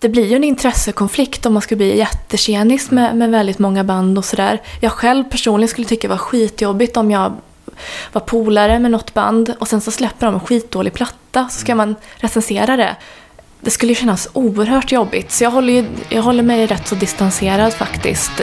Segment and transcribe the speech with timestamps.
[0.00, 4.18] Det blir ju en intressekonflikt om man ska bli jättetjenis med, med väldigt många band
[4.18, 4.62] och sådär.
[4.80, 7.32] Jag själv personligen skulle tycka det var skitjobbigt om jag
[8.12, 11.74] var polare med något band och sen så släpper de en skitdålig platta så ska
[11.74, 12.96] man recensera det.
[13.60, 16.94] Det skulle ju kännas oerhört jobbigt så jag håller, ju, jag håller mig rätt så
[16.94, 18.42] distanserad faktiskt.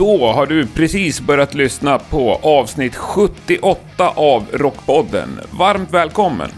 [0.00, 5.40] Då har du precis börjat lyssna på avsnitt 78 av Rockpodden.
[5.50, 6.50] Varmt välkommen!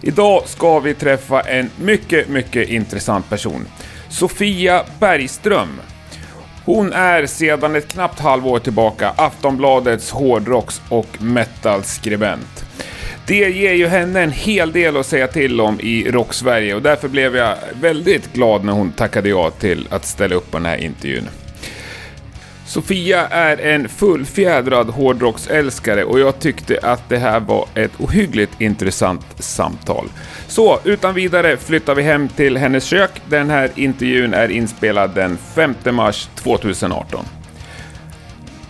[0.00, 3.66] Idag ska vi träffa en mycket, mycket intressant person.
[4.08, 5.68] Sofia Bergström.
[6.64, 12.64] Hon är sedan ett knappt halvår tillbaka Aftonbladets hårdrocks och metalskribent.
[13.26, 17.08] Det ger ju henne en hel del att säga till om i Rocksverige och därför
[17.08, 20.76] blev jag väldigt glad när hon tackade ja till att ställa upp på den här
[20.76, 21.28] intervjun.
[22.68, 29.26] Sofia är en fullfjädrad hårdrocksälskare och jag tyckte att det här var ett ohyggligt intressant
[29.38, 30.08] samtal.
[30.48, 33.10] Så utan vidare flyttar vi hem till hennes kök.
[33.28, 37.24] Den här intervjun är inspelad den 5 mars 2018.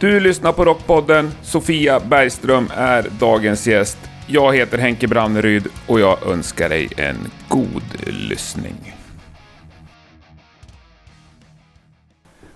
[0.01, 1.33] Du lyssnar på Rockpodden.
[1.43, 3.99] Sofia Bergström är dagens gäst.
[4.27, 8.98] Jag heter Henke Branneryd och jag önskar dig en god lyssning.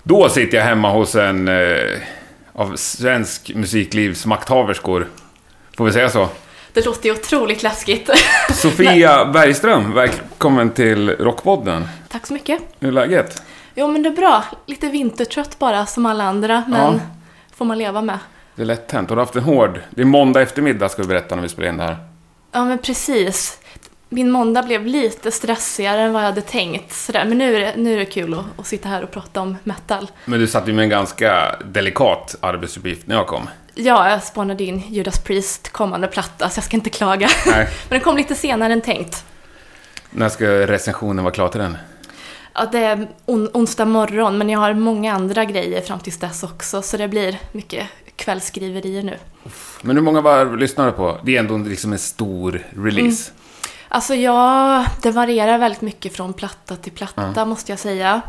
[0.03, 1.98] Då sitter jag hemma hos en eh,
[2.53, 5.08] av svensk musiklivs makthaverskor.
[5.77, 6.28] Får vi säga så?
[6.72, 8.11] Det låter ju otroligt läskigt.
[8.55, 11.89] Sofia Bergström, välkommen till Rockpodden.
[12.08, 12.62] Tack så mycket.
[12.80, 13.42] Hur är läget?
[13.75, 14.45] Jo men det är bra.
[14.67, 17.00] Lite vintertrött bara som alla andra men Ja.
[17.55, 18.19] får man leva med.
[18.55, 19.08] Det är lätt hänt.
[19.08, 19.80] Har du haft en hård...
[19.91, 21.97] Det är måndag eftermiddag ska vi berätta när vi spelar in det här.
[22.53, 23.58] Ja men precis.
[24.14, 26.92] Min måndag blev lite stressigare än vad jag hade tänkt.
[26.92, 27.24] Sådär.
[27.24, 29.56] Men nu är det, nu är det kul att, att sitta här och prata om
[29.64, 30.10] metal.
[30.24, 33.48] Men du satt ju med en ganska delikat arbetsuppgift när jag kom.
[33.74, 37.28] Ja, jag spanade in Judas Priest kommande platta så jag ska inte klaga.
[37.46, 37.68] Nej.
[37.88, 39.24] men den kom lite senare än tänkt.
[40.10, 41.77] När ska recensionen vara klar till den?
[42.55, 46.42] Ja, det är on onsdag morgon men jag har många andra grejer fram tills dess
[46.42, 47.86] också så det blir mycket
[48.17, 49.17] kvällsskriverier nu.
[49.83, 51.18] Men hur många varv lyssnar du på?
[51.24, 53.33] Det är ändå liksom en stor release.
[53.95, 58.20] Alltså ja, det varierar väldigt mycket från platta till platta måste jag säga.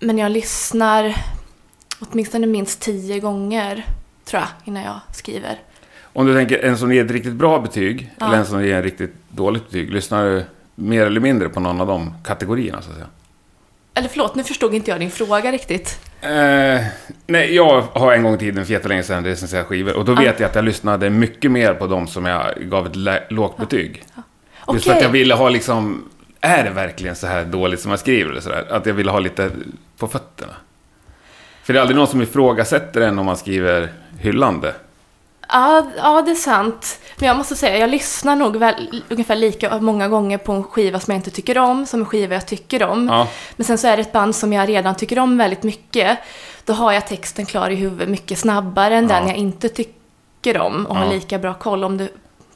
[0.00, 1.14] Men jag lyssnar
[2.00, 3.86] åtminstone minst tio gånger,
[4.24, 5.58] tror jag, innan jag skriver.
[6.12, 8.26] Om du tänker en som ger ett riktigt bra betyg, Ja.
[8.26, 9.92] eller en som ger ett riktigt dåligt betyg.
[9.92, 13.06] Lyssnar du mer eller mindre på någon av de kategorierna, så att säga?
[13.94, 16.00] Eller förlåt, nu förstod inte jag din fråga riktigt.
[16.20, 16.30] Eh,
[17.26, 19.96] nej, jag har en gång i tiden, för jättelänge sedan, recenserat skivor.
[19.96, 23.32] Och då vet jag att jag lyssnade mycket mer på de som jag gav ett
[23.32, 24.04] lågt betyg.
[24.72, 26.08] Just för att jag ville ha liksom...
[26.40, 28.30] Är det verkligen så här dåligt som jag skriver?
[28.30, 28.66] Eller så där?
[28.70, 29.50] Att jag ville ha lite
[29.98, 30.52] på fötterna.
[31.62, 34.74] För det är aldrig någon som ifrågasätter en om man skriver hyllande.
[35.48, 37.00] Ja, ja, det är sant.
[37.16, 41.00] Men jag måste säga, jag lyssnar nog väl, ungefär lika många gånger på en skiva
[41.00, 43.08] som jag inte tycker om, som en skiva jag tycker om.
[43.08, 43.28] Ja.
[43.56, 46.18] Men sen så är det ett band som jag redan tycker om väldigt mycket.
[46.64, 49.14] Då har jag texten klar i huvudet mycket snabbare än Ja.
[49.18, 51.00] den jag inte tycker om och Ja.
[51.00, 52.08] har lika bra koll om du,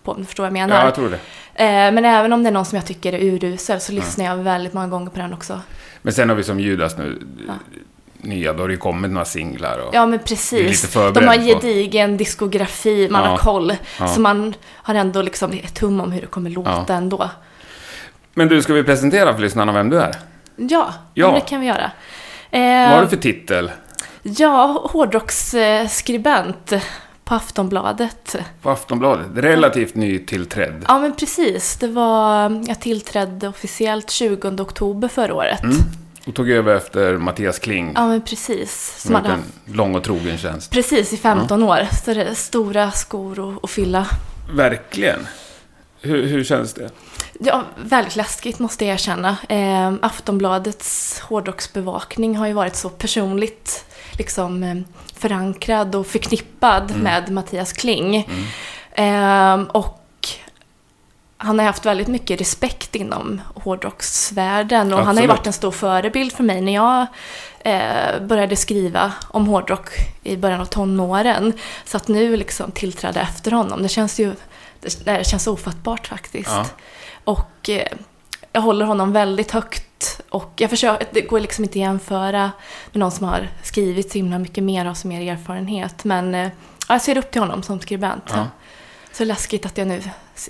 [0.09, 0.77] på, om du förstår vad jag menar.
[0.79, 1.17] Ja, jag tror det.
[1.65, 4.37] Eh, Men även om det är någon som jag tycker är urusel så lyssnar jag
[4.37, 5.61] väldigt många gånger på den också.
[6.03, 7.23] Men sen har vi som Judas nu,
[8.21, 9.95] nya, då har det ju kommit några singlar och...
[9.95, 10.93] Ja, men precis.
[10.93, 13.29] De har på- gedigen diskografi, man Ja.
[13.31, 13.73] har koll.
[14.01, 14.09] Ja.
[14.09, 16.95] Så man har ändå liksom ett tum om hur det kommer låta Ja.
[16.95, 17.31] ändå.
[18.35, 20.15] Men du, ska vi presentera för lyssnarna vem du är?
[20.57, 20.93] Ja, Ja.
[21.15, 21.33] ja.
[21.35, 21.91] det kan vi göra.
[22.51, 23.71] Vad Eh, har du för titel
[24.23, 26.73] Ja, hårdrocksskribent
[27.28, 28.37] på Aftonbladet.
[28.62, 29.27] på Aftonbladet?
[29.34, 30.84] Relativt nytillträdd.
[30.89, 31.77] Ja, men precis.
[31.77, 35.62] Det var, jag tillträdde officiellt 20 oktober förra året.
[35.62, 35.77] Mm.
[36.27, 37.93] Och tog över efter Mattias Kling.
[37.94, 38.94] Ja, men precis.
[38.99, 40.71] Som hade en lång och trogen tjänst.
[40.71, 41.89] precis i 15 år.
[42.05, 44.06] Så det är stora skor att fylla.
[44.53, 45.27] Verkligen.
[46.00, 46.91] Hur, hur känns det?
[47.41, 49.37] Ja, väldigt läskigt måste jag erkänna.
[49.49, 53.84] Eh, Aftonbladets hårdrocksbevakning har ju varit så personligt
[54.19, 54.77] liksom, eh,
[55.15, 58.17] förankrad och förknippad med Mattias Kling.
[58.93, 60.04] Eh, och
[61.37, 65.39] han har haft väldigt mycket respekt inom hårdrocksvärlden och han har ju Absolut.
[65.39, 67.07] varit en stor förebild för mig när jag
[67.60, 69.91] eh, började skriva om hårdrock
[70.22, 71.53] i början av tonåren.
[71.84, 74.34] Så att nu liksom tillträda efter honom, det känns ju
[74.81, 76.51] det, det känns ofattbart faktiskt.
[76.51, 76.66] Ja.
[77.25, 77.89] Och eh,
[78.59, 80.21] jag håller honom väldigt högt.
[80.28, 82.51] Och jag försöker, det går liksom inte att jämföra
[82.93, 86.05] med någon som har skrivit så himla mycket mer och så mer erfarenhet.
[86.05, 86.49] Men eh,
[86.89, 88.25] ja, jag ser upp till honom som skribent.
[88.28, 88.47] Ja.
[89.13, 90.03] Så läskigt att jag nu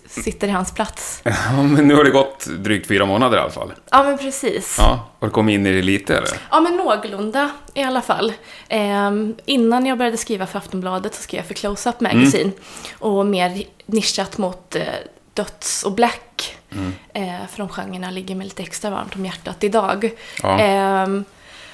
[0.07, 1.23] sitter i hans plats.
[1.25, 3.73] Ja, men nu har det gått drygt fyra månader i alla fall.
[3.91, 4.77] Ja, men precis.
[4.79, 6.31] Ja, har du kommit in i det lite eller?
[6.51, 8.33] Ja, men någorlunda i alla fall.
[8.69, 12.51] Ehm, innan jag började skriva för Aftonbladet så skrev jag för Close-Up Magazine.
[12.99, 14.83] Och mer nischat mot eh,
[15.39, 16.57] döds och black.
[17.13, 20.11] Eh, för de genrerna ligger mig lite extra varmt om hjärtat idag.
[20.43, 20.59] Ja.
[20.59, 21.25] Ehm,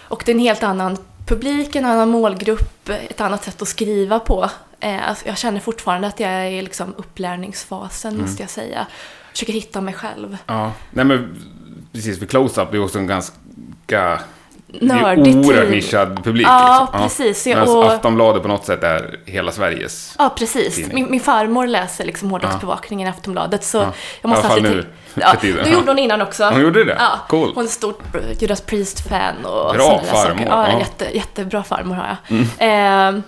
[0.08, 4.20] och det är en helt annan publik, en annan målgrupp, ett annat sätt att skriva
[4.20, 4.50] på.
[4.80, 8.86] Eh, alltså, jag känner fortfarande att jag är i liksom upplärningsfasen, måste jag säga.
[9.32, 10.36] Försöker hitta mig själv.
[10.46, 11.42] Ja, nej men
[11.92, 14.20] precis, för close-up det är också en ganska...
[14.80, 15.70] Är Nördigt oerhört tid.
[15.70, 16.46] nischad publik.
[16.46, 17.02] Ja, liksom.
[17.02, 17.46] precis.
[17.46, 20.14] Medan Och- Aftonbladet på något sätt är hela Sveriges.
[20.18, 20.74] Ja, precis.
[20.74, 20.94] tidning.
[20.94, 23.92] Min, min farmor läser liksom hårdrocksbevakningen i Aftonbladet, så Ja.
[24.22, 24.84] jag måste ha lite...
[25.14, 26.44] Ja, det gjorde hon innan också.
[26.44, 26.96] Hon gjorde det?
[26.98, 27.18] Ja.
[27.28, 27.52] Cool.
[27.54, 28.02] Hon är ett stort
[28.38, 30.46] Judas Priest-fan och Bra farmor.
[30.48, 30.78] Ja, ja.
[30.78, 32.38] Jätte, jättebra farmor har jag.
[32.58, 33.16] Mm.
[33.18, 33.22] Eh,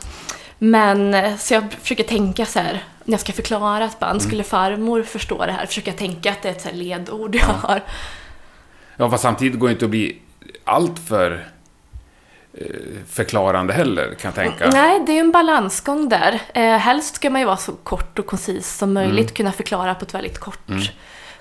[0.58, 2.72] men, så jag försöker tänka så här,
[3.04, 4.20] när jag ska förklara ett band, Mm.
[4.28, 5.66] skulle farmor förstå det här?
[5.66, 7.80] Försöker jag tänka att det är ett så ledord jag har.
[8.96, 10.18] Ja, fast samtidigt går det inte att bli
[10.66, 11.46] allt för
[12.54, 12.66] eh,
[13.08, 14.68] förklarande heller, kan jag tänka.
[14.70, 16.40] Nej, det är ju en balansgång där.
[16.54, 19.34] Eh, helst ska man ju vara så kort och koncis som möjligt, Mm.
[19.34, 20.68] kunna förklara på ett väldigt kort,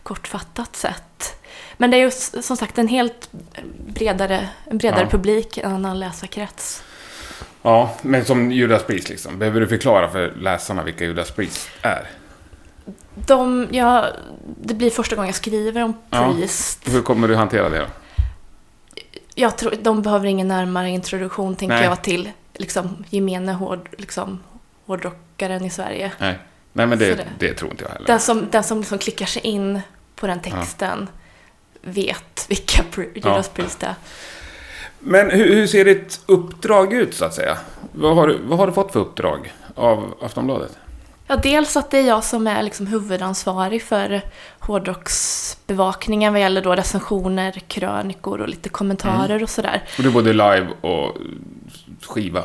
[0.03, 1.35] kortfattat sätt.
[1.77, 2.11] Men det är ju
[2.41, 3.29] som sagt en helt
[3.87, 5.09] bredare, en bredare Ja.
[5.09, 6.83] publik, en annan läsarkrets.
[7.61, 9.39] Ja, men som Judas Priest liksom.
[9.39, 12.09] Behöver du förklara för läsarna vilka Judas Priest är?
[13.15, 14.05] De, ja,
[14.61, 16.33] det blir första gången jag skriver om Ja.
[16.33, 16.79] Priest.
[16.93, 17.85] Hur kommer du hantera det då?
[19.35, 21.85] Jag tror, de behöver ingen närmare introduktion, tänker Nej.
[21.85, 24.39] jag, till liksom, gemene hård, liksom,
[24.85, 26.11] hårdrockaren i Sverige.
[26.19, 26.39] Nej,
[26.73, 28.07] Nej men det, det- det tror inte jag heller.
[28.07, 29.79] Den som, den som liksom klickar sig in
[30.15, 31.07] på den texten
[31.81, 32.83] vet vilka
[33.15, 33.95] Judas Priest är.
[34.99, 37.57] Men hur, hur ser ditt uppdrag ut, så att säga?
[37.91, 40.77] Vad har, du- vad har du fått för uppdrag av Aftonbladet?
[41.27, 44.21] Ja, dels att det är jag som är liksom huvudansvarig för
[44.59, 49.83] hårdrocksbevakningen vad gäller då recensioner, krönikor och lite kommentarer och sådär.
[49.97, 51.17] Och du är både live och
[52.07, 52.43] skiva.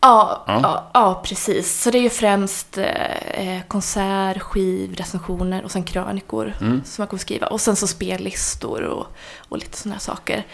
[0.00, 0.60] Ja, Ja.
[0.62, 0.90] ja.
[0.94, 1.80] Ja, precis.
[1.82, 6.82] Så det är ju främst eh, konsert, skiv, recensioner och sen krönikor Mm.
[6.84, 7.46] som jag kommer skriva.
[7.46, 9.06] Och sen så spellistor och,
[9.48, 10.46] och lite sådana här saker.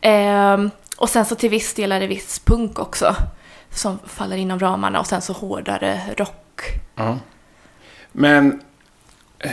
[0.00, 3.14] Ehm, och sen så till viss del är det viss punk också
[3.70, 6.36] som faller inom ramarna och sen så hårdare rock.
[6.94, 7.18] Ja.
[8.12, 8.60] Men...
[9.38, 9.50] eh,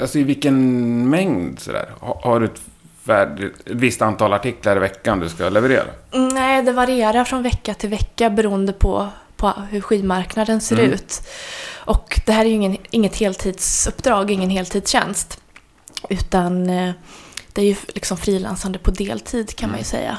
[0.00, 1.88] Alltså i vilken mängd sådär?
[2.00, 2.60] Har, du ett,
[3.04, 5.84] värd, ett visst antal artiklar i veckan du ska leverera?
[6.12, 10.92] Mm, Nej, det varierar från vecka till vecka beroende på, på hur skivmarknaden ser Mm.
[10.92, 11.22] ut.
[11.74, 15.40] Och det här är ju ingen, inget heltidsuppdrag, ingen heltidstjänst.
[16.08, 16.90] Utan eh,
[17.54, 20.18] det är ju liksom frilansande på deltid kan man ju säga.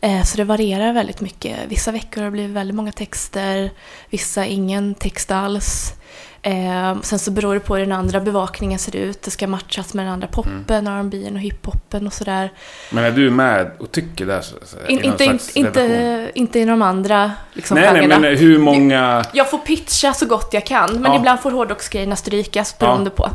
[0.00, 1.56] Eh, Så det varierar väldigt mycket.
[1.68, 3.70] Vissa veckor har det blivit väldigt många texter,
[4.10, 5.94] vissa ingen text alls.
[6.42, 9.22] Eh, sen så beror det på hur den andra bevakningen ser ut.
[9.22, 12.52] Det ska matchas med den andra poppen, R&B och hiphopen och sådär.
[12.90, 17.32] Men är du med och tycker i In, inte, inte, inte, inte i de andra
[17.52, 19.24] liksom, Nej, nej, men hur många...
[19.32, 21.18] Jag får pitcha så gott jag kan, men Ja.
[21.18, 23.30] ibland får hårdrocksgrejerna strykas beroende på.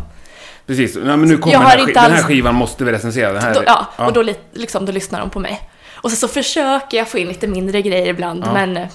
[0.67, 2.91] Precis, nej, men nu kommer den här, sk- inte den här alls- skivan måste vi
[2.91, 3.33] recensera.
[3.33, 5.69] Den här, Då, ja, och då, li- liksom, då lyssnar de på mig.
[5.95, 8.53] Och så, så försöker jag få in lite mindre grejer ibland, Ja.
[8.53, 8.87] men eh,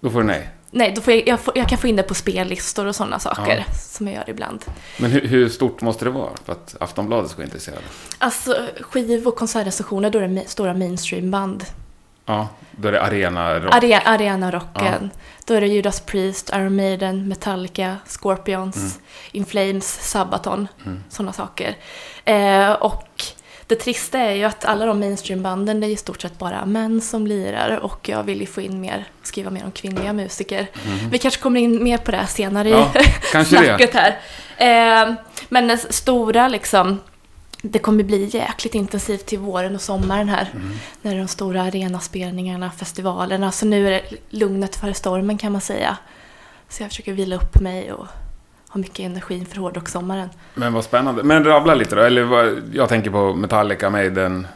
[0.00, 0.48] Då får du nej.
[0.70, 3.18] nej, då får jag, jag, får, jag kan få in det på spellistor och sådana
[3.18, 3.74] saker Ja.
[3.74, 4.64] som jag gör ibland.
[4.98, 7.82] Men hur, hur stort måste det vara för att Aftonbladet ska vara intresserade?
[8.18, 11.64] Alltså skiv och konsertrecensioner, då är det stora mainstreamband.
[12.26, 13.74] Ja, då är det arena rock.
[13.74, 15.10] Are, Arena-rocken.
[15.44, 18.90] Då är det Judas Priest, Iron Maiden, Metallica, Scorpions, Mm.
[19.32, 20.68] In Flames, Sabaton.
[21.08, 21.76] Sådana saker.
[22.24, 23.24] Eh, och
[23.66, 27.00] det trista är ju att alla de mainstreambanden, det är i stort sett bara män
[27.00, 27.78] som lirar.
[27.78, 30.66] Och jag vill ju få in mer, skriva mer om kvinnliga musiker.
[31.10, 32.68] Vi kanske kommer in mer på det senare.
[32.68, 32.92] Ja,
[33.40, 34.18] i snacket här.
[34.56, 35.14] Eh,
[35.48, 37.00] men den stora liksom,
[37.70, 40.50] det kommer bli jäkligt intensivt till våren och sommaren här.
[40.52, 40.72] Mm.
[41.02, 43.52] När de stora arenaspelningarna, festivalerna.
[43.52, 45.96] Så nu är det lugnet före stormen kan man säga.
[46.68, 48.06] Så jag försöker vila upp mig och
[48.68, 50.28] ha mycket energi inför hårdrockssommaren.
[50.54, 51.22] Men vad spännande.
[51.22, 52.02] Men rabbla lite då.
[52.02, 54.46] Eller vad, jag tänker på Metallica, Maiden,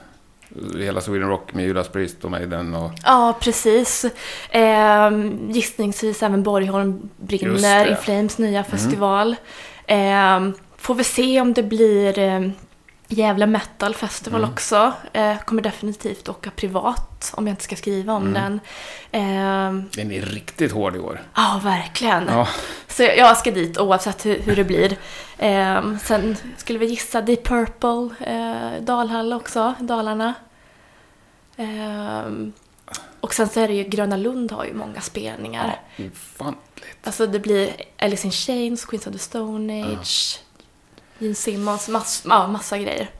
[0.78, 2.90] hela Sweden Rock med Judas Priest och Maiden och...
[3.04, 4.04] Ja, precis.
[4.50, 5.10] Eh,
[5.48, 7.86] gissningsvis även Borgholm brinner.
[7.90, 9.36] In Flames nya festival.
[9.86, 12.40] Eh, får vi se om det blir eh,
[13.10, 14.52] Gävle Metal Festival Mm.
[14.52, 14.92] också.
[15.12, 18.32] Eh, kommer definitivt åka privat om jag inte ska skriva om Mm.
[18.42, 18.60] den.
[19.12, 21.22] Eh, Den är riktigt hård i år.
[21.34, 22.26] Ja, verkligen.
[22.28, 22.48] Ja,
[22.88, 24.96] Så jag, jag ska dit oavsett hur, hur det blir.
[25.38, 30.34] Ehm, sen skulle vi gissa Deep Purple, eh, Dalhalla också, Dalarna.
[31.56, 32.52] Ehm,
[33.20, 35.80] och sen så är det ju Gröna Lund har ju många spelningar.
[35.96, 37.06] Ja, ofantligt.
[37.06, 40.38] Alltså det blir Alice in Chains, Queens of the Stone Age,
[41.18, 43.10] Gene Simmons, mass, ja, massa grejer.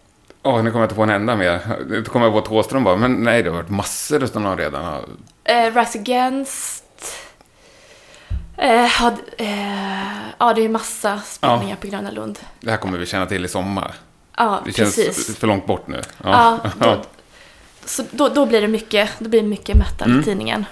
[0.43, 1.61] Åh, nu kommer jag inte på en enda mer.
[1.89, 5.05] Nu kommer jag på Thåström bara, men nej, det har varit massor som de redan.
[5.45, 6.85] Eh, Rise Against.
[8.57, 12.39] Eh, had, eh, ja, det är massa spelningar på Gröna Lund.
[12.61, 13.95] Det här kommer vi känna till i sommar.
[14.37, 15.37] Ja, Det känns precis.
[15.37, 16.01] för långt bort nu.
[16.25, 17.03] Ja, då,
[17.85, 20.21] så då, då blir det mycket, då blir det mycket metal Mm.
[20.21, 20.65] i tidningen.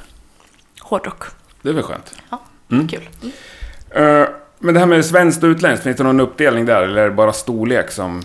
[0.80, 1.22] Hårdrock.
[1.62, 2.14] Det är väl skönt.
[2.30, 2.40] Ja,
[2.70, 2.88] Mm.
[2.88, 3.08] kul.
[3.22, 4.22] Mm.
[4.22, 4.28] Eh,
[4.58, 6.82] men det här med svenskt och utländskt, finns det någon uppdelning där?
[6.82, 8.22] Eller är det bara storlek som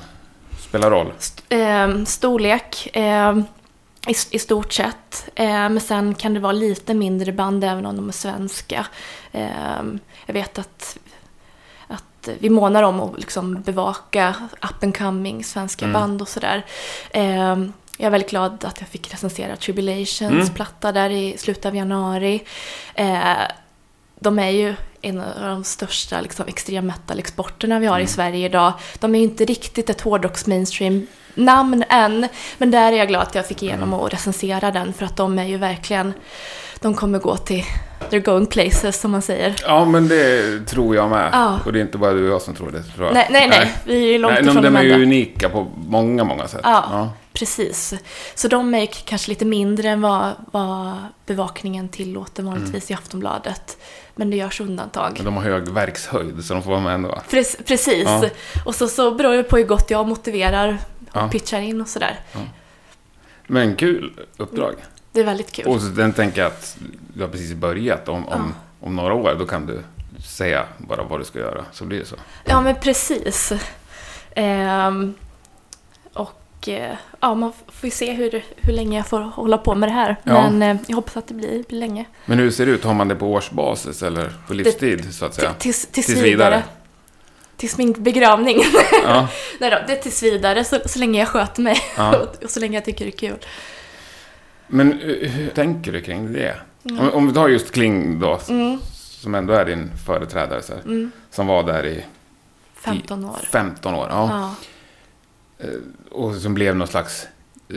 [0.60, 1.12] spelar roll?
[1.18, 3.44] St- ehm, storlek ehm,
[4.08, 5.30] i, i stort sett.
[5.36, 8.86] Ehm, men sen kan det vara lite mindre band även om de är svenska.
[9.32, 10.98] Ehm, jag vet att,
[11.88, 15.94] att vi månar om att liksom bevaka up and coming svenska Mm.
[15.94, 16.66] band och sådär.
[17.12, 20.48] Ehm, jag är väldigt glad att jag fick recensera Tribulations Mm.
[20.50, 22.44] platta där i slutet av januari.
[22.96, 23.34] Eh,
[24.20, 28.06] de är ju en av de största liksom, extrem metal-exporterna vi har Mm.
[28.06, 28.74] i Sverige idag.
[29.00, 32.28] De är ju inte riktigt ett hårdrocks mainstream namn än,
[32.58, 34.00] men där är jag glad att jag fick igenom Mm.
[34.06, 36.14] att recensera den för att de är ju verkligen,
[36.80, 37.64] de kommer gå till,
[38.10, 39.56] they're going places som man säger.
[39.64, 41.30] Ja, men det tror jag med.
[41.34, 41.60] Ja.
[41.66, 43.14] Och det är inte bara du och jag som tror det, tror jag.
[43.14, 46.24] Nej, nej, nej, vi är långt Nej, ifrån de, de är ju unika på många,
[46.24, 46.62] många sätt.
[46.64, 47.10] Ja.
[47.34, 47.94] Precis.
[48.36, 50.94] Så de är kanske lite mindre än vad, vad
[51.26, 52.98] bevakningen tillåter vanligtvis Mm.
[52.98, 53.78] i Aftonbladet.
[54.16, 55.12] Men det görs undantag.
[55.16, 57.10] Men de har hög verkshöjd, så de får vara med ändå.
[57.30, 58.04] Pre- Precis.
[58.04, 58.30] Ja.
[58.66, 61.28] Och så, så beror det på hur gott jag motiverar och Ja.
[61.32, 62.20] pitchar in och sådär.
[63.48, 64.76] Men kul uppdrag.
[65.12, 65.66] Det är väldigt kul.
[65.68, 66.78] Och så den tänker jag att
[67.14, 68.08] du har precis börjat.
[68.10, 69.82] Om, om, om några år, då kan du
[70.26, 71.66] säga bara vad du ska göra.
[71.72, 72.16] Så blir det så.
[72.46, 73.54] Ja, men precis.
[74.36, 75.14] Ehm,
[76.14, 79.90] och eh, ja, man får ju se hur, hur länge jag får hålla på med
[79.90, 80.16] det här.
[80.24, 80.50] Ja.
[80.50, 82.06] Men eh, jag hoppas att det blir, blir länge.
[82.26, 82.84] Men hur ser det ut?
[82.84, 85.54] Har man det på årsbasis eller på livstid, så att säga?
[85.54, 86.30] Tills, tills, Tills vidare.
[86.50, 86.64] vidare.
[87.58, 88.58] Tills min begravning.
[89.04, 89.28] Ja,
[89.60, 92.18] Nej då, det är tills vidare så, så länge jag sköter mig ja.
[92.44, 93.38] och så länge jag tycker det är kul.
[94.68, 96.56] Men eh, hur tänker du kring det?
[96.84, 100.82] Om, om vi tar just Kling då, Mm, som ändå är din företrädare, så här,
[100.82, 102.04] mm, som var där i
[102.76, 103.38] 15 år.
[103.52, 104.08] 15 år.
[104.10, 104.30] Ja.
[104.32, 104.56] Ja.
[106.12, 107.28] Och som blev någon slags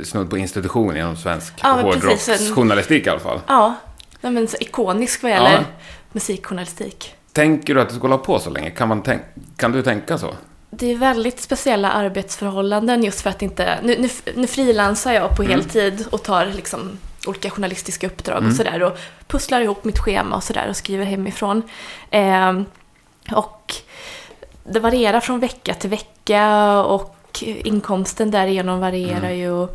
[0.05, 3.41] snudd på institution inom svensk Ja, hårdrocksjournalistik i alla fall.
[3.49, 3.75] Ja,
[4.21, 5.35] men så ikonisk vad Ja.
[5.37, 5.65] gäller
[6.13, 7.15] musikjournalistik.
[7.33, 8.71] Tänker du att du ska hålla på så länge?
[8.71, 9.23] Kan, man tänk,
[9.57, 10.35] kan du tänka så?
[10.71, 13.79] Det är väldigt speciella arbetsförhållanden just för att inte...
[13.83, 15.53] Nu, nu, nu frilansar jag på Mm.
[15.55, 18.51] heltid och tar liksom olika journalistiska uppdrag Mm.
[18.51, 21.63] och sådär och pusslar ihop mitt schema och sådär och skriver hemifrån.
[22.11, 22.65] Ehm,
[23.33, 23.75] och
[24.65, 29.39] det varierar från vecka till vecka och inkomsten därigenom varierar Mm.
[29.39, 29.69] ju.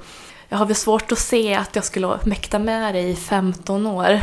[0.50, 4.22] Jag har väl svårt att se att jag skulle mäkta med det i 15 år.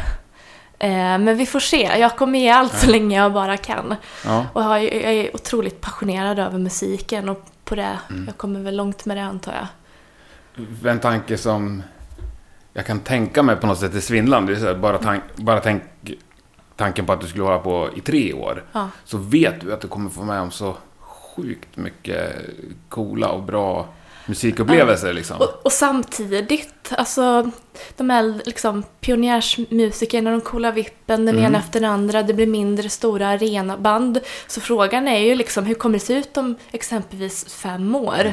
[0.79, 1.83] Ehm, men vi får se.
[1.99, 3.95] Jag kommer ge allt så länge jag bara kan.
[4.25, 4.47] Ja.
[4.53, 8.25] Och jag är, otroligt passionerad över musiken och på det, Mm.
[8.27, 9.67] jag kommer väl långt med det antar jag.
[10.93, 11.83] En tanke som
[12.73, 14.53] jag kan tänka mig på något sätt är svindlande.
[14.53, 15.83] Det är så här, bara, tank, bara tänk
[16.77, 18.65] tanken på att du skulle hålla på i tre år.
[18.73, 18.89] Ja.
[19.05, 20.77] Så vet du att du kommer få med om så
[21.37, 22.33] sjukt mycket
[22.89, 23.89] coola och bra
[24.27, 25.37] musikupplevelser liksom.
[25.37, 27.51] Och, och samtidigt, alltså
[27.97, 31.47] de här liksom, pionjärsmusikerna, de coola vippen, den Mm.
[31.47, 34.19] ena efter den andra, det blir mindre stora arenaband.
[34.47, 38.21] Så frågan är ju liksom, hur kommer det se ut om exempelvis fem år?
[38.21, 38.33] Mm.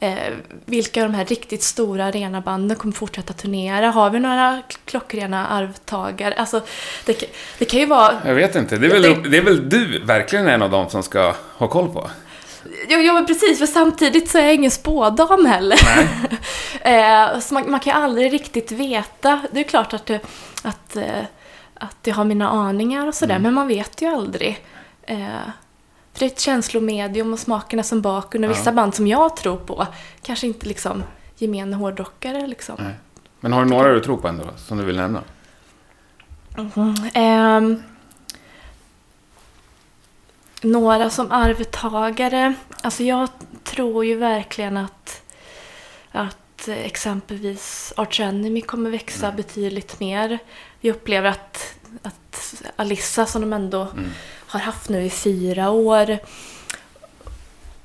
[0.00, 0.32] Eh,
[0.64, 3.90] vilka av de här riktigt stora arenabanden kommer fortsätta turnera?
[3.90, 6.34] Har vi några klockrena arvtagare?
[6.34, 6.60] Alltså,
[7.06, 7.24] det,
[7.58, 8.76] det kan ju vara Jag vet inte.
[8.76, 11.68] Det är, väl, Det- det är väl du verkligen en av dem som ska ha
[11.68, 12.10] koll på?
[12.88, 15.78] Jo, men precis, för samtidigt så är jag ingen spådam heller.
[16.80, 19.40] eh, så man, man kan ju aldrig riktigt veta.
[19.52, 20.20] Det är klart att, det,
[20.62, 21.24] att, eh,
[21.74, 23.42] att jag har mina aningar och sådär, Mm.
[23.42, 24.64] men man vet ju aldrig.
[25.02, 25.18] Eh,
[26.12, 28.54] för det är ett känslomedium och smakerna som bakgrund och Ja.
[28.54, 29.86] vissa band som jag tror på
[30.22, 31.02] kanske inte liksom
[31.38, 32.76] gemene hårdrockare liksom.
[32.78, 32.94] Nej.
[33.40, 35.22] Men har du några du tror på ändå, som du vill nämna?
[37.14, 37.82] Ehm,
[40.64, 42.54] några som arvtagare.
[42.82, 43.28] Alltså jag
[43.64, 45.22] tror ju verkligen att,
[46.12, 49.36] att exempelvis Arch Enemy kommer växa Mm.
[49.36, 50.38] betydligt mer.
[50.80, 54.10] Vi upplever att, att Alissa som de ändå Mm.
[54.46, 56.18] har haft nu i fyra år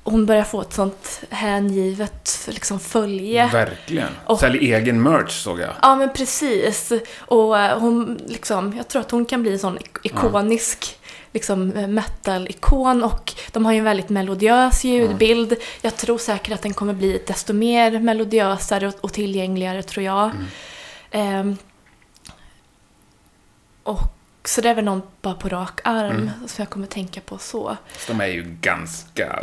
[0.02, 3.46] hon börjar få ett sånt hängivet liksom, följe.
[3.46, 4.08] Verkligen.
[4.26, 5.70] Och- Sälj egen merch såg jag.
[5.82, 6.92] Ja, men precis.
[7.18, 10.98] Och eh, hon, liksom, jag tror att hon kan bli en sån ik- ikonisk
[11.32, 15.56] liksom, eh, metal-ikon och de har ju en väldigt melodiös ljudbild.
[15.82, 20.24] Jag tror säkert att den kommer bli desto mer melodiösare och, och tillgängligare, tror jag.
[20.30, 20.46] Mm.
[21.10, 21.56] Ehm,
[23.82, 24.00] och
[24.44, 26.30] så det är väl någon bara på rak arm Mm.
[26.46, 27.76] som jag kommer tänka på så.
[27.96, 29.42] Så de är ju ganska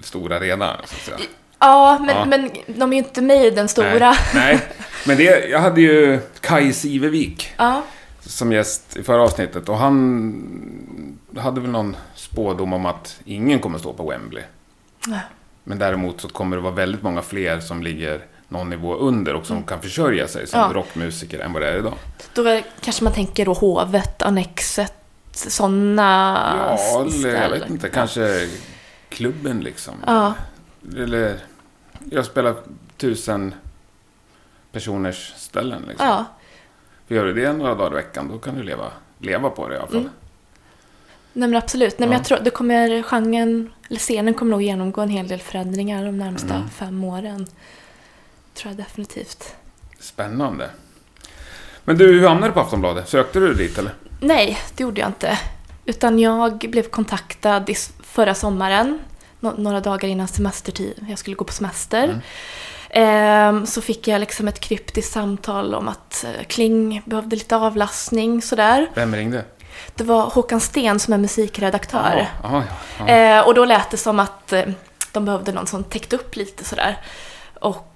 [0.00, 1.28] stora redan, så att säga.
[1.58, 2.24] Ja, men, Ja.
[2.24, 4.10] men de är ju inte med i den stora.
[4.10, 4.60] Nej, nej.
[5.06, 7.82] men det, jag hade ju Kai Sivevik Ja,
[8.28, 13.78] som gäst i förra avsnittet och han hade väl någon spådom om att ingen kommer
[13.78, 14.42] stå på Wembley.
[15.06, 15.20] Nej.
[15.64, 19.46] Men däremot så kommer det vara väldigt många fler som ligger någon nivå under och
[19.46, 20.70] som kan försörja sig som Mm.
[20.70, 20.76] Ja.
[20.80, 21.94] rockmusiker än vad det är idag.
[22.34, 24.92] då är, kanske man tänker då Hovet, Annexet,
[25.32, 26.38] sådana
[26.76, 28.48] Ja, eller jag vet inte, kanske
[29.08, 29.94] klubben liksom.
[30.06, 30.34] Ja,
[30.96, 31.38] Eller
[32.10, 32.54] jag spelar
[32.96, 33.54] tusen
[34.72, 36.06] personers ställen liksom.
[36.06, 36.24] ja.
[37.08, 39.74] För gör du det några dagar i veckan, då kan du leva, leva på det
[39.74, 39.96] i alla fall.
[39.96, 40.10] Mm.
[41.32, 41.98] Nej men absolut.
[41.98, 42.18] Nej, men Ja.
[42.18, 46.18] jag tror det kommer genren, eller scenen kommer nog genomgå en hel del förändringar de
[46.18, 46.68] närmsta Mm.
[46.68, 47.46] fem åren.
[48.54, 49.54] Tror jag definitivt.
[50.00, 50.70] Spännande.
[51.84, 53.08] Men du, hur hamnade du på Aftonbladet?
[53.08, 53.92] Sökte du dit eller?
[54.20, 55.38] Nej, det gjorde jag inte.
[55.84, 57.64] Utan jag blev kontaktad
[58.02, 58.98] förra sommaren,
[59.40, 61.06] nå- några dagar innan semestertid.
[61.08, 62.04] Jag skulle gå på semester.
[62.04, 62.18] Mm.
[62.90, 68.42] Ehm, så fick jag liksom ett kryptiskt samtal om att eh, Kling behövde lite avlastning
[68.42, 68.90] sådär.
[68.94, 69.44] Vem ringde?
[69.94, 72.28] Det var Håkan Sten som är musikredaktör.
[72.42, 72.64] Jaha,
[72.98, 73.38] ja, ja.
[73.38, 74.62] Eh, och då lät det som att eh,
[75.12, 77.00] de behövde någon som täckte upp lite sådär.
[77.60, 77.94] Och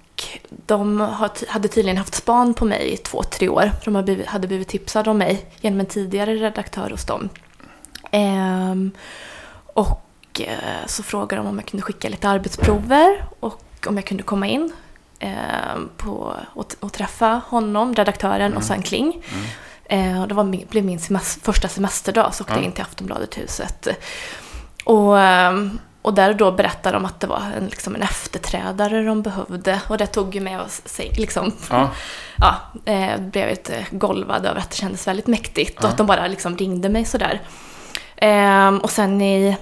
[0.49, 0.99] de
[1.47, 3.71] hade tydligen haft span på mig i två, tre år.
[3.85, 3.95] De
[4.25, 7.29] hade blivit, tipsade om mig genom en tidigare redaktör hos dem.
[8.11, 8.91] Ehm,
[9.65, 10.01] och
[10.39, 14.47] eh, så frågade de om jag kunde skicka lite arbetsprover och om jag kunde komma
[14.47, 14.71] in
[15.97, 19.21] på, och, och träffa honom, redaktören och sen Kling.
[19.33, 20.13] Mm.
[20.15, 22.57] Eh, och det var min, blev min semester, första semesterdag, så åkte Ja.
[22.59, 23.87] jag in till Aftonbladet-huset.
[24.85, 29.21] Och, ehm, och där då berättade de att det var en, liksom en efterträdare de
[29.21, 29.79] behövde.
[29.87, 31.89] Och det tog ju med oss, sig- liksom, Ja,
[32.37, 32.55] ja,
[32.93, 35.77] eh, blev lite golvad över att det kändes väldigt mäktigt.
[35.79, 35.83] Ja.
[35.83, 37.41] Och att de bara liksom ringde mig sådär.
[38.15, 39.57] Ehm, och sen i,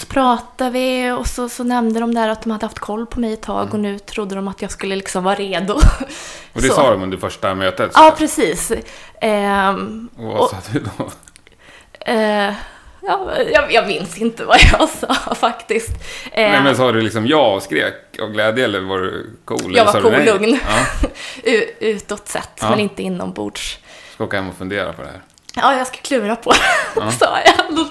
[0.00, 3.20] så pratade vi och så, så nämnde de där att de hade haft koll på
[3.20, 5.74] mig ett tag och nu trodde de att jag skulle liksom vara redo.
[6.52, 6.74] och det Så.
[6.74, 7.90] sa de under första mötet?
[7.94, 8.72] Ja, precis.
[9.20, 11.10] Ehm, Och vad och- sa du då?
[12.00, 12.54] Eh,
[13.02, 15.90] ja, jag, jag minns inte vad jag sa faktiskt.
[16.32, 19.76] Eh, Nej men sa du liksom ja och skrek av glädje eller var du cool?
[19.76, 20.24] Jag var cool, nej?
[20.26, 20.58] lugn.
[21.44, 22.70] Ja, utåt sett, Ja.
[22.70, 23.78] men inte inombords.
[24.14, 25.20] ska åka hem och fundera på det här.
[25.56, 26.58] Ja, jag ska klura på det,
[27.00, 27.10] Ja.
[27.12, 27.76] sa jag.
[27.76, 27.86] Då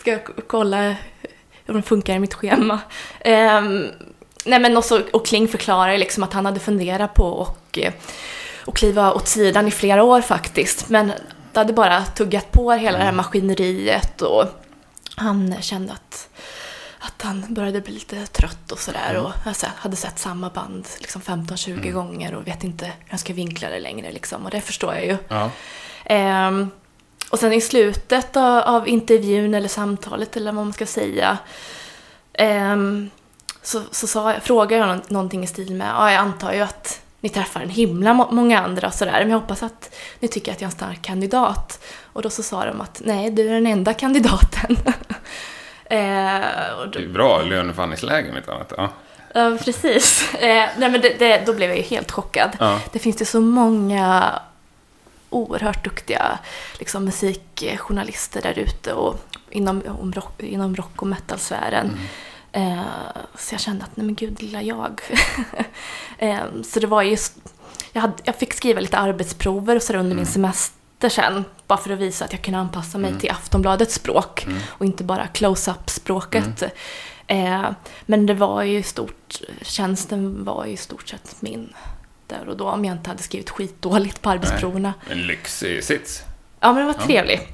[0.00, 0.94] ska jag kolla
[1.74, 2.78] hur det funkar i mitt schema.
[3.20, 3.86] Ehm,
[4.44, 7.92] nej, men också, och Kling förklarar liksom att han hade funderat på och, eh,
[8.64, 10.88] och kliva åt sidan i flera år faktiskt.
[10.88, 11.12] Men
[11.52, 14.44] det hade bara tuggat på hela det här maskineriet och
[15.16, 16.28] han kände att,
[16.98, 19.16] att han började bli lite trött och sådär.
[19.16, 23.20] Och jag så- hade sett samma band liksom 15-20 gånger och vet inte hur jag
[23.20, 24.12] ska vinkla det längre.
[24.12, 24.44] Liksom.
[24.44, 25.16] Och det förstår jag ju.
[25.28, 25.50] Ja.
[26.04, 26.70] Ehm,
[27.32, 31.38] och sen i slutet av, intervjun eller samtalet eller vad man ska säga
[32.32, 33.10] ehm,
[33.62, 36.60] så, så sa jag, frågade jag nå- någonting i stil med ja, jag antar ju
[36.60, 40.28] att ni träffar en himla må- många andra och sådär men jag hoppas att ni
[40.28, 41.84] tycker att jag är en stark kandidat.
[42.12, 44.76] Och då så sa de att nej, du är den enda kandidaten.
[45.84, 46.42] Ehm,
[46.80, 48.72] och då, Det är bra löneförhandlingsläge om inte annat.
[48.76, 48.88] Ja.
[49.34, 50.34] Ja, precis.
[50.34, 52.50] Eh, nej, men det, det, då blev jag ju helt chockad.
[52.60, 52.80] Ja.
[52.92, 54.24] Det finns ju så många
[55.34, 56.38] oerhört duktiga
[56.78, 61.98] liksom, musikjournalister där ute och inom, om rock, inom rock och metalsfären.
[62.52, 62.82] Eh,
[63.34, 65.00] så jag kände att, nej men gud, lilla jag.
[66.18, 67.36] eh, så det var just,
[67.92, 71.44] jag, hade, jag fick skriva lite arbetsprover och så under min semester sen.
[71.66, 75.26] Bara för att visa att jag kunde anpassa mig till Aftonbladets språk och inte bara
[75.26, 76.62] close-up-språket.
[77.26, 77.70] Eh,
[78.06, 81.72] men det var ju stort, tjänsten var ju i stort sett min
[82.32, 84.94] där och då om jag inte hade skrivit skitdåligt på arbetsproverna.
[85.10, 86.22] En lyxig sits.
[86.60, 87.48] Ja, men det var trevligt.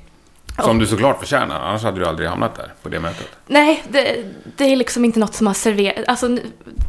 [0.64, 3.28] Som du såklart förtjänar, annars hade du aldrig hamnat där på det mötet.
[3.46, 4.24] Nej, det,
[4.56, 6.08] det är liksom inte något som har serverats.
[6.08, 6.38] Alltså,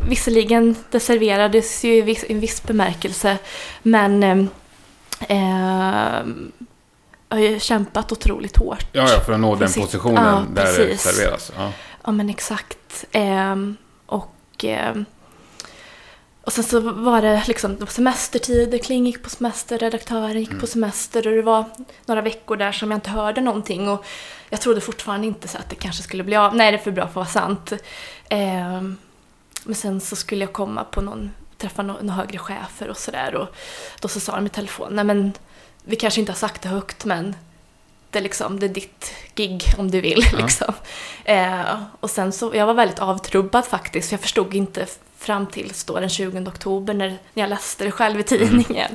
[0.09, 3.37] visserligen, det serverades ju i viss, i en viss bemärkelse,
[3.83, 4.37] men eh,
[5.29, 6.23] eh,
[7.29, 8.85] jag har ju kämpat otroligt hårt.
[8.91, 9.83] Ja, ja, för att nå den Precis.
[9.83, 11.01] positionen Ja, där det precis.
[11.01, 11.51] serveras.
[11.57, 11.71] Ja.
[12.05, 13.05] Ja, men exakt.
[13.11, 15.05] Ehm, och, ehm,
[16.49, 20.59] och sen så var det liksom det var semestertider, Kling gick på semester, redaktören gick
[20.59, 21.65] på semester och det var
[22.05, 24.05] några veckor där som jag inte hörde någonting och
[24.49, 26.55] jag trodde fortfarande inte så att det kanske skulle bli av.
[26.55, 27.73] Nej, det är för bra för att vara sant.
[28.29, 28.97] Ehm,
[29.63, 33.35] men sen så skulle jag komma på någon, träffa några några högre chefer och sådär
[33.35, 33.55] och
[33.99, 35.33] då så sa de i telefon, nej men
[35.83, 37.35] vi kanske inte har sagt det högt men
[38.09, 40.23] det är, liksom, det är ditt gig om du vill.
[40.37, 40.73] Liksom.
[41.23, 44.87] Eh, och sen så, jag var väldigt avtrubbad faktiskt, för jag förstod inte
[45.19, 48.91] fram till då den 20 oktober när, när jag läste det själv i tidningen.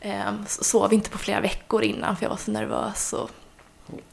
[0.00, 3.30] Eh, sov inte på flera veckor innan för jag var så nervös och,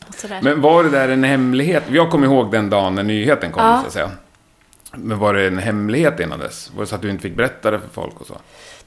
[0.08, 0.40] och sådär.
[0.42, 1.84] Men var det där en hemlighet?
[1.92, 3.82] Jag kommer ihåg den dagen när nyheten kom, Ja.
[3.82, 4.12] så att säga.
[4.92, 6.72] Men var det en hemlighet innan dess?
[6.76, 8.38] Var det så att du inte fick berätta det för folk och så?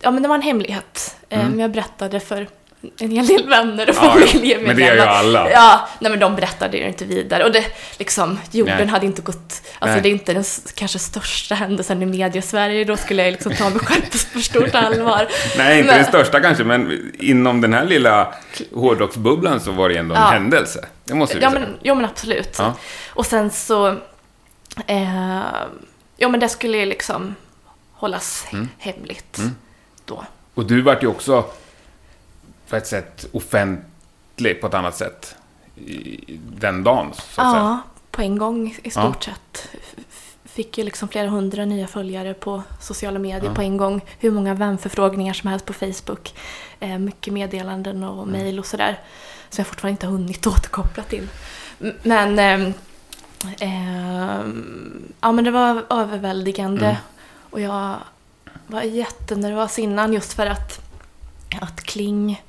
[0.01, 1.17] Ja, men det var en hemlighet.
[1.29, 1.51] Eh, Mm.
[1.51, 2.49] Men jag berättade för
[2.99, 4.11] en hel del vänner och Ja, ja.
[4.11, 4.67] familjemedlemmar.
[4.67, 5.51] Men det gör ju alla.
[5.51, 7.45] Ja, nej men de berättade ju inte vidare.
[7.45, 7.65] Och det,
[7.99, 8.87] liksom, jorden Nej.
[8.87, 9.63] hade inte gått...
[9.79, 10.01] Alltså Nej.
[10.03, 12.85] det är inte den kanske största händelsen i media-Sverige.
[12.85, 15.29] Då skulle jag liksom ta mig själv på stort allvar.
[15.59, 18.35] Nej, inte Men- den största kanske, men inom den här lilla
[18.75, 20.27] hårdrocksbubblan så var det ändå en Ja.
[20.29, 20.85] händelse.
[21.05, 21.61] Det måste vi Ja säga.
[21.61, 22.57] men, jo, men absolut.
[22.59, 22.75] Ja.
[23.11, 23.89] Och sen så...
[24.87, 25.41] Eh,
[26.17, 27.35] ja, men det skulle ju liksom
[27.93, 28.69] hållas Mm.
[28.79, 29.51] hemligt Mm.
[30.05, 30.25] då.
[30.55, 31.45] Och du vart ju också
[32.71, 35.35] på ett sätt offentlig på ett annat sätt
[36.59, 37.63] den dagen, så att säga.
[37.63, 37.79] Ja,
[38.11, 38.91] på en gång i Ja.
[38.91, 39.69] stort sett.
[40.09, 43.55] F- Fick ju liksom flera hundra nya följare på sociala medier Ja.
[43.55, 44.01] på en gång.
[44.19, 46.35] Hur många vänförfrågningar som helst på Facebook.
[46.81, 48.33] Eh, mycket meddelanden och Mm.
[48.41, 48.99] mejl och sådär.
[49.51, 51.29] Som jag fortfarande inte har hunnit återkoppla till.
[52.03, 52.73] Men, ehm,
[53.61, 56.85] ehm, ja, men det var överväldigande.
[56.87, 56.97] Mm.
[57.51, 57.97] Och jag
[58.67, 60.81] var jättenervös innan just för att,
[61.61, 62.43] att Kling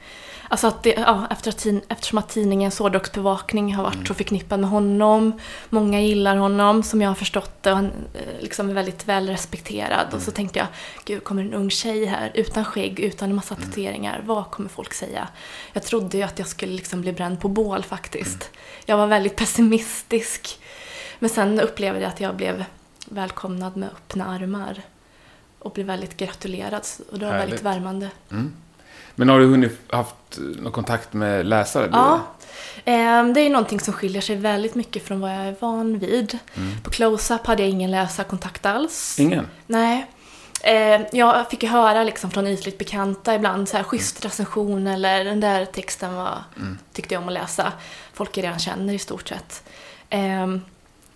[0.51, 4.05] Alltså att det, ja, efter att eftersom att tidningens hårdrocksbevakning har varit Mm.
[4.05, 5.39] så förknippad med honom.
[5.69, 9.27] Många gillar honom som jag har förstått det och han eh, liksom är väldigt väl
[9.29, 10.05] respekterad.
[10.07, 10.25] Och Mm.
[10.25, 10.67] så tänkte jag,
[11.05, 13.67] gud kommer en ung tjej här utan skägg, utan en massa Mm.
[13.69, 14.21] tatueringar.
[14.25, 15.27] Vad kommer folk säga?
[15.73, 18.41] Jag trodde ju att jag skulle liksom bli bränd på bål faktiskt.
[18.41, 18.53] Mm.
[18.85, 20.59] Jag var väldigt pessimistisk.
[21.19, 22.63] Men sen upplevde jag att jag blev
[23.05, 24.81] välkomnad med öppna armar.
[25.59, 26.85] Och blev väldigt gratulerad.
[27.11, 27.47] Och det var Härligt.
[27.47, 28.09] väldigt värmande.
[28.31, 28.53] Mm.
[29.15, 31.89] Men har du hunnit haft någon kontakt med läsare?
[31.91, 32.21] Ja,
[32.85, 36.37] Ehm, det är någonting som skiljer sig väldigt mycket från vad jag är van vid.
[36.57, 36.81] Mm.
[36.83, 39.19] På Close-Up hade jag ingen läsarkontakt alls.
[39.19, 39.47] Ingen?
[39.67, 40.05] Nej.
[40.63, 45.23] Ehm, jag fick ju höra liksom från ytligt bekanta ibland så här schysst recension eller
[45.25, 46.77] den där texten var, Mm.
[46.93, 47.73] tyckte jag om att läsa.
[48.13, 49.63] Folk jag redan känner i stort sett.
[50.09, 50.61] Ehm,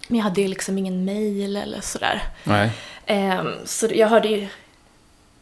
[0.07, 2.21] men jag hade ju liksom ingen mail eller sådär.
[2.43, 2.71] Nej.
[3.65, 4.47] Så jag hörde ju...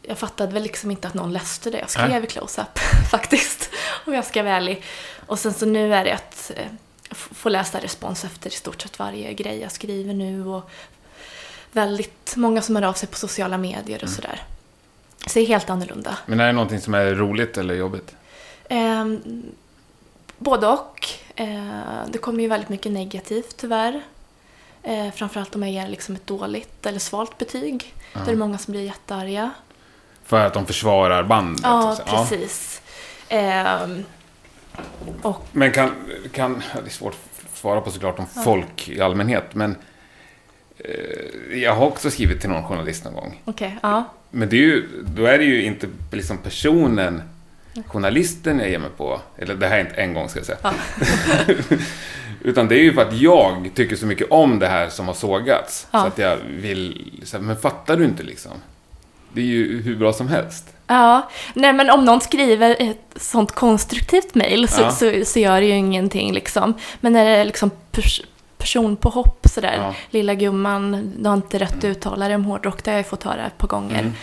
[0.08, 2.80] Jag fattade väl liksom inte att någon läste det jag skrev i Close-Up,
[3.12, 3.70] faktiskt.
[4.06, 4.84] Om jag ska vara ärlig.
[5.26, 6.66] Och sen så nu är det att eh,
[7.12, 10.48] få läsa respons efter i stort sett varje grej jag skriver nu.
[10.48, 10.70] Och
[11.72, 14.16] väldigt många som hör av sig på sociala medier och Mm.
[14.16, 14.42] sådär.
[15.28, 16.18] Så det är helt annorlunda.
[16.26, 18.16] Men är det någonting som är roligt eller jobbigt?
[18.70, 19.22] Ehm,
[20.38, 21.08] både och.
[21.36, 24.02] Eh, det kommer ju väldigt mycket negativt tyvärr.
[24.84, 27.94] Eh, framförallt om jag ger liksom ett dåligt eller svalt betyg.
[28.14, 28.20] Ja.
[28.20, 29.52] Då är det många som blir jättearga.
[30.26, 31.62] För att de försvarar bandet?
[31.64, 32.82] Ja, precis.
[33.30, 34.04] Ehm,
[35.22, 35.92] och Men kan,
[36.32, 38.42] kan, ja, det är svårt att svara på såklart om Ja.
[38.42, 39.76] folk i allmänhet, men
[40.78, 43.42] eh, jag har också skrivit till någon journalist någon gång.
[43.46, 44.04] okej, ja.
[44.32, 47.22] Men det är ju, då är det ju inte liksom personen,
[47.88, 50.58] journalisten jag ger mig på, eller det här är inte en gång ska jag säga.
[50.64, 50.74] Ja.
[52.42, 55.14] Utan det är ju för att jag tycker så mycket om det här som har
[55.14, 55.88] sågats.
[55.92, 56.02] Ja.
[56.02, 58.52] Så att jag vill, så här, men fattar du inte liksom?
[59.34, 60.70] Det är ju hur bra som helst.
[60.88, 64.92] Ja, nej men om någon skriver ett sånt konstruktivt mejl så, Ja.
[64.92, 66.74] så, så gör det ju ingenting liksom.
[67.00, 68.22] Men när det är liksom pers
[68.58, 69.94] personpåhopp sådär, Ja.
[70.10, 73.24] lilla gumman, du har inte rätt att uttala dig om hårdrock, det har jag fått
[73.24, 74.00] höra ett par gånger.
[74.00, 74.14] Mm.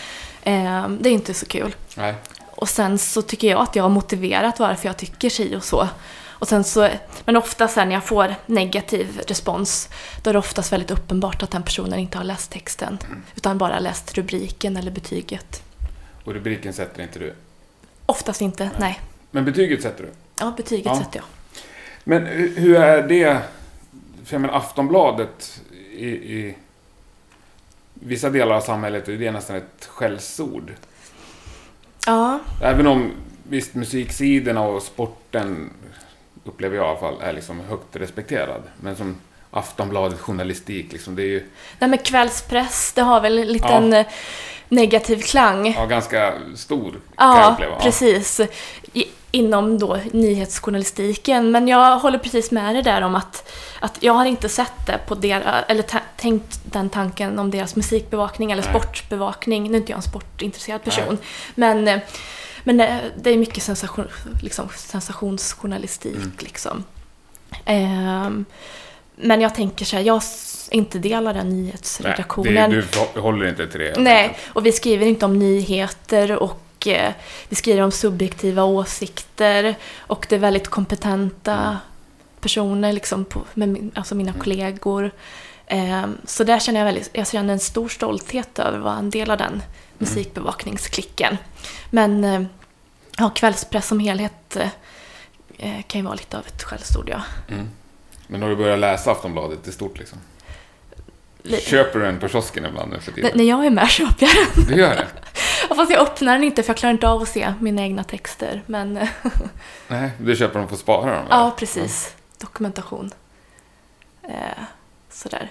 [0.45, 1.75] Ehm, det är inte så kul.
[1.97, 2.15] Nej.
[2.51, 5.89] Och sen så tycker jag att jag har motiverat varför jag tycker si och så.
[6.41, 6.89] Och sen så,
[7.25, 9.89] men ofta sen när jag får negativ respons,
[10.23, 12.99] då är det oftast väldigt uppenbart att den personen inte har läst texten.
[13.37, 15.63] Utan bara läst rubriken eller betyget.
[16.25, 17.35] Och rubriken sätter inte du.
[18.07, 19.01] Oftast inte, nej.
[19.31, 20.11] Men betyget sätter du.
[20.39, 20.97] Ja, betyget Ja.
[20.99, 21.25] sätter jag.
[22.05, 23.39] Men hu- hur är det,
[24.25, 25.61] för jag menar Aftonbladet
[25.93, 26.57] i, i
[27.95, 30.73] vissa delar av samhället är det nästan ett skällsord.
[32.07, 33.13] Ja, Även om
[33.49, 35.71] visst musiksidorna och sporten
[36.45, 38.63] upplever jag i alla fall är liksom högt respekterad.
[38.81, 39.17] Men som
[39.51, 41.47] Aftonbladet journalistik liksom, det är ju
[41.79, 44.07] nej men kvällspress, det har väl en liten eh,
[44.69, 45.75] negativ klang.
[45.77, 48.41] ja, ganska stor kan Ja, precis.
[48.93, 51.51] I, inom då nyhetsjournalistiken.
[51.51, 54.99] Men jag håller precis med dig där om att, att jag har inte sett det
[55.07, 55.85] på deras, eller
[56.17, 58.73] tänkt den tanken om deras musikbevakning eller Nej.
[58.73, 59.71] sportbevakning.
[59.71, 61.19] Nu är inte jag en sportintresserad person.
[61.55, 61.99] Men, eh,
[62.73, 64.09] men eh, det är mycket sensation,
[64.43, 66.17] liksom, sensationsjournalistik.
[66.17, 66.33] Mm.
[66.39, 66.85] Liksom.
[67.65, 68.45] Ehm,
[69.17, 72.71] men jag tänker så här, jag är inte del av den Nej, nyhetsredaktionen.
[72.71, 73.95] det, du håller inte till det.
[73.99, 77.13] Nej, och vi skriver inte om nyheter och eh,
[77.49, 81.77] vi skriver om subjektiva åsikter och det är väldigt kompetenta Mm.
[82.41, 84.41] personer, liksom på, min- alltså mina Mm.
[84.43, 85.11] kollegor.
[85.67, 89.11] Eh, så där känner jag väldigt, jag känner en stor stolthet över att vara en
[89.11, 89.63] del av den Mm.
[89.99, 91.37] musikbevakningsklicken.
[91.91, 92.43] Men eh,
[93.21, 94.69] Ja, kvällspress som helhet eh,
[95.59, 97.23] eh, kan ju vara lite av ett skällsord, ja.
[97.49, 97.69] Mm.
[98.27, 100.19] Men har du börjat läsa Aftonbladet i stort liksom?
[101.43, 103.31] Li- Köper du den på kiosken ibland nu för N- tiden?
[103.35, 104.65] när jag är med köper jag den.
[104.67, 105.07] Du gör det?
[105.69, 108.05] Ja, Fast jag öppnar den inte för jag klarar inte av att se mina egna
[108.05, 108.63] texter.
[108.67, 109.09] Men eh,
[109.89, 111.27] Nej, du köper dem för att spara dem?
[111.31, 111.51] ja, eller?
[111.57, 112.15] precis.
[112.39, 113.11] Dokumentation.
[114.23, 114.63] Eh,
[115.11, 115.51] sådär.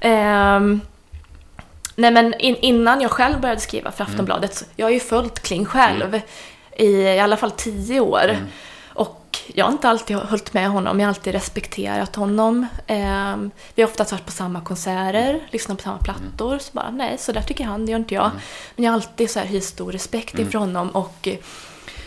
[0.00, 0.80] Ehm,
[1.96, 5.40] nej men in, innan jag själv började skriva för Aftonbladet, så jag har ju följt
[5.42, 6.20] Kling själv
[6.76, 8.28] i i alla fall tio år.
[8.28, 8.44] Mm.
[8.94, 12.66] Och jag har inte alltid hållit med honom, jag har alltid respekterat honom.
[12.86, 16.58] Ehm, vi har oftast varit på samma konserter, lyssnat på samma plattor.
[16.58, 18.30] Så bara, nej, så där tycker han, det gör inte jag.
[18.76, 20.90] Men jag har alltid så här hyst stor respekt inför honom.
[20.90, 21.28] Och,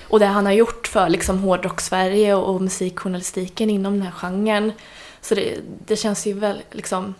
[0.09, 4.71] och det han har gjort för liksom hårdrock-Sverige och, och musikjournalistiken inom den här genren.
[5.21, 7.15] Så det, det känns ju väl liksom...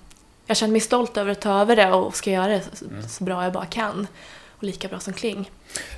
[0.48, 3.24] Jag känner mig stolt över att ta över det och ska göra det så, så
[3.24, 4.08] bra jag bara kan.
[4.58, 5.52] Och lika bra som Kling.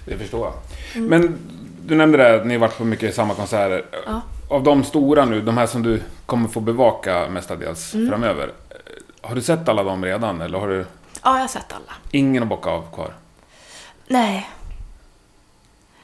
[0.05, 0.53] Det förstår jag.
[0.95, 1.09] Mm.
[1.09, 1.37] Men
[1.85, 3.85] du nämnde det, att ni har varit på mycket samma konserter.
[4.05, 4.21] Ja.
[4.49, 8.09] Av de stora nu, de här som du kommer få bevaka mestadels Mm.
[8.09, 8.47] framöver.
[8.69, 8.75] eh,
[9.29, 10.77] Har du sett alla dem redan eller har du
[11.23, 11.93] Ja, jag har sett alla.
[12.11, 13.13] ingen att bocka av kvar?
[14.07, 14.49] Nej.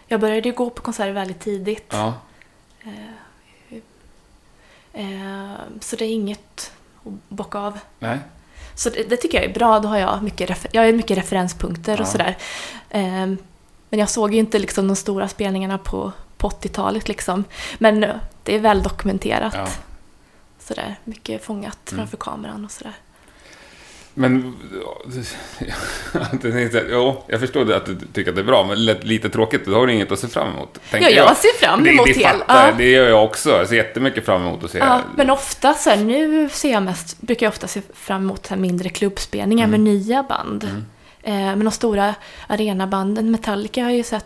[0.08, 1.86] Jag började ju gå på konserter väldigt tidigt.
[1.90, 2.14] Ja.
[4.94, 6.72] Eh, så det är inget
[7.06, 7.80] att bocka av.
[8.00, 8.20] Nej?
[8.76, 9.80] Så det, det tycker jag är bra.
[9.80, 12.02] Då har jag mycket, jag har mycket referenspunkter Ja.
[12.02, 12.38] och sådär.
[12.90, 13.02] Eh,
[13.90, 17.44] men jag såg ju inte liksom de stora spelningarna på, på 80-talet liksom.
[17.78, 19.54] Men eh, det är väl dokumenterat.
[19.58, 19.68] Ja.
[20.60, 20.96] Sådär.
[21.04, 22.00] Mycket fångat Mm.
[22.02, 22.94] framför kameran och sådär.
[24.14, 24.56] Men...
[26.90, 29.66] Jo, jag förstår det att du tycker att det är bra, men lite, tråkigt.
[29.66, 30.80] Då har du inget att se fram emot.
[30.92, 32.74] Ja, jag ser fram Det- emot det, hel- fattar, ja.
[32.78, 33.50] Det gör jag också.
[33.50, 34.78] Jag ser jättemycket fram emot att se.
[34.78, 38.48] Ja, men ofta så här, nu ser jag mest, brukar jag ofta se fram emot
[38.48, 39.84] här mindre klubbspelningar Mm.
[39.84, 40.64] med nya band.
[41.24, 42.16] Eh, men de stora
[42.48, 44.26] arenabanden, Metallica har jag ju sett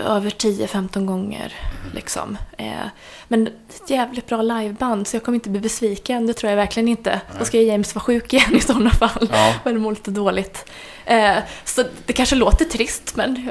[0.00, 1.54] över 10-15 gånger.
[1.94, 2.36] Liksom.
[2.58, 2.86] Eh,
[3.28, 6.26] men ett jävligt bra liveband, så jag kommer inte bli besviken.
[6.26, 7.20] Det tror jag verkligen inte.
[7.38, 9.28] Då ska James vara sjuk igen i sådana fall.
[9.32, 9.54] Ja.
[9.64, 10.70] Men mår lite dåligt.
[11.04, 13.50] Eh, så det kanske låter trist, men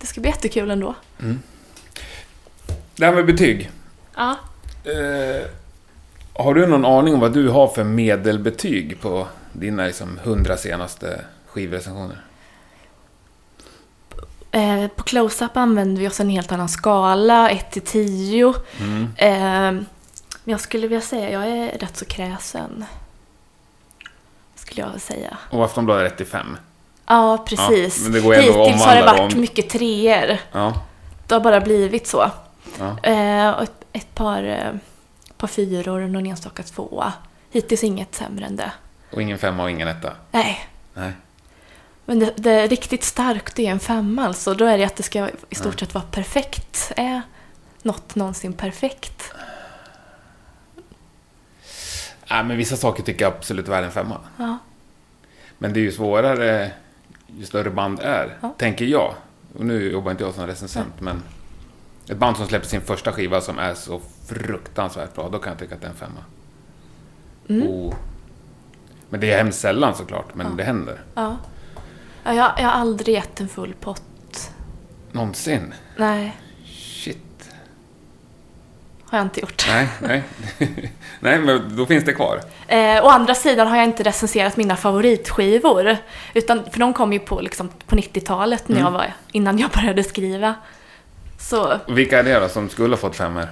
[0.00, 0.94] det ska bli jättekul ändå.
[2.96, 3.70] Det här med betyg.
[4.16, 4.36] Ja.
[4.84, 5.46] Eh,
[6.34, 11.20] har du någon aning om vad du har för medelbetyg på dina liksom, hundra senaste
[11.46, 12.22] skivrecensioner?
[14.52, 18.54] Eh, på close-up använder vi oss en helt annan skala, 1 till 10.
[18.80, 19.08] Mm.
[19.16, 19.32] Eh,
[20.44, 22.84] men jag skulle vilja säga, jag är rätt så kräsen.
[24.54, 25.36] Skulle jag säga.
[25.50, 26.56] Och Aftonbladet 1 till 5.
[27.06, 28.02] Ja, precis.
[28.02, 29.40] men det går Hittills har det varit dem.
[29.40, 30.38] mycket treor.
[30.52, 30.74] Ja.
[31.26, 32.30] Det har bara blivit så.
[32.78, 32.98] ja.
[33.10, 34.78] Eh, och ett, ett par, eh,
[35.36, 37.12] par fyror och någon enstaka tvåa.
[37.50, 38.72] Hittills inget sämre än det.
[39.12, 40.12] Och ingen femma och ingen etta.
[40.30, 41.12] Nej, Nej.
[42.06, 44.54] Men det, det är riktigt starkt det är en femma alltså.
[44.54, 46.92] Då är det att det ska i stort sett vara perfekt.
[46.96, 47.22] Är
[47.82, 49.32] något någonsin perfekt?
[52.30, 54.20] Nej, men vissa saker tycker jag absolut är än femma.
[54.36, 54.58] Ja.
[55.58, 56.72] Men det är ju svårare
[57.38, 58.54] ju större band är, Ja.
[58.58, 59.14] tänker jag.
[59.58, 61.22] Och nu jobbar inte jag som recensent, men
[62.08, 65.58] ett band som släpper sin första skiva som är så fruktansvärt bra, då kan jag
[65.58, 66.24] tycka att det är en femma.
[67.48, 67.68] Mm.
[67.68, 67.94] Och,
[69.08, 71.02] men det är hemskt sällan såklart, men det händer.
[72.24, 72.34] Ja.
[72.34, 74.50] ja jag, jag har aldrig gett en full pott.
[75.12, 75.74] Någonsin.
[75.96, 77.50] Nej, Shit.
[79.04, 79.64] har jag inte gjort.
[79.68, 80.22] Nej, nej.
[81.20, 82.40] nej, men då finns det kvar.
[82.68, 85.96] Eh, å andra sidan har jag inte recenserat mina favoritskivor.
[86.34, 88.84] Utan, för de kom ju på, liksom, på 90-talet när Mm.
[88.92, 90.54] jag var, innan jag började skriva.
[91.38, 93.48] Så vilka är det då som skulle ha fått femmor?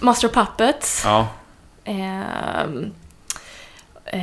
[0.00, 1.02] Master of Puppets.
[1.04, 1.28] Ja.
[1.84, 2.92] ehm,
[4.04, 4.20] eh,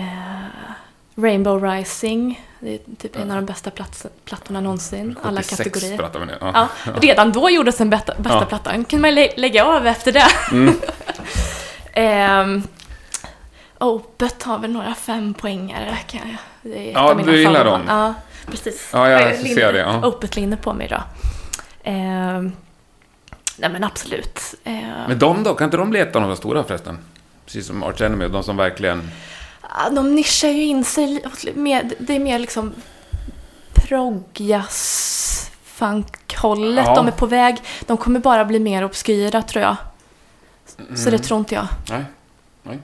[1.15, 2.41] Rainbow Rising.
[2.60, 5.15] Det är typ en av de bästa plats, plattorna någonsin.
[5.24, 5.97] Alla 76 kategorier.
[5.97, 6.38] pratar vi nu.
[6.41, 6.67] Ja,
[7.02, 8.45] redan då gjordes den bästa, bästa Ja.
[8.45, 8.86] plattan.
[8.86, 10.28] kan man lä- lägga av efter det.
[10.52, 10.74] Mm.
[11.93, 12.63] Ehm,
[13.80, 15.97] Opet har väl några fempoängare.
[16.62, 17.82] Det är Ja, du gillar dem.
[17.88, 18.13] Ja,
[18.47, 18.89] precis.
[18.93, 20.08] Ja, jag har ser det, ja.
[20.08, 21.04] Opet-linne på mig idag.
[21.84, 22.52] Ehm,
[23.58, 24.39] nej men absolut.
[24.63, 25.54] Ehm, Men de då?
[25.56, 26.97] Kan inte de bli ett av de stora förresten?
[27.45, 29.12] Precis som Arch Enemy, de som verkligen...
[29.92, 31.24] de nischar ju in sig
[31.56, 32.74] mer, Det är mer liksom
[33.74, 36.96] proggjazz funkhållet Ja.
[36.96, 37.58] de är på väg.
[37.86, 39.76] De kommer bara bli mer obskyra tror jag.
[40.66, 41.12] Så Mm.
[41.12, 41.68] det tror inte jag.
[41.90, 42.04] Nej.
[42.64, 42.80] Nej.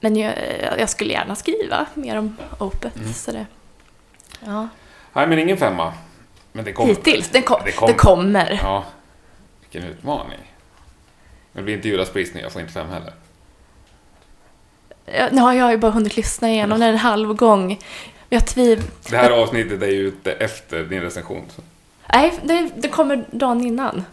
[0.00, 0.34] Men jag,
[0.78, 2.96] jag skulle gärna skriva mer om Opet.
[2.96, 3.12] Mm.
[3.12, 3.46] Så det,
[4.46, 4.68] ja.
[5.12, 5.92] Nej, men ingen femma.
[6.52, 6.88] Men det kommer.
[6.94, 7.28] Hittills.
[7.28, 8.60] Den, kom, Det kom- det kommer.
[8.62, 8.84] Ja.
[9.60, 10.38] Vilken utmaning.
[11.52, 13.12] Men det blir inte Judas Priest nu, jag får inte fem heller.
[15.18, 17.78] Ja, Nu har jag ju bara hunnit lyssna igenom den en halv gång.
[18.28, 18.86] Jag tvivlar.
[19.10, 21.44] Det här avsnittet är ju ute efter din recension.
[21.56, 21.62] Så.
[22.12, 24.04] Nej, det, det kommer dagen innan.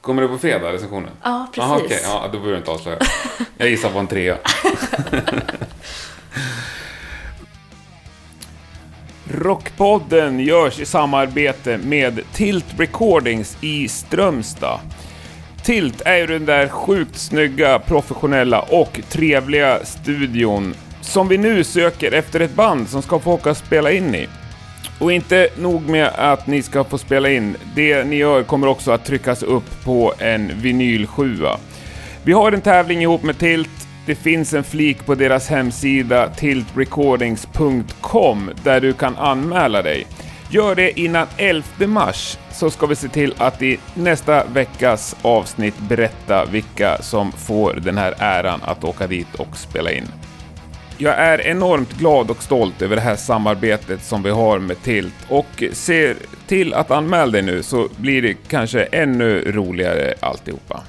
[0.00, 1.10] Kommer det på fredag, recensionen?
[1.22, 1.62] Ja, precis.
[1.70, 2.00] Aha, okej.
[2.04, 2.98] Ja, då behöver du inte avslöja.
[3.56, 4.36] Jag gissar på en trea.
[9.30, 14.80] Rockpodden görs i samarbete med Tilt Recordings i Strömstad.
[15.64, 22.12] Tilt är ju den där sjukt snygga, professionella och trevliga studion som vi nu söker
[22.12, 24.28] efter ett band som ska få åka och spela in i.
[24.98, 28.90] Och inte nog med att ni ska få spela in, det ni gör kommer också
[28.90, 31.38] att tryckas upp på en vinyl 7.
[32.24, 33.68] Vi har en tävling ihop med Tilt.
[34.06, 40.06] Det finns en flik på deras hemsida tiltrecordings.com där du kan anmäla dig.
[40.52, 45.78] Gör det innan 11 mars så ska vi se till att i nästa veckas avsnitt
[45.78, 50.04] berätta vilka som får den här äran att åka dit och spela in.
[50.98, 55.14] Jag är enormt glad och stolt över det här samarbetet som vi har med Tilt
[55.28, 60.82] och ser till att anmäla dig nu så blir det kanske ännu roligare alltihopa.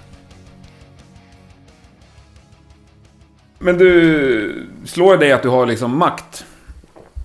[3.60, 6.46] Men du, slår det dig att du har liksom makt?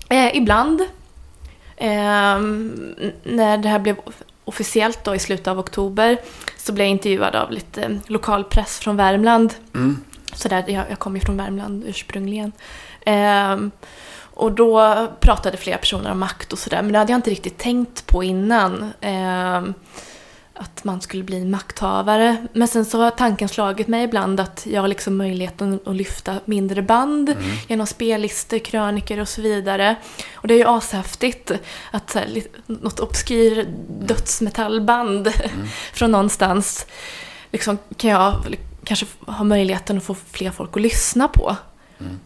[0.08, 0.80] Eh, ibland.
[1.80, 2.40] Eh,
[3.22, 3.96] när det här blev
[4.44, 6.18] officiellt då i slutet av oktober
[6.56, 9.54] så blev jag intervjuad av lite lokalpress från Värmland.
[9.74, 9.96] Mm.
[10.32, 12.52] Så där, jag, jag kommer ju från Värmland ursprungligen.
[13.04, 13.70] Ehm,
[14.20, 17.58] och då pratade flera personer om makt och sådär, men det hade jag inte riktigt
[17.58, 18.92] tänkt på innan.
[19.00, 19.74] Ehm,
[20.58, 22.46] att man skulle bli makthavare.
[22.52, 26.34] Men sen så har tanken slagit mig ibland att jag har liksom möjligheten att lyfta
[26.44, 27.42] mindre band Mm.
[27.68, 29.96] genom spellistor, kröniker och så vidare.
[30.34, 31.50] Och det är ju ashäftigt
[31.90, 33.66] att så här, något obskyr
[34.00, 35.66] dödsmetallband Mm.
[35.92, 36.86] från någonstans
[37.52, 41.56] liksom, kan jag kanske ha möjligheten att få fler folk att lyssna på.
[42.00, 42.18] Mm.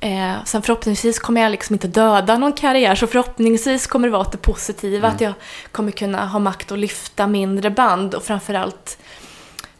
[0.00, 4.28] Eh, sen förhoppningsvis kommer jag liksom inte döda någon karriär, så förhoppningsvis kommer det vara
[4.32, 5.32] det positiva, att jag
[5.72, 8.98] kommer kunna ha makt att lyfta mindre band och framförallt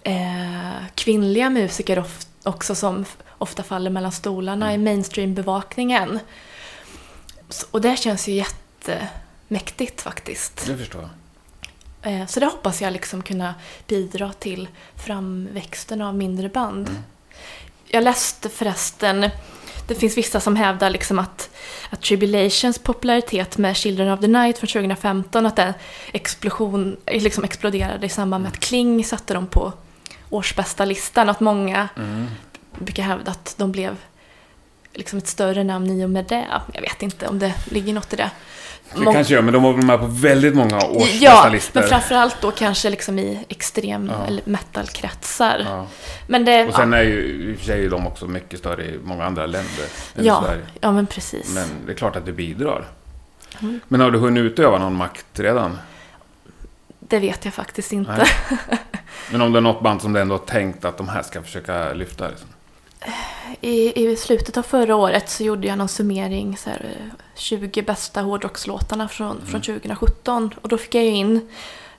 [0.02, 3.05] eh, kvinnliga musiker of, också som
[3.38, 6.18] ofta faller mellan stolarna i mainstream-bevakningen.
[7.70, 10.66] Och det känns ju jättemäktigt faktiskt.
[10.66, 11.11] Det förstår jag.
[12.12, 13.55] Eh, Så det hoppas jag liksom kunna
[13.87, 14.68] bidra till
[15.05, 16.90] framväxten av mindre band.
[17.88, 19.31] Jag läste förresten,
[19.87, 21.51] det finns vissa som hävdar liksom att,
[21.90, 25.72] att Tribulations popularitet med Children of the Night från 2015, att den
[26.12, 29.72] explosion, liksom exploderade i samband med att Kling satte dem på
[30.31, 31.29] årsbästa listan.
[31.29, 32.27] Att många Mm.
[32.79, 33.96] brukar hävda att de blev
[34.94, 36.46] liksom ett större namn i och med det.
[36.72, 38.31] Jag vet inte om det ligger något i det.
[38.94, 41.81] Det Mång- kanske gör, men de var med på väldigt många Ja, årsspecialister.
[41.81, 44.27] men framförallt då kanske liksom i extrem Ja.
[44.27, 45.62] eller metalkretsar.
[45.66, 45.87] Ja.
[46.27, 46.66] Men det...
[46.68, 49.46] Och sen är ju i och för sig de också mycket större i många andra
[49.46, 49.85] länder
[50.16, 50.62] än ja, Sverige.
[50.81, 51.55] ja, men precis.
[51.55, 52.85] Men det är klart att det bidrar.
[53.61, 53.81] Mm.
[53.88, 55.79] Men har du hunnit utöva någon makt redan?
[57.01, 58.12] Det vet jag faktiskt inte.
[58.18, 58.59] Nej.
[59.31, 61.42] Men om det är något band som du ändå har tänkt att de här ska
[61.42, 62.29] försöka lyfta?
[62.29, 62.49] Liksom.
[63.61, 67.83] I, I slutet av förra året så gjorde jag någon summering, så här, eh, 20
[67.83, 70.55] bästa hårdrockslåtarna från, från 2017.
[70.62, 71.49] Och då fick jag ju in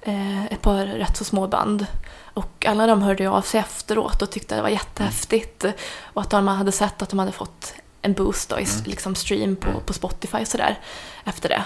[0.02, 1.86] eh, ett par rätt så små band.
[2.34, 5.66] Och alla de hörde jag av sig efteråt och tyckte det var jättehäftigt.
[6.02, 9.16] Och att de hade sett att de hade fått en boost då, i s- liksom
[9.16, 10.80] stream på, på Spotify och sådär
[11.26, 11.64] efter det.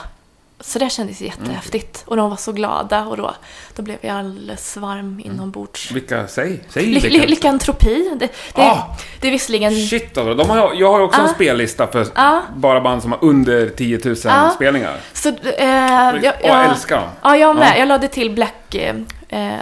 [0.64, 2.04] Så det kändes jättehäftigt.
[2.08, 3.36] Och de var så glada och då,
[3.76, 5.92] då blev jag alldeles varm inombords.
[5.92, 6.28] Vilka?
[6.28, 6.64] Säg!
[6.70, 7.08] Säg Ly- vilka!
[7.18, 8.10] ly- lykantropi.
[8.20, 8.98] Det, det, Ah!
[9.22, 9.76] det är visserligen...
[9.88, 11.34] Shit alltså, de har, jag har också en Ah.
[11.34, 12.42] spellista för Ja.
[12.56, 14.50] bara band som har under 10 000 Ah.
[14.50, 14.98] spelningar.
[15.14, 17.10] Så, eh, jag, Och jag älskar dem.
[17.22, 17.72] Ja, jag med.
[17.76, 17.80] Ja.
[17.80, 18.96] Jag lade till Black, eh,
[19.30, 19.54] eh,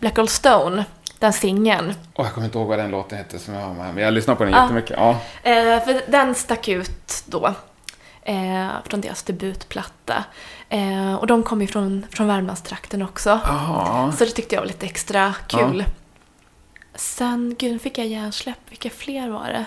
[0.00, 0.84] Black Old Stone,
[1.18, 1.94] den singeln.
[2.14, 4.12] Åh, jag kommer inte ihåg vad den låten hette som jag har med, men jag
[4.14, 4.62] lyssnar på den Ah.
[4.62, 4.96] jättemycket.
[5.00, 5.10] Ja.
[5.42, 7.54] Eh, för den stack ut då.
[8.24, 10.24] Eh, från deras debutplatta.
[10.68, 13.40] Eh, och de kom ju från, från Värmlandstrakten också.
[13.44, 14.12] Jaha.
[14.12, 15.84] Så det tyckte jag var lite extra kul.
[16.94, 18.58] Sen, gud, nu fick jag hjärnsläpp.
[18.68, 19.66] Vilka fler var det?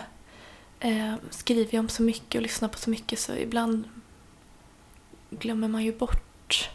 [0.87, 3.83] Eh, skriver jag om så mycket och lyssnar på så mycket så ibland
[5.29, 6.69] glömmer man ju bort.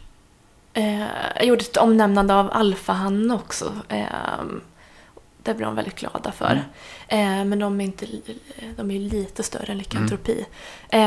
[0.73, 1.01] Eh,
[1.35, 3.73] jag gjorde ett omnämnande av Alfahanne också.
[3.89, 4.05] Eh,
[5.43, 6.63] det blev de väldigt glada för.
[7.07, 8.05] Eh, men de är, inte,
[8.75, 10.45] de är lite större än lykantropi.
[10.89, 10.99] Eh,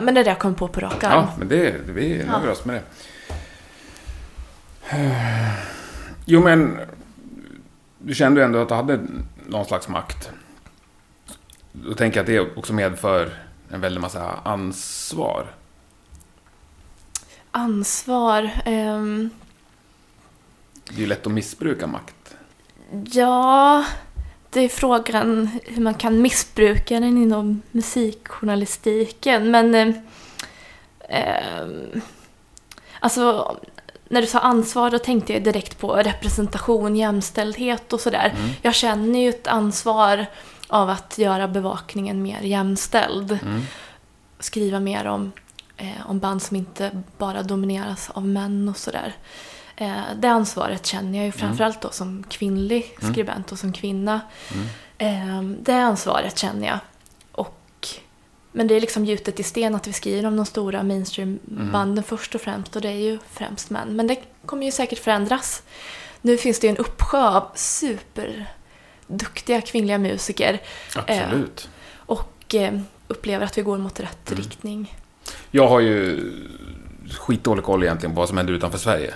[0.00, 1.12] men det är det jag kom på på rak arm.
[1.12, 2.82] Ja, men det, vi nöjer oss med det.
[6.24, 6.78] Jo, men
[7.98, 9.00] du kände ju ändå att du hade
[9.46, 10.30] någon slags makt.
[11.72, 13.32] Då tänker jag att det också medför
[13.70, 15.46] en väldig massa ansvar.
[17.50, 18.50] Ansvar.
[18.64, 19.30] ehm,
[20.88, 22.14] Det är ju lätt att missbruka makt.
[23.10, 23.84] Ja,
[24.50, 29.50] det är frågan hur man kan missbruka den inom musikjournalistiken.
[29.50, 29.94] Men eh,
[31.08, 31.66] Eh,
[33.00, 33.56] alltså,
[34.08, 38.34] när du sa ansvar då tänkte jag direkt på representation, jämställdhet och sådär.
[38.36, 38.50] Mm.
[38.62, 40.26] Jag känner ju ett ansvar
[40.68, 43.38] av att göra bevakningen mer jämställd.
[43.42, 43.62] Mm.
[44.38, 45.32] Skriva mer om,
[45.76, 49.12] eh, om band som inte bara domineras av män och sådär.
[49.12, 49.14] Eh,
[50.16, 53.12] det ansvaret känner jag ju framförallt då som kvinnlig Mm.
[53.12, 54.20] skribent och som kvinna.
[54.54, 54.66] Mm.
[54.98, 56.78] Eh, det ansvaret känner jag.
[57.32, 57.88] Och,
[58.52, 62.34] men det är liksom gjutet i sten att vi skriver om de stora mainstreambanden först
[62.34, 63.96] och främst och det är ju främst män.
[63.96, 64.16] Men det
[64.46, 65.62] kommer ju säkert förändras.
[66.20, 70.60] Nu finns det ju en uppsjö av superduktiga kvinnliga musiker
[70.96, 71.68] Absolut.
[71.96, 74.96] och eh, upplever att vi går mot rätt riktning.
[75.50, 76.20] Jag har ju
[77.20, 79.14] skitdålig koll egentligen på vad som händer utanför Sverige.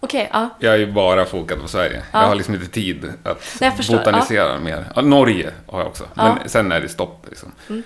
[0.00, 0.48] Okej, ja.
[0.58, 2.02] Jag är ju bara fokad på Sverige.
[2.12, 2.20] Ja.
[2.20, 3.96] Jag har liksom inte tid att Nej, förstår.
[3.98, 4.84] botanisera mer.
[4.96, 6.04] Ja, Norge har jag också.
[6.14, 7.52] Men sen är det stopp liksom.
[7.68, 7.82] Mm.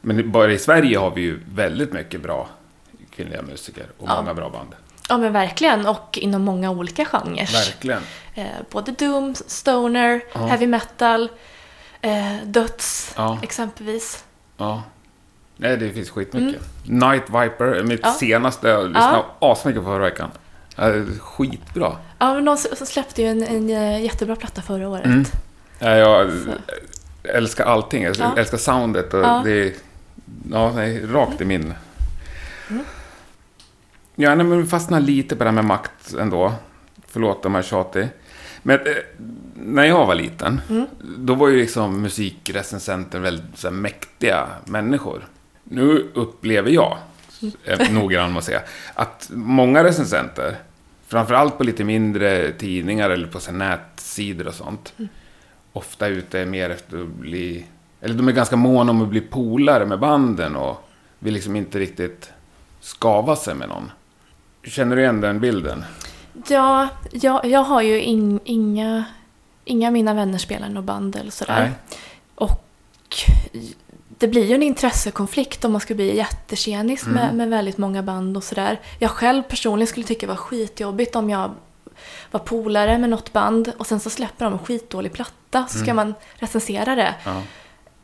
[0.00, 2.48] Men bara i Sverige har vi ju väldigt mycket bra
[3.10, 4.74] kvinnliga musiker och många bra band.
[5.08, 5.86] ja, men verkligen.
[5.86, 7.52] Och inom många olika genrer.
[7.66, 8.02] Verkligen.
[8.34, 11.28] Eh, både doom, stoner, heavy metal,
[12.00, 14.24] eh, döds exempelvis.
[14.56, 14.82] Ja.
[15.56, 16.62] Nej, det finns skitmycket.
[16.84, 18.14] Night Viper, mitt Mm.
[18.14, 18.68] Senaste.
[18.68, 20.30] Jag lyssnade asmycket på förra veckan.
[20.76, 21.96] Ja, är skitbra.
[22.18, 25.04] Ja, men de släppte ju en, en eh, jättebra platta förra året.
[25.06, 25.24] Mm.
[25.78, 27.28] Ja, Jag Så.
[27.28, 28.02] älskar allting.
[28.02, 28.34] Jag Ja.
[28.38, 29.40] älskar soundet och Ja.
[29.44, 29.72] det är
[30.52, 31.74] ja, nej, rakt i min...
[32.70, 32.84] Mm.
[34.14, 36.52] Ja, nej, men fastnar lite på det här med makt ändå.
[37.08, 38.08] Förlåt om jag är tjatig.
[38.62, 38.92] Men eh,
[39.54, 40.86] när jag var liten, Mm.
[41.18, 45.28] då var ju liksom musikrecensenter väldigt så här, mäktiga människor.
[45.64, 46.98] Nu upplever jag,
[47.90, 48.62] noggrann med att säga,
[48.94, 50.56] att många recensenter,
[51.06, 54.92] framförallt på lite mindre tidningar eller på nätsidor och sånt,
[55.72, 57.66] ofta ute är mer efter att bli...
[58.00, 61.78] Eller de är ganska måna om att bli polare med banden och vill liksom inte
[61.78, 62.32] riktigt
[62.80, 63.90] skava sig med någon.
[64.64, 65.84] Känner du igen den bilden?
[66.48, 69.04] Ja, jag, jag har ju in, inga,
[69.64, 71.60] inga mina vänner spelar något band eller sådär.
[71.60, 71.72] Nej.
[72.34, 72.62] Och
[74.18, 77.36] det blir ju en intressekonflikt om man ska bli jättetjenis med, Mm.
[77.36, 78.80] med väldigt många band och sådär.
[78.98, 81.54] Jag själv personligen skulle tycka det var skitjobbigt om jag
[82.30, 85.90] var polare med något band och sen så släpper de en skitdålig platta så ska
[85.90, 85.96] Mm.
[85.96, 87.14] man recensera det.
[87.24, 87.42] Ja.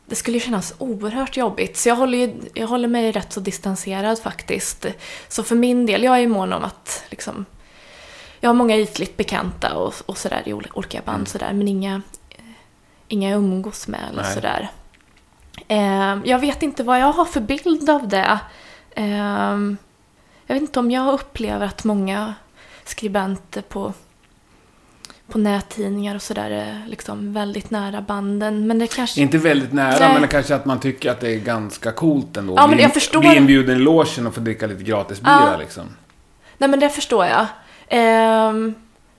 [0.05, 1.77] Det skulle ju kännas oerhört jobbigt.
[1.77, 4.85] Så jag håller, ju, jag håller mig rätt så distanserad faktiskt.
[5.27, 7.45] Så för min del, jag är mån om att liksom...
[8.39, 11.25] Jag har många ytligt bekanta och, och sådär i ol- olika band Mm.
[11.25, 12.01] sådär, men inga,
[13.07, 14.71] inga jag umgås med eller sådär.
[15.67, 18.39] Eh, jag vet inte vad jag har för bild av det.
[18.91, 19.17] Eh,
[20.47, 22.33] jag vet inte om jag upplever att många
[22.83, 23.93] skribenter på,
[25.27, 28.67] på nättidningar och sådär är liksom väldigt nära banden.
[28.67, 29.21] Men det kanske...
[29.21, 30.19] Inte väldigt nära, Nej.
[30.19, 32.53] men kanske att man tycker att det är ganska coolt ändå.
[32.57, 33.19] Ja, men Bli- jag förstår.
[33.19, 35.57] Bli inbjuden i logen och få dricka lite gratis bira Ja.
[35.59, 35.83] liksom.
[36.57, 37.45] Nej men det förstår jag.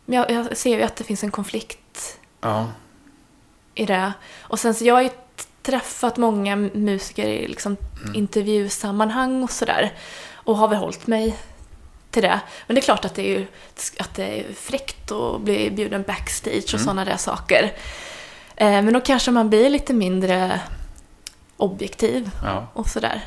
[0.07, 2.67] Men jag, jag ser ju att det finns en konflikt Ja.
[3.75, 4.13] i det.
[4.43, 5.17] Och sen så jag t-
[5.67, 8.15] träffat många musiker i liksom Mm.
[8.15, 9.93] intervjusammanhang och sådär.
[10.35, 11.37] Och har väl hållit mig
[12.11, 12.41] till det.
[12.67, 13.47] Men det är klart att det är ju
[13.99, 16.85] att det är fräckt att bli bjuden backstage och Mm.
[16.85, 17.73] sådana där saker.
[18.57, 20.61] Eh, men då kanske man blir lite mindre
[21.57, 22.67] objektiv ja.
[22.73, 23.21] och sådär.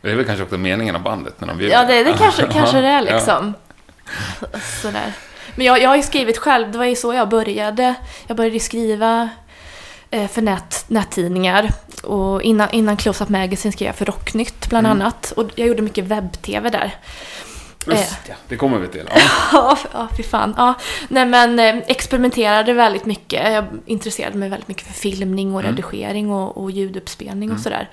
[0.00, 1.74] Det är väl kanske också meningen av bandet när de bjuder.
[1.74, 3.14] Ja, det, det kanske, kanske det är Ja.
[3.14, 3.54] liksom.
[4.82, 5.12] Sådär.
[5.56, 7.94] Men jag, jag har ju skrivit själv, det var ju så jag började.
[8.26, 9.28] Jag började skriva
[10.10, 11.72] för nät, nättidningar.
[12.02, 15.00] Och innan, innan Close Up Magazine skrev jag för Rocknytt bland Mm.
[15.00, 15.32] annat.
[15.36, 16.94] Och jag gjorde mycket webb-tv där.
[17.86, 19.10] Just ja, det kommer vi till.
[19.14, 19.20] Ja.
[19.52, 20.54] Ja, ja fy fan.
[20.56, 20.74] Ja.
[21.08, 23.52] Nej men eh, experimenterade väldigt mycket.
[23.52, 25.76] Jag intresserade mig väldigt mycket för filmning och Mm.
[25.76, 27.56] redigering och, och ljuduppspelning Mm.
[27.56, 27.90] och sådär.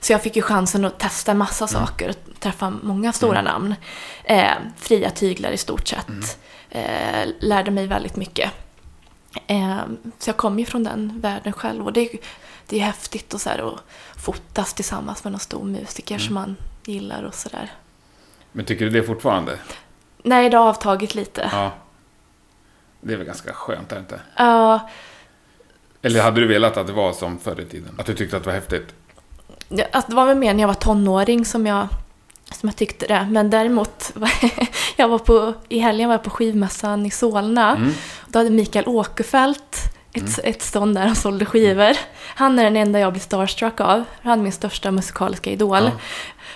[0.00, 3.74] Så jag fick ju chansen att testa massa saker och träffa många stora namn.
[4.24, 6.08] Eh, fria tyglar i stort sett.
[6.08, 6.22] Mm.
[6.70, 8.50] Eh, lärde mig väldigt mycket.
[9.46, 9.78] Eh,
[10.18, 12.18] så jag kom ju från den världen själv och det, är-
[12.66, 13.80] det är häftigt och så här, att
[14.24, 16.26] fotas tillsammans med någon stor musiker Mm.
[16.26, 17.72] som man gillar och sådär.
[18.52, 19.58] Men tycker du det fortfarande?
[20.22, 21.48] Nej, det har avtagit lite.
[21.52, 21.70] Ja.
[23.00, 24.20] Det är väl ganska skönt, är det inte?
[24.36, 24.88] Ja,
[26.02, 27.94] Eller hade du velat att det var som förr i tiden?
[27.98, 28.94] Att du tyckte att det var häftigt?
[29.92, 31.88] Alltså, det var väl mer när jag var tonåring som jag,
[32.52, 33.28] som jag tyckte det.
[33.30, 34.12] Men däremot,
[34.96, 37.76] jag var på, i helgen var jag på skivmässan i Solna.
[37.76, 37.92] Mm.
[38.26, 41.96] Då hade Mikael Åkerfeldt ett, ett stånd där han sålde skivor.
[42.34, 44.04] Han är den enda jag blir starstruck av.
[44.22, 45.82] Han är min största musikaliska idol.
[45.84, 45.90] Ja.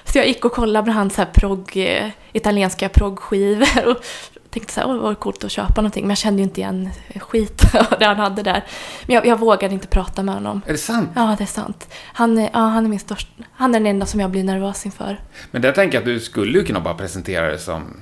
[0.04, 4.04] Så jag gick och kollade på hans progg, eh, italienska proggskivor och
[4.50, 6.02] tänkte så här, oj vad coolt att köpa någonting.
[6.04, 6.90] Men jag kände ju inte igen
[7.20, 7.62] skit
[7.98, 8.64] det han hade där.
[9.06, 10.60] Men jag, jag vågade inte prata med honom.
[10.66, 11.10] Är det sant?
[11.14, 11.88] Ja, det är sant.
[12.02, 14.86] Han är, ja, han är min största, han är den enda som jag blir nervös
[14.86, 15.20] inför.
[15.50, 17.96] Men där tänker jag att du skulle ju kunna bara presentera det som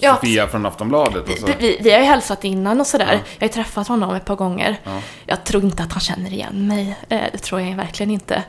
[0.00, 1.46] Ja, Sofia från Aftonbladet och så.
[1.46, 3.06] Vi, vi, vi har ju hälsat innan och sådär.
[3.12, 3.18] Ja.
[3.38, 4.76] Jag har ju träffat honom ett par gånger.
[4.84, 5.00] Ja.
[5.26, 6.96] Jag tror inte att han känner igen mig.
[7.08, 8.42] Eh, Det tror jag verkligen inte.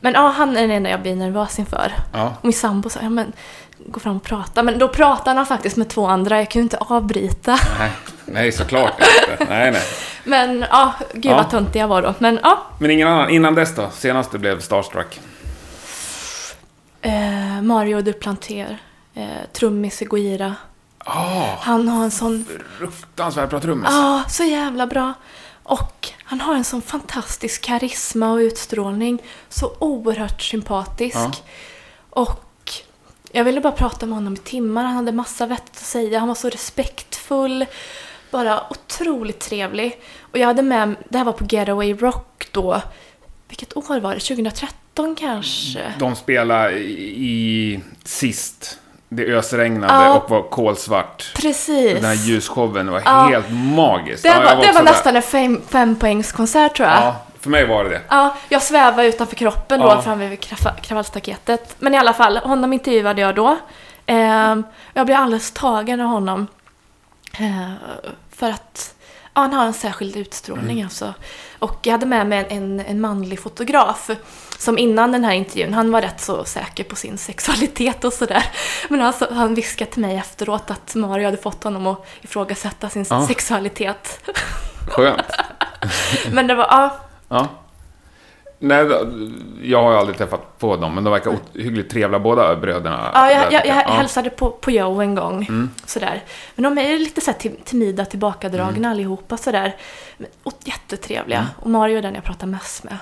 [0.00, 1.92] Men ja, han är den enda jag blir nervös inför.
[2.12, 2.34] Ja.
[2.38, 3.32] Och min sambo sa, ja men
[3.88, 4.62] gå fram och prata.
[4.62, 7.58] Men då pratade han faktiskt med två andra, jag kunde inte avbryta.
[7.78, 7.90] Nej,
[8.24, 9.44] nej såklart inte.
[9.50, 9.82] Nej, nej.
[10.24, 11.36] Men ja, gud Ja.
[11.36, 12.14] vad töntig jag var då.
[12.18, 13.90] Men ja, Men ingen annan, innan dess då?
[13.94, 15.20] Senast du blev starstruck?
[17.02, 18.78] eh, Mario Duplantier,
[19.14, 20.54] eh, trummis i Goira.
[20.98, 22.44] Ah, Han har en sån
[22.78, 23.88] fruktansvärt bra trummis.
[23.90, 25.12] Ja, så jävla bra.
[25.62, 29.22] Och han har en sån fantastisk karisma och utstrålning.
[29.48, 31.16] Så oerhört sympatisk.
[31.16, 31.32] Ja.
[32.10, 32.45] Och
[33.36, 34.84] jag ville bara prata med honom i timmar.
[34.84, 36.18] Han hade massa vettigt att säga.
[36.18, 37.66] Han var så respektfull.
[38.30, 40.00] Bara otroligt trevlig.
[40.20, 42.80] Och jag hade med, det här var på Getaway Rock då.
[43.48, 44.20] Vilket år var det?
[44.20, 45.92] 2013 kanske?
[45.98, 48.78] De spelade i, sist.
[49.08, 50.14] Det ösregnade Ja.
[50.18, 51.32] och var kolsvart.
[51.36, 51.94] Precis.
[51.94, 53.26] Den här ljusshowen var Ja.
[53.30, 54.22] helt magisk.
[54.22, 56.98] Det Ja, jag var, det var nästan en fem, fempoängskonsert tror jag.
[56.98, 58.00] Ja, för mig var det det.
[58.08, 60.02] Ja, jag svävade utanför kroppen då Ja.
[60.02, 61.76] framme vid krav- kravallstaketet.
[61.78, 63.56] Men i alla fall, honom intervjuade jag då.
[64.06, 64.62] Ehm,
[64.94, 66.46] jag blev alldeles tagen av honom.
[67.38, 67.70] Eh,
[68.36, 68.94] för att
[69.34, 71.14] ja, han har en särskild utstrålning alltså.
[71.58, 74.10] Och jag hade med mig en, en manlig fotograf
[74.58, 78.44] som innan den här intervjun, han var rätt så säker på sin sexualitet och sådär.
[78.88, 83.06] Men alltså, han viskade till mig efteråt att Mario hade fått honom att ifrågasätta sin
[83.10, 83.26] Ja.
[83.26, 84.20] sexualitet.
[84.90, 85.22] Skönt.
[86.32, 86.96] Men det var, ja,
[87.28, 87.48] Ja.
[88.58, 88.86] Nej,
[89.62, 93.10] jag har aldrig träffat på dem, men de verkar hyggligt trevliga båda bröderna.
[93.14, 93.92] Ja, jag, jag, jag Ja.
[93.92, 95.46] hälsade på, på Joe en gång.
[95.48, 95.70] Mm.
[95.86, 96.24] Sådär.
[96.54, 98.90] Men de är lite så här tim- timida, tillbakadragna Mm.
[98.90, 99.36] allihopa.
[99.36, 99.76] Sådär.
[100.42, 101.46] Och jättetrevliga.
[101.62, 102.96] Och Mario är den jag pratar mest med.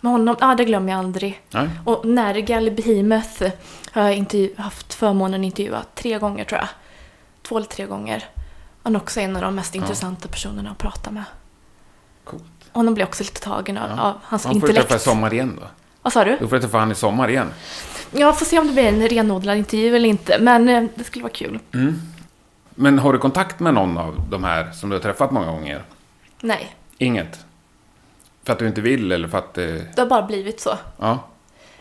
[0.00, 1.40] Med honom, ja det glömmer jag aldrig.
[1.50, 1.68] Nej.
[1.84, 3.42] Och Nergal Behemoth
[3.92, 6.68] har jag intervju- haft förmånen att intervjua tre gånger tror jag.
[7.42, 8.24] Två eller tre gånger.
[8.82, 11.24] Han är också en av de mest intressanta personerna att prata med.
[12.72, 14.02] Honom blir också lite tagen av, Ja.
[14.02, 15.04] av hans Han får du träffa i intellekt.
[15.04, 15.66] sommar igen då.
[16.02, 16.36] Vad sa du?
[16.40, 17.52] Då får du träffa han i sommar igen.
[18.10, 20.38] Jag får se om det blir en renodlad intervju eller inte.
[20.40, 21.58] Men eh, det skulle vara kul.
[21.74, 22.00] Mm.
[22.74, 25.82] Men har du kontakt med någon av de här som du har träffat många gånger?
[26.40, 27.40] Nej, Inget?
[28.44, 29.58] För att du inte vill eller för att...
[29.58, 30.78] eh, det har bara blivit så.
[30.98, 31.18] Ja.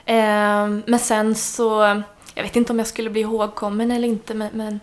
[0.06, 2.02] Ehm, men sen så,
[2.36, 4.80] jag vet inte om jag skulle bli ihågkommen eller inte, men, men,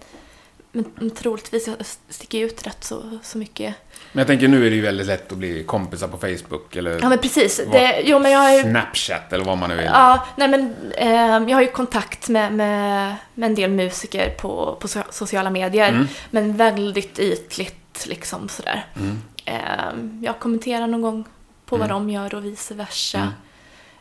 [0.73, 1.77] men, men troligtvis jag
[2.09, 3.75] sticker ut rätt så, så mycket.
[4.13, 6.99] Men jag tänker nu är det ju väldigt lätt att bli kompisar på Facebook eller
[7.03, 7.61] Ja men precis.
[7.73, 9.85] Det, jo men jag ju, Snapchat eller vad man nu vill.
[9.85, 14.77] ja, nej men ehm, jag har ju kontakt med, med, med en del musiker på,
[14.81, 15.89] på so- sociala medier.
[15.89, 16.07] Mm.
[16.31, 18.87] Men väldigt ytligt liksom sådär.
[18.97, 19.19] Mm.
[19.45, 21.25] Ehm, jag kommenterar någon gång
[21.67, 22.07] på vad Mm.
[22.07, 23.33] de gör och vice versa.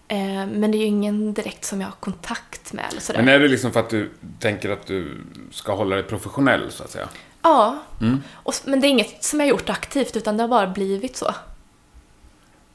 [0.08, 3.20] Ehm, men det är ju ingen direkt som jag har kontakt med eller sådär.
[3.24, 6.84] Men är det liksom för att du tänker att du ska hålla dig professionell så
[6.84, 7.08] att säga?
[7.42, 8.24] Ja, Mm.
[8.34, 11.36] och, men det är inget som jag gjort aktivt utan det har bara blivit så.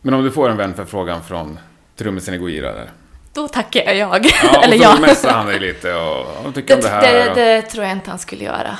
[0.01, 1.59] Men om du får en vänförfrågan från
[1.97, 2.91] trummisen i Goira där.
[3.33, 4.27] Då tackar jag jag.
[4.27, 5.01] Ja, och eller så jag.
[5.01, 7.03] messar han dig lite och vad tycker Det, om det här?
[7.25, 8.79] det, och- det tror jag inte han skulle göra.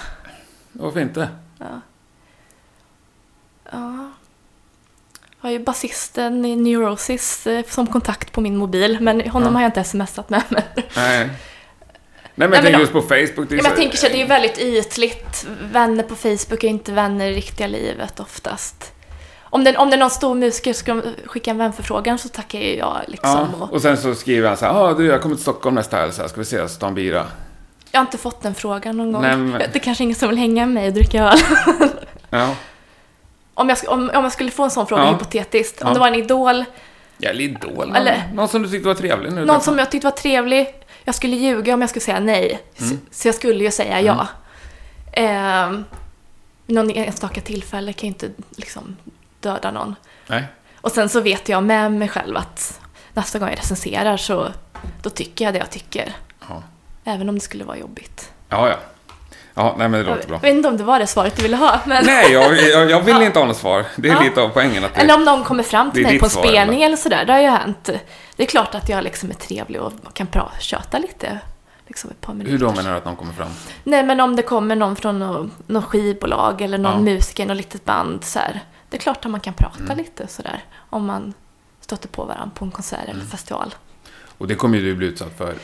[0.73, 1.29] Varför inte?
[1.59, 1.81] Ja.
[3.73, 4.11] ja.
[5.41, 9.55] Jag har ju basisten i Neurosis eh, som kontakt på min mobil, men honom Ja.
[9.59, 10.43] har jag inte smsat med.
[10.49, 10.63] Men,
[10.97, 11.31] Nej.
[12.35, 13.49] Nej men jag tänker just på Facebook.
[13.49, 15.47] Det är men jag tänker så här, det är ju väldigt ytligt.
[15.73, 18.93] Vänner på Facebook är inte vänner i riktiga livet oftast.
[19.43, 22.77] Om det, om det är någon stor musiker som skicka en vänförfrågan så tackar ju
[22.77, 23.49] jag liksom.
[23.61, 25.97] Ja, Och sen så skriver han så här, ah, du jag kommer till Stockholm nästa
[25.97, 27.27] helg, ska vi ses och ta en bira?
[27.91, 29.23] jag har inte fått den frågan någon gång.
[29.23, 31.39] Nej, men- Det är kanske ingen som vill hänga med mig och dricka öl.
[32.31, 32.55] Ja.
[33.55, 35.13] Om jag, om, om jag skulle få en sån fråga Ja.
[35.13, 35.83] hypotetiskt.
[35.83, 35.95] Om Ja.
[35.95, 36.65] det var en idol,
[37.19, 37.73] Ja, eller Idol.
[37.75, 39.45] Någon, Eller- någon som du tyckte var trevlig nu.
[39.45, 40.67] någon som jag tyckte var trevlig.
[41.05, 42.63] Jag skulle ljuga om jag skulle säga nej.
[42.81, 43.01] Mm.
[43.11, 44.29] Så, jag skulle ju säga ja.
[45.13, 45.85] Ehm,
[46.67, 48.97] någon enstaka tillfälle kan ju inte liksom
[49.41, 49.95] döda någon.
[50.27, 50.45] Nej.
[50.81, 52.81] Och sen så vet jag med mig själv att
[53.13, 54.49] nästa gång jag recenserar så
[55.03, 56.13] då tycker jag det jag tycker.
[56.49, 56.63] Ja.
[57.05, 58.33] Även om det skulle vara jobbigt.
[58.49, 58.77] Ja, ja.
[59.55, 60.39] Ja, nej men det Jag låter bra.
[60.39, 61.81] vet inte om det var det svaret du ville ha.
[61.87, 62.05] Men...
[62.07, 63.85] Nej, jag, jag, jag vill inte ha något svar.
[63.97, 64.21] Det är Ja.
[64.23, 65.01] lite av poängen att det...
[65.01, 66.87] Eller om någon kommer fram till mig på en spelning eller?
[66.87, 67.25] eller sådär.
[67.25, 67.89] Det har ju hänt.
[68.37, 71.39] Det är klart att jag liksom är trevlig och kan pra- köta lite.
[71.87, 72.51] Liksom ett par minuter.
[72.53, 73.49] Hur då menar du att någon kommer fram?
[73.85, 77.13] Nej, men om det kommer någon från något, något skivbolag eller någon Ja.
[77.15, 78.61] musiker, något litet band så här.
[78.91, 79.97] Det är klart att man kan prata Mm.
[79.97, 80.65] lite sådär.
[80.91, 81.35] Om man
[81.81, 83.27] stöter på varandra på en konsert eller Mm.
[83.27, 83.75] festival.
[84.39, 85.55] Och det kommer ju du bli utsatt för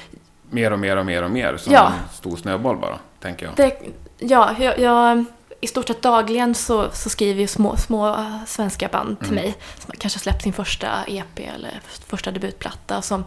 [0.50, 1.86] mer och mer och mer och mer som Ja.
[1.86, 3.54] en stor snöboll bara, tänker jag.
[3.56, 3.78] Det,
[4.18, 5.24] ja, jag, jag,
[5.60, 9.44] i stort sett dagligen så, så skriver ju små, små svenska band till Mm.
[9.44, 9.54] mig.
[9.78, 13.24] Som kanske släppt sin första EP eller första debutplatta som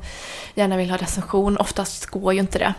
[0.55, 1.57] gärna vill ha recension.
[1.57, 2.73] Oftast går ju inte det.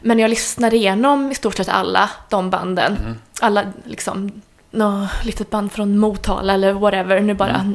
[0.00, 2.96] Men jag lyssnar igenom i stort sett alla de banden.
[2.96, 3.18] Mm.
[3.40, 7.20] Alla liksom, nå litet band från Motala eller whatever.
[7.20, 7.74] Nu bara Mm.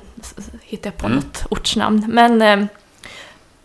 [0.61, 1.15] hittar jag på Mm.
[1.15, 2.05] något ortsnamn.
[2.07, 2.65] Men eh,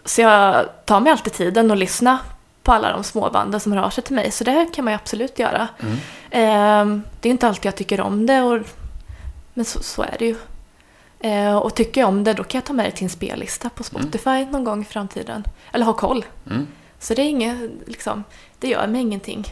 [0.04, 2.18] så jag tar mig alltid tiden att lyssna
[2.62, 4.30] på alla de små banden som av sig till mig.
[4.30, 5.68] Så det kan man ju absolut göra.
[5.78, 5.96] Mm.
[6.30, 8.60] Eh, det är inte alltid jag tycker om det, och,
[9.54, 10.36] men så, så är det ju.
[11.20, 13.70] Eh, och tycker jag om det, då kan jag ta med det till en spellista
[13.70, 15.44] på Spotify någon gång i framtiden.
[15.72, 16.24] Eller ha koll.
[16.50, 16.66] Mm.
[16.98, 18.24] Så det är inget, liksom,
[18.58, 19.44] det gör mig ingenting.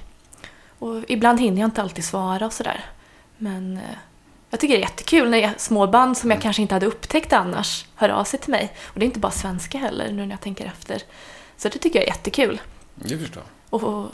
[0.79, 2.85] Och ibland hinner jag inte alltid svara och sådär.
[3.39, 3.83] Men eh,
[4.51, 7.87] jag tycker det är jättekul när små band som jag kanske inte hade upptäckt annars
[7.95, 8.73] hör av sig till mig.
[8.87, 11.03] Och det är inte bara svenska heller nu när jag tänker efter.
[11.57, 12.61] Så det tycker jag är jättekul.
[12.99, 14.11] Det förstår Och, och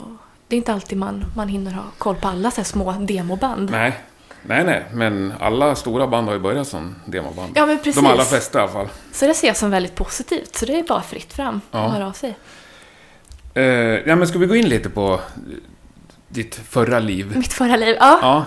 [0.47, 3.71] det är inte alltid man, man hinner ha koll på alla så här små demoband.
[3.71, 3.99] Nej.
[4.47, 7.51] Nej, nej, men alla stora band har ju börjat som demoband.
[7.55, 7.95] Ja, men precis.
[7.95, 8.87] De allra flesta i alla fall.
[9.11, 10.55] Så det ser jag som väldigt positivt.
[10.55, 11.79] Så det är bara fritt fram Ja.
[11.85, 12.37] att höra av sig.
[13.53, 13.63] Eh,
[14.09, 15.19] ja, men ska vi gå in lite på
[16.27, 17.37] ditt förra liv?
[17.37, 18.19] Mitt förra liv, ja.
[18.21, 18.45] Ja.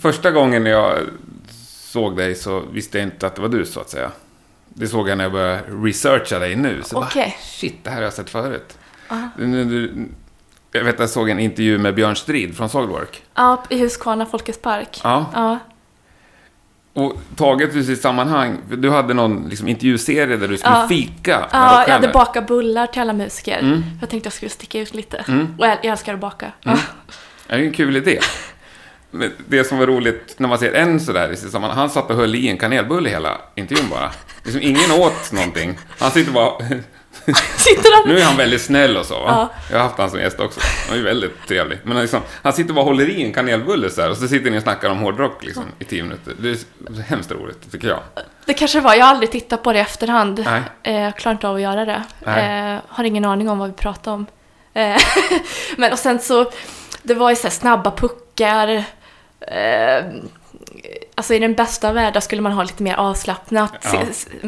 [0.00, 0.98] Första gången jag
[1.66, 4.10] såg dig så visste jag inte att det var du, så att säga.
[4.78, 6.82] Det såg jag när jag började researcha dig nu.
[6.84, 7.36] Så bara, Okej.
[7.40, 8.78] shit, det här har jag sett förut.
[9.08, 9.28] Ja.
[9.38, 10.08] Nu-
[10.72, 13.22] Jag vet jag såg en intervju med Björn Strid från Soilwork.
[13.34, 15.00] Ja, i Huskvarna Folkets Park.
[15.04, 15.26] Ja.
[15.34, 15.58] Ja.
[16.92, 20.88] Och taget ur sitt sammanhang, du hade någon liksom, intervjuserie där du skulle Ja.
[20.88, 23.58] fika med Ja, jag hade bakat bullar till alla musiker.
[23.58, 23.82] Mm.
[24.00, 25.24] Jag tänkte jag skulle sticka ut lite.
[25.28, 25.54] Mm.
[25.58, 26.52] Och jag, jag älskar att baka.
[26.64, 26.78] Mm.
[27.46, 28.18] Det är en kul idé.
[29.48, 32.16] Det som var roligt när man ser en sådär i sitt sammanhang, han satt och
[32.16, 34.10] höll i en kanelbulle hela intervjun bara.
[34.42, 35.78] Liksom ingen åt någonting.
[35.98, 36.58] Han sitter bara...
[37.56, 38.08] Sitter han...
[38.08, 39.14] Nu är han väldigt snäll och så?
[39.14, 39.50] Ja.
[39.70, 40.60] Jag har haft han som gäst också.
[40.88, 41.78] Han är väldigt trevlig.
[41.84, 44.50] Men liksom, han sitter bara och håller i en kanelbulle så här, och så sitter
[44.50, 46.34] ni och snackar om hårdrock liksom, i tio minuter.
[46.38, 48.00] Det är hemskt roligt, tycker jag.
[48.44, 50.42] Det kanske var, jag har aldrig tittat på det i efterhand.
[50.44, 50.62] Nej.
[50.82, 52.02] Eh, jag klarar inte av att göra det.
[52.24, 52.74] Nej.
[52.74, 54.26] Eh, har ingen aning om vad vi pratar om.
[54.74, 54.96] Eh,
[55.76, 56.52] Men och sen så,
[57.02, 58.25] det var ju så här snabba puckar.
[58.40, 60.04] Eh,
[61.14, 64.02] alltså i den bästa av världar skulle man ha lite mer avslappnat, Ja.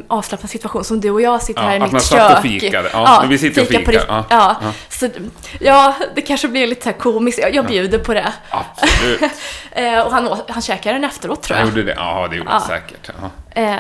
[0.09, 2.18] avslappnad situation som du och jag sitter Ja, här i att mitt man kök.
[2.18, 2.89] satt och fikade.
[2.93, 3.93] Ja, men vi sitter och fikar.
[4.09, 4.72] Ja, Ja, ja.
[4.89, 5.09] Så,
[5.61, 7.39] ja, det kanske blir lite så här komiskt.
[7.39, 8.32] Jag, jag bjuder på det.
[8.51, 9.20] Absolut.
[9.72, 11.70] Eh, och han, han käkade den efteråt tror Jag jag.
[11.70, 11.95] gjorde det.
[11.97, 12.55] Ja, det gjorde Ja.
[12.55, 13.11] jag säkert.
[13.55, 13.61] Ja.
[13.62, 13.78] Eh,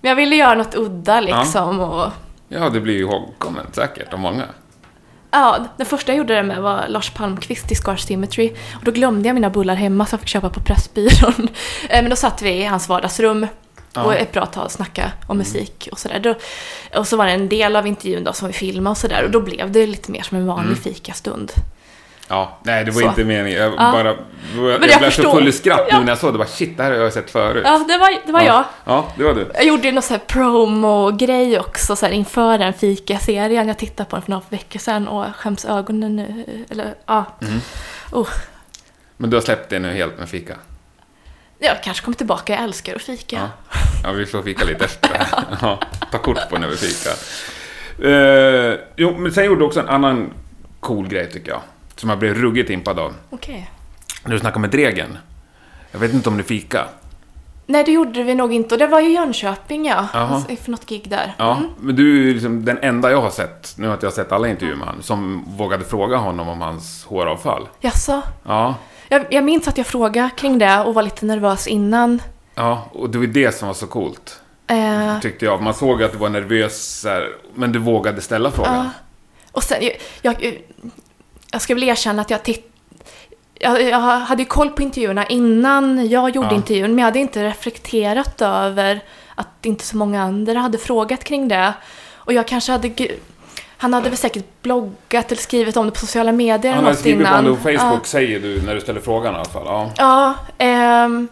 [0.00, 1.80] men jag ville göra något udda liksom.
[1.80, 2.10] Och,
[2.48, 4.44] ja, det blir ju ihågkommet säkert av många.
[5.30, 8.52] Ja, den första jag gjorde det med var Lars Palmqvist i Scar Symmetry.
[8.74, 11.48] Och då glömde jag mina bullar hemma så jag fick köpa på Pressbyrån.
[11.88, 13.46] Eh, Men då satt vi i hans vardagsrum
[13.92, 14.02] Ja.
[14.02, 16.34] och ett bra tag snacka om musik och sådär.
[16.96, 19.24] Och så var det en del av intervjun då som vi filmade och sådär.
[19.24, 21.52] Och då blev det lite mer som en vanlig fikastund.
[22.30, 23.08] Ja, nej det var Så.
[23.08, 23.58] inte meningen.
[23.62, 23.76] Jag Ja.
[23.92, 24.04] bara...
[24.04, 24.16] Jag,
[24.82, 25.98] jag, jag blev så full i skratt Ja.
[25.98, 26.38] nu när jag såg det.
[26.38, 27.62] Bara, shit, det här har jag sett förut.
[27.66, 28.64] Ja, det var, det var jag.
[28.84, 29.50] Ja, det var du.
[29.54, 33.68] Jag gjorde ju någon sån här promo-grej också så här, inför den fika-serien.
[33.68, 36.44] Jag tittade på den för några veckor sedan och skäms ögonen nu.
[36.70, 37.24] Eller, ja.
[37.42, 37.60] Mm.
[38.12, 38.28] Oh.
[39.16, 40.54] Men du har släppt det nu helt med fika?
[41.58, 43.36] Jag kanske kommer tillbaka, jag älskar att fika.
[43.36, 43.76] Ja.
[44.04, 45.26] Ja, vi får fika lite efter.
[45.62, 45.80] ja,
[46.12, 47.14] ta kort på när vi fikar.
[48.04, 50.32] Uh, jo, men sen gjorde du också en annan
[50.80, 51.60] cool grej tycker jag.
[52.00, 53.14] Som jag blev ruggigt impad av.
[53.30, 53.70] Okej.
[54.24, 55.18] När du snackade med Dregen.
[55.92, 56.86] Jag vet inte om du fika.
[57.66, 58.74] Nej, det gjorde vi nog inte.
[58.74, 60.06] Och det var ju Jönköping, ja.
[60.12, 61.34] Alltså, för något gig där.
[61.38, 61.70] Ja, Mm.
[61.80, 64.48] men du är liksom den enda jag har sett, nu har inte jag sett alla
[64.48, 67.68] intervjuer med honom, som vågade fråga honom om hans håravfall.
[67.80, 68.22] Jaså?
[68.46, 68.74] Ja,
[69.08, 72.22] Jag, jag minns att jag frågade kring det och var lite nervös innan.
[72.54, 75.62] ja, och det var det som var så coolt, Eh, tyckte jag.
[75.62, 77.06] Man såg att du var nervös,
[77.54, 78.74] men du vågade ställa frågan.
[78.74, 78.90] ja.
[79.52, 79.92] Och sen, jag,
[80.44, 80.58] jag,
[81.52, 82.72] jag ska väl erkänna att jag titt,
[83.54, 86.54] jag, jag hade ju koll på intervjuerna innan jag gjorde Ja.
[86.54, 89.00] intervjun, men jag hade inte reflekterat över
[89.34, 91.72] att inte så många andra hade frågat kring det.
[92.14, 92.90] Och jag kanske hade...
[93.76, 97.20] Han hade väl säkert bloggat eller skrivit om det på sociala medier Han något skrivit
[97.20, 97.38] innan.
[97.46, 98.04] om det på Facebook, Ja.
[98.04, 99.62] säger du, när du ställer frågan i alla fall.
[99.66, 99.90] Ja.
[99.96, 101.28] Ja, ehm,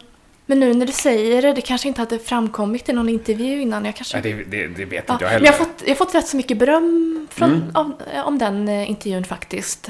[0.49, 3.85] men nu när du säger det, det kanske inte hade framkommit i någon intervju innan.
[3.85, 4.21] Jag kanske...
[4.21, 5.45] Nej, det, det, det vet ja, inte jag men heller.
[5.45, 7.71] jag har, fått, jag har fått rätt så mycket beröm från, Mm.
[7.73, 7.95] om,
[8.25, 9.89] om den eh, intervjun faktiskt.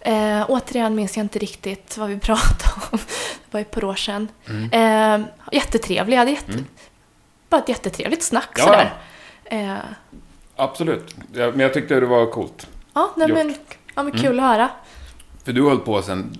[0.00, 2.98] Eh, återigen minns jag inte riktigt vad vi pratade om.
[2.98, 4.28] Det var ju ett par år sedan.
[4.48, 5.20] Mm.
[5.22, 6.52] Eh, jättetrevlig, jag hade jätte,
[7.48, 8.92] bara ett jättetrevligt snack Ja, sådär.
[9.44, 9.76] Eh,
[10.56, 12.66] Absolut, ja, men jag tyckte det var coolt.
[12.94, 13.54] ja, nej, men,
[13.94, 14.44] ja, men kul Mm.
[14.44, 14.68] att höra.
[15.44, 16.36] För du hållit på sen,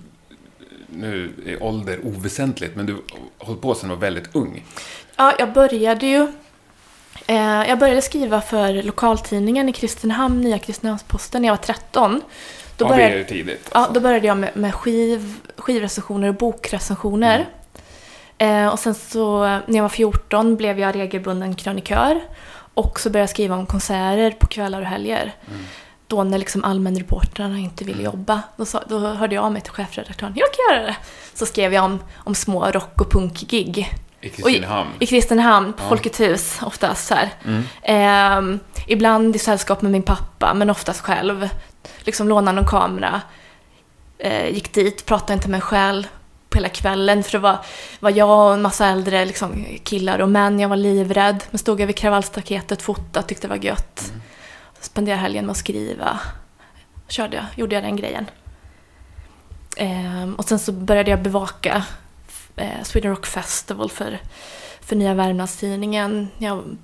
[0.95, 3.01] nu är ålder oväsentligt, men du har
[3.37, 4.63] hållit på sen du var väldigt ung.
[5.15, 6.27] Ja, jag började ju
[7.27, 12.21] Eh, jag började skriva för lokaltidningen i Kristinehamn, Nya Kristinehamns-Posten, när jag var 13.
[12.77, 13.69] Då Då ja, det är började, tidigt.
[13.73, 13.93] ja, alltså.
[13.93, 17.45] då började jag med, med skiv, skivrecensioner och bokrecensioner.
[18.37, 22.19] Eh, och sen så när jag var 14 blev jag regelbunden krönikör.
[22.73, 25.35] Och så började jag skriva om konserter på kvällar och helger.
[25.47, 25.65] Mm.
[26.07, 28.41] Då när liksom allmänreportrarna inte ville jobba.
[28.57, 30.33] Då, sa, då hörde jag av mig till chefredaktören.
[30.35, 30.95] Jag kan göra det!
[31.33, 33.93] Så skrev jag om, om små rock och punk-gig.
[34.21, 34.89] I Kristinehamn.
[34.99, 35.89] I Kristinehamn, på Ja.
[35.89, 37.07] Folkets hus oftast.
[37.07, 37.15] Så.
[37.45, 37.63] Mm.
[37.81, 41.49] Ehm, ibland i sällskap med min pappa, men oftast själv.
[41.99, 43.21] Liksom lånade någon kamera.
[44.17, 46.07] Eh, gick dit, pratade inte med en själ
[46.49, 47.23] på hela kvällen.
[47.23, 47.57] För det var,
[47.99, 50.59] var jag och en massa äldre liksom, killar och män.
[50.59, 51.43] Jag var livrädd.
[51.51, 54.03] Men stod jag vid kravallstaketet, fotade, tyckte det var gött.
[54.09, 54.21] Mm.
[54.83, 56.19] Spenderade helgen med att skriva.
[57.07, 58.25] Körde jag, gjorde jag den grejen.
[59.77, 61.85] Ehm, och sen så började jag bevaka
[62.55, 64.19] eh, Sweden Rock Festival för,
[64.81, 66.27] för Nya Värmlandstidningen.
[66.37, 66.77] Jag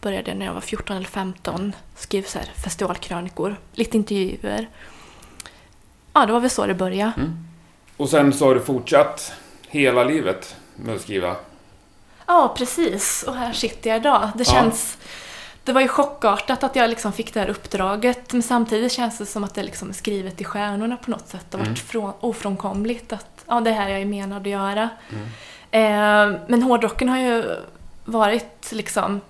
[0.00, 1.72] började när jag var 14 eller 15.
[1.96, 4.68] Skrev så här festivalkrönikor, lite intervjuer.
[6.12, 7.12] Ja, det var väl så det började.
[7.16, 7.46] Mm.
[7.96, 9.32] Och sen så har du fortsatt
[9.68, 11.36] hela livet med att skriva.
[12.26, 13.24] Ja, precis.
[13.28, 14.30] Och här sitter jag idag.
[14.34, 14.52] Det Ja.
[14.54, 14.98] känns...
[15.64, 19.26] Det var ju chockartat att jag liksom fick det här uppdraget, men samtidigt känns det
[19.26, 21.46] som att det liksom är skrivet i stjärnorna på något sätt.
[21.50, 24.88] Det har varit från, ofrånkomligt att ja, det här jag är menad att göra.
[25.10, 25.24] Mm.
[25.70, 27.44] Eh, men hårdrocken har ju
[28.04, 29.20] varit liksom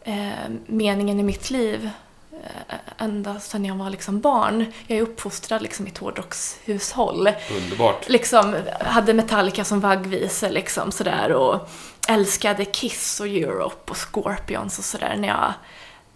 [0.00, 0.28] eh,
[0.66, 1.90] meningen i mitt liv
[2.32, 4.72] eh, ända sedan jag var liksom barn.
[4.86, 7.30] Jag är uppfostrad liksom i ett hårdrockshushåll.
[7.56, 8.08] Underbart.
[8.08, 11.70] Liksom hade Metallica som vaggvisor liksom sådär och
[12.08, 15.52] älskade Kiss och Europe och Scorpions och sådär när jag,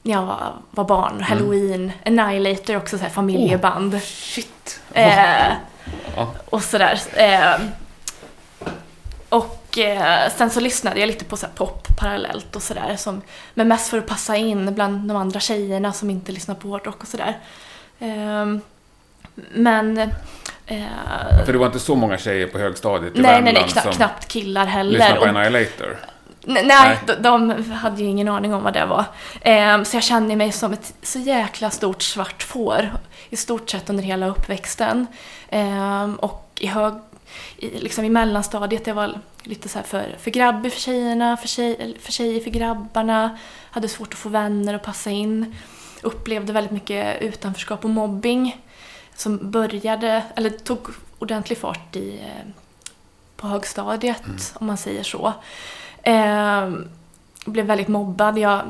[0.02, 1.20] när jag var, var barn.
[1.22, 4.02] Halloween, Annihilator också så här familjeband.
[4.02, 4.80] Shit.
[4.92, 5.52] Eh,
[6.16, 6.34] Ja.
[6.50, 7.00] och sådär.
[7.14, 7.60] Eh,
[9.28, 12.96] och eh, sen så lyssnade jag lite på så här pop parallellt och sådär.
[12.96, 13.22] som-
[13.54, 17.00] Men mest för att passa in bland de andra tjejerna som inte lyssnar på hårdrock
[17.02, 17.38] och sådär.
[17.98, 18.46] Eh,
[19.54, 20.12] men...
[20.66, 23.82] Eh, För det var inte så många tjejer på högstadiet i nej, nej, Värmland nej,
[23.82, 25.16] kna, knappt killar heller.
[25.16, 25.98] på Annihilator.
[26.44, 26.98] Nej, Nej.
[27.06, 29.04] De, de hade ju ingen aning om vad det var.
[29.40, 32.92] Ehm, så jag kände mig som ett så jäkla stort svart får
[33.30, 35.06] i stort sett under hela uppväxten.
[35.50, 36.94] Ehm, och i, hög,
[37.58, 41.96] i, liksom i mellanstadiet, jag var lite så för, för grabbig för tjejerna, för, tjej,
[42.00, 43.38] för tjejer för grabbarna.
[43.70, 45.56] Hade svårt att få vänner och passa in.
[46.02, 48.56] Upplevde väldigt mycket utanförskap och mobbing.
[49.16, 50.88] Som började, eller tog
[51.18, 52.50] ordentlig fart i, eh,
[53.36, 55.32] på högstadiet, om man säger så.
[56.02, 56.70] Eh,
[57.44, 58.38] blev väldigt mobbad.
[58.38, 58.62] Jag,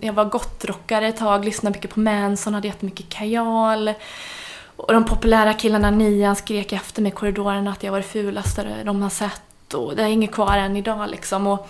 [0.00, 3.94] jag var gottrockare ett tag, lyssnade mycket på Manson, hade jättemycket kajal.
[4.76, 8.04] Och de populära killarna i nian skrek efter mig i korridoren att jag var det
[8.04, 9.74] fulaste de har sett.
[9.74, 11.46] Och det är inget kvar än idag liksom.
[11.46, 11.68] Och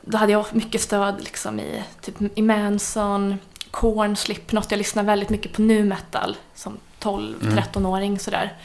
[0.00, 3.38] då hade jag mycket stöd liksom i, typ, i Manson,
[3.70, 4.70] Korn, Slipknot.
[4.70, 8.56] Jag lyssnade väldigt mycket på nu metal som 12-13-åring sådär.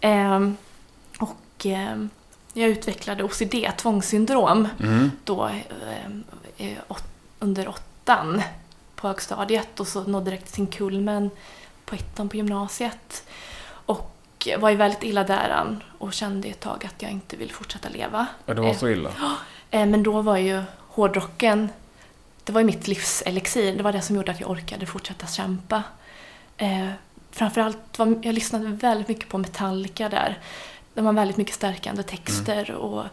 [0.00, 0.56] Ehm,
[1.18, 2.10] och ehm,
[2.52, 5.10] jag utvecklade OCD, tvångssyndrom, Mm.
[5.24, 6.78] då eh, eh,
[7.38, 8.42] under åttan
[8.96, 11.30] på högstadiet och så nådde det till sin kulmen
[11.84, 13.24] på ettan på gymnasiet.
[13.68, 14.16] Och
[14.58, 18.26] var ju väldigt illa däran och kände ett tag att jag inte ville fortsätta leva.
[18.46, 19.10] Ja, det var Eh, så illa.
[19.70, 21.68] Eh, Men då var ju hårdrocken,
[22.44, 23.76] det var ju mitt livselixir.
[23.76, 25.82] Det var det som gjorde att jag orkade fortsätta kämpa.
[26.56, 26.88] Eh,
[27.30, 30.38] framförallt, var, jag lyssnade väldigt mycket på Metallica där.
[30.94, 33.04] De har väldigt mycket stärkande texter och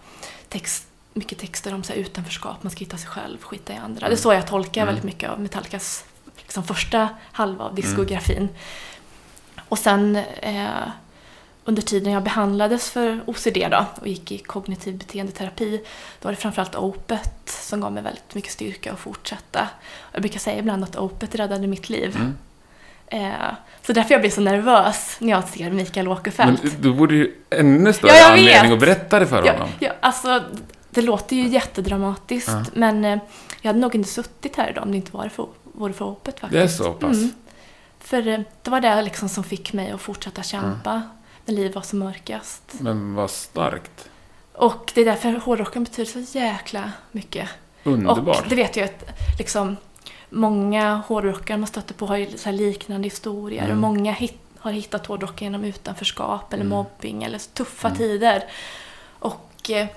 [0.50, 4.08] text, mycket texter om så här, utanförskap, man ska hitta sig själv, skita i andra.
[4.08, 4.88] Det är så jag tolkar Mm.
[4.94, 6.06] väldigt mycket av Metallicas
[6.38, 8.50] liksom, första halva av diskografin.
[9.70, 10.68] Och sen eh,
[11.68, 15.82] under tiden jag behandlades för OCD då, och gick i kognitiv beteendeterapi,
[16.22, 19.68] då var det framförallt Opet som gav mig väldigt mycket styrka att fortsätta.
[20.12, 22.16] Jag brukar säga ibland att Opet räddade mitt liv.
[22.16, 22.38] Mm.
[23.08, 23.48] Eh,
[23.82, 26.64] så därför jag blir så nervös när jag ser Mikael Åkerfeldt.
[26.64, 29.70] Men du borde ju ännu större Ja, anledning att berätta det för Ja, honom.
[29.80, 30.44] ja, alltså,
[30.90, 32.64] det låter ju jättedramatiskt, Ja.
[32.74, 33.20] men eh,
[33.62, 36.40] jag hade nog inte suttit här idag om det inte var för, vore för Opet
[36.40, 36.52] faktiskt.
[36.54, 37.18] Det är så pass?
[37.18, 37.32] Mm.
[38.00, 41.02] För eh, det var det liksom som fick mig att fortsätta kämpa när
[41.52, 42.62] livet var som mörkast.
[42.80, 44.10] Men vad starkt.
[44.54, 47.50] Och det är därför hårdrocken betyder så jäkla mycket.
[47.84, 48.42] Underbart.
[48.42, 49.04] Och det vet jag att
[49.38, 49.76] liksom,
[50.30, 53.64] många hårdrockare man stöter på har ju så liknande historier.
[53.64, 53.72] Mm.
[53.72, 56.78] Och många hit, har hittat hårdrocken genom utanförskap eller Mm.
[56.78, 57.98] mobbing eller tuffa Mm.
[57.98, 58.44] tider.
[59.20, 59.88] Och eh,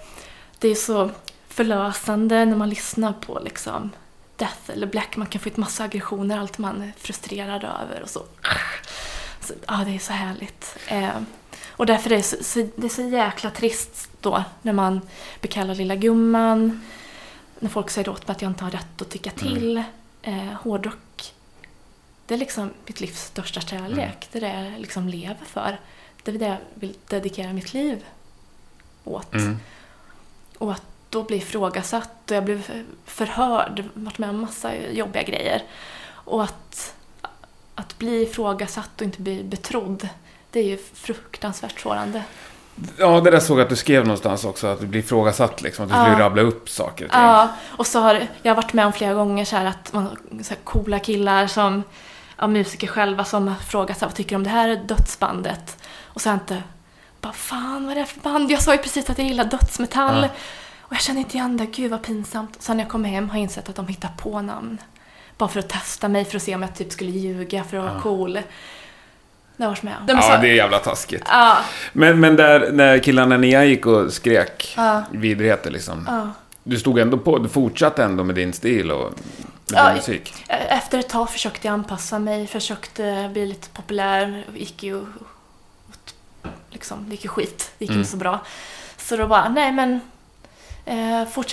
[0.59, 1.11] det är så
[1.49, 3.91] förlösande när man lyssnar på liksom
[4.37, 5.17] Death eller Black.
[5.17, 8.23] Man kan få ut massa aggressioner, allt man är frustrerad över och så.
[9.41, 10.77] så ja, det är så härligt.
[10.89, 11.09] Eh,
[11.81, 15.01] och därför är det så, så, det är så jäkla trist då när man
[15.41, 16.87] blir kallad lilla gumman.
[17.59, 19.83] när folk säger åt mig att jag inte har rätt att tycka till.
[20.23, 21.35] Eh, hårdrock,
[22.27, 24.29] det är liksom mitt livs största kärlek.
[24.33, 25.81] Det är det jag liksom lever för.
[26.23, 28.05] Det är det jag vill dedikera mitt liv
[29.05, 29.35] åt.
[29.35, 29.59] Mm.
[30.59, 35.63] Och att då bli ifrågasatt och jag blev förhörd, varit med om massa jobbiga grejer.
[36.09, 36.95] Och att,
[37.75, 40.09] att bli ifrågasatt och inte bli betrodd,
[40.51, 42.23] det är ju fruktansvärt sårande.
[42.97, 45.85] Ja, det där såg jag att du skrev någonstans också, att du blir ifrågasatt liksom,
[45.85, 46.05] att du Ja.
[46.05, 47.11] skulle rabbla upp saker och.
[47.15, 50.09] Ja, och så har jag har varit med om flera gånger så här att man,
[50.43, 51.83] så här coola killar som,
[52.39, 55.77] ja, musiker själva som har frågat så här, vad tycker du om det här dödsbandet?
[56.05, 56.63] Och så har jag inte,
[57.21, 58.51] bara fan vad är det för band?
[58.51, 60.23] Jag sa ju precis att jag gillar dödsmetall.
[60.23, 60.29] Ja.
[60.81, 62.57] Och jag känner inte igen det, gud vad pinsamt.
[62.57, 64.79] Och sen när jag kom hem har jag insett att de hittar på namn.
[65.39, 67.83] Bara för att testa mig, för att se om jag typ skulle ljuga för att
[67.85, 68.01] vara Ja.
[68.03, 68.39] cool.
[69.61, 69.95] Det varit med.
[70.07, 71.23] De Ja, sa- det är jävla taskigt.
[71.29, 71.57] Ja,
[71.93, 75.03] Men, men där, när killarna Nia gick och skrek Ja.
[75.11, 76.05] vidrigheter liksom.
[76.09, 76.29] ja.
[76.63, 79.03] Du stod ändå på, du fortsatte ändå med din stil och
[79.71, 80.35] med Ja, din musik.
[80.49, 84.45] Efter ett tag försökte jag anpassa mig, försökte bli lite populär.
[84.55, 85.05] Gick ju
[86.71, 87.71] liksom, det gick ju skit.
[87.79, 88.01] Det gick Mm.
[88.01, 88.41] inte så bra.
[88.97, 90.01] Så då bara, nej men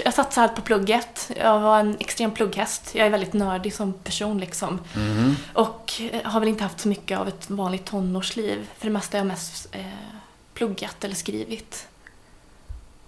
[0.04, 1.32] jag satsade allt på plugget.
[1.40, 2.96] Jag var en extrem plugghäst.
[2.96, 4.80] Jag är väldigt nördig som person liksom.
[4.96, 5.36] Mhm.
[5.54, 8.68] Och eh, har väl inte haft så mycket av ett vanligt tonårsliv.
[8.78, 9.86] För det mesta har jag mest eh,
[10.54, 11.88] pluggat eller skrivit.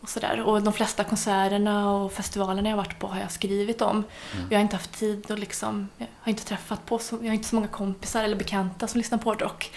[0.01, 0.41] Och, sådär.
[0.41, 4.03] och de flesta konserterna och festivalerna jag varit på har jag skrivit om.
[4.49, 7.34] Jag har inte haft tid och liksom, jag har inte träffat på så, jag har
[7.34, 9.72] inte så många kompisar eller bekanta som lyssnar på hårdrock.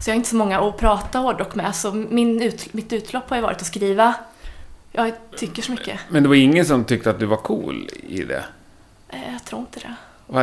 [0.00, 1.74] Så jag har inte så många att prata hårdrock med.
[1.74, 4.14] Så min ut, mitt utlopp har ju varit att skriva.
[4.92, 6.00] Jag tycker så mycket.
[6.08, 8.44] Men det var ingen som tyckte att du var cool i det?
[9.08, 9.94] Eh, Jag tror inte det.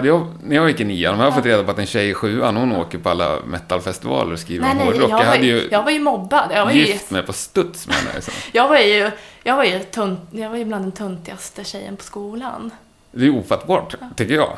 [0.07, 2.09] Jag, när jag gick i nian, om jag hade fått reda på att en tjej
[2.09, 5.09] i sjuan, hon åker på alla metalfestivaler och skriver Nej, nej, hårdrock.
[5.11, 6.49] jag, Jag hade ju, ju jag var ju mobbad.
[6.53, 8.09] Jag var ju, gift mig på studs med henne.
[8.15, 8.33] Liksom.
[8.51, 9.11] jag var ju,
[9.43, 12.71] jag var ju, tunt, jag var ju bland den töntigaste tjejen på skolan.
[13.11, 14.57] Det är ofattbart, tycker jag.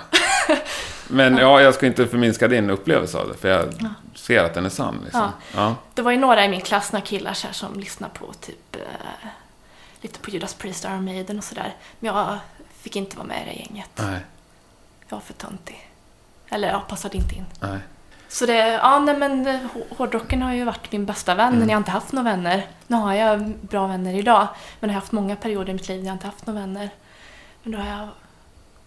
[1.07, 3.67] Men ja, jag ska inte förminska din upplevelse av det, för jag
[4.15, 4.99] ser att den är sann.
[5.03, 5.29] Liksom.
[5.55, 5.75] Ja.
[5.93, 9.27] Det var ju några i min klass, några killar här, som lyssnade på typ eh,
[10.01, 11.75] lite på Judas Priest, Iron Maiden och sådär.
[11.99, 12.37] Men jag
[12.81, 13.89] fick inte vara med i det gänget.
[13.95, 14.19] Nej,
[15.09, 15.89] Jag var för töntig.
[16.49, 17.45] Eller jag passade inte in.
[17.59, 17.79] nej.
[18.27, 21.59] Så det, ja nej men eh, hå- hårdrocken har ju varit min bästa vän Mm.
[21.67, 22.67] när jag inte haft några vänner.
[22.87, 24.47] Nu har jag bra vänner idag,
[24.79, 26.89] men jag har haft många perioder i mitt liv när jag inte haft några vänner.
[27.63, 28.07] Men då har jag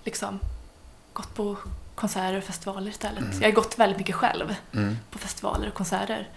[0.05, 0.41] liksom
[1.13, 1.57] gått på
[1.95, 3.25] konserter och festivaler istället.
[3.41, 4.99] Jag har gått väldigt mycket själv Mm.
[5.11, 6.29] på festivaler och konserter.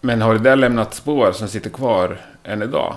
[0.00, 2.96] Men har det där lämnat spår som sitter kvar än idag?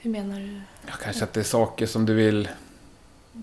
[0.00, 0.60] Hur menar du?
[0.86, 2.48] Ja, kanske att det är saker som du vill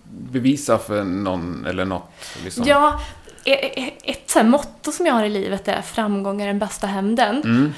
[0.10, 2.12] bevisa för någon eller något.
[2.44, 2.64] Liksom.
[2.68, 3.02] Ja,
[3.46, 6.88] e- e- ett så motto som jag har i livet är framgång är den bästa
[6.88, 7.36] hämnden.
[7.44, 7.74] Mm.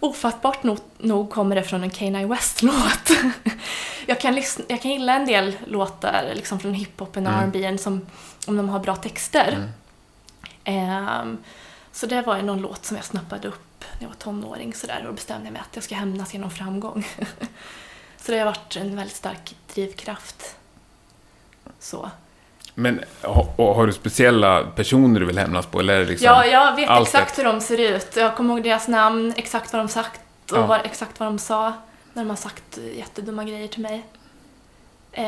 [0.00, 3.10] Ofattbart nog, nog kommer det från en Kanye West-låt.
[4.06, 7.44] jag, kan lyssna, jag kan gilla en del låtar liksom från hiphopen och Mm.
[7.44, 8.06] R&B som
[8.46, 9.52] om de har bra texter.
[9.52, 9.68] Mm.
[10.64, 11.38] Ehm,
[11.92, 15.14] så det var någon låt som jag snappade upp när jag var tonåring sådär och
[15.14, 17.06] bestämde mig att jag ska hämnas genom framgång.
[18.22, 20.56] så det har varit en väldigt stark drivkraft.
[21.78, 22.10] Så.
[22.74, 23.00] Men
[23.56, 25.80] och har du speciella personer du vill hämnas på?
[25.80, 28.16] Eller liksom Ja, jag vet exakt hur de ser ut.
[28.16, 30.20] Jag kommer ihåg deras namn, exakt vad de sagt
[30.52, 30.66] och Ja.
[30.66, 31.72] vad, exakt vad de sa
[32.12, 34.04] när de har sagt jättedumma grejer till mig.
[35.12, 35.24] Eh,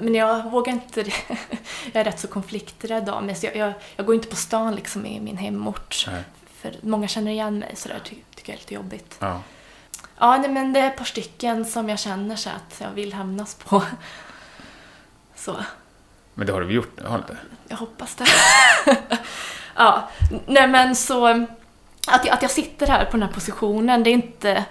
[0.00, 1.12] men jag vågar inte det.
[1.92, 4.74] jag är rätt så konflikträdd av mig, så jag, jag, jag går inte på stan
[4.74, 6.04] liksom i min hemort.
[6.10, 6.22] Nej.
[6.60, 9.16] För många känner igen mig, så det ty, tycker jag är lite jobbigt.
[9.18, 9.40] Ja.
[10.20, 13.12] Ja, nej, men det är ett par stycken som jag känner så att jag vill
[13.14, 13.82] hämnas på.
[15.34, 15.56] Så.
[16.34, 17.00] Men det har du väl gjort?
[17.00, 17.36] Har du inte?
[17.68, 18.24] Jag hoppas det.
[19.76, 20.08] ja,
[20.46, 21.26] nej men så
[22.08, 24.64] att jag, att jag sitter här på den här positionen, det är inte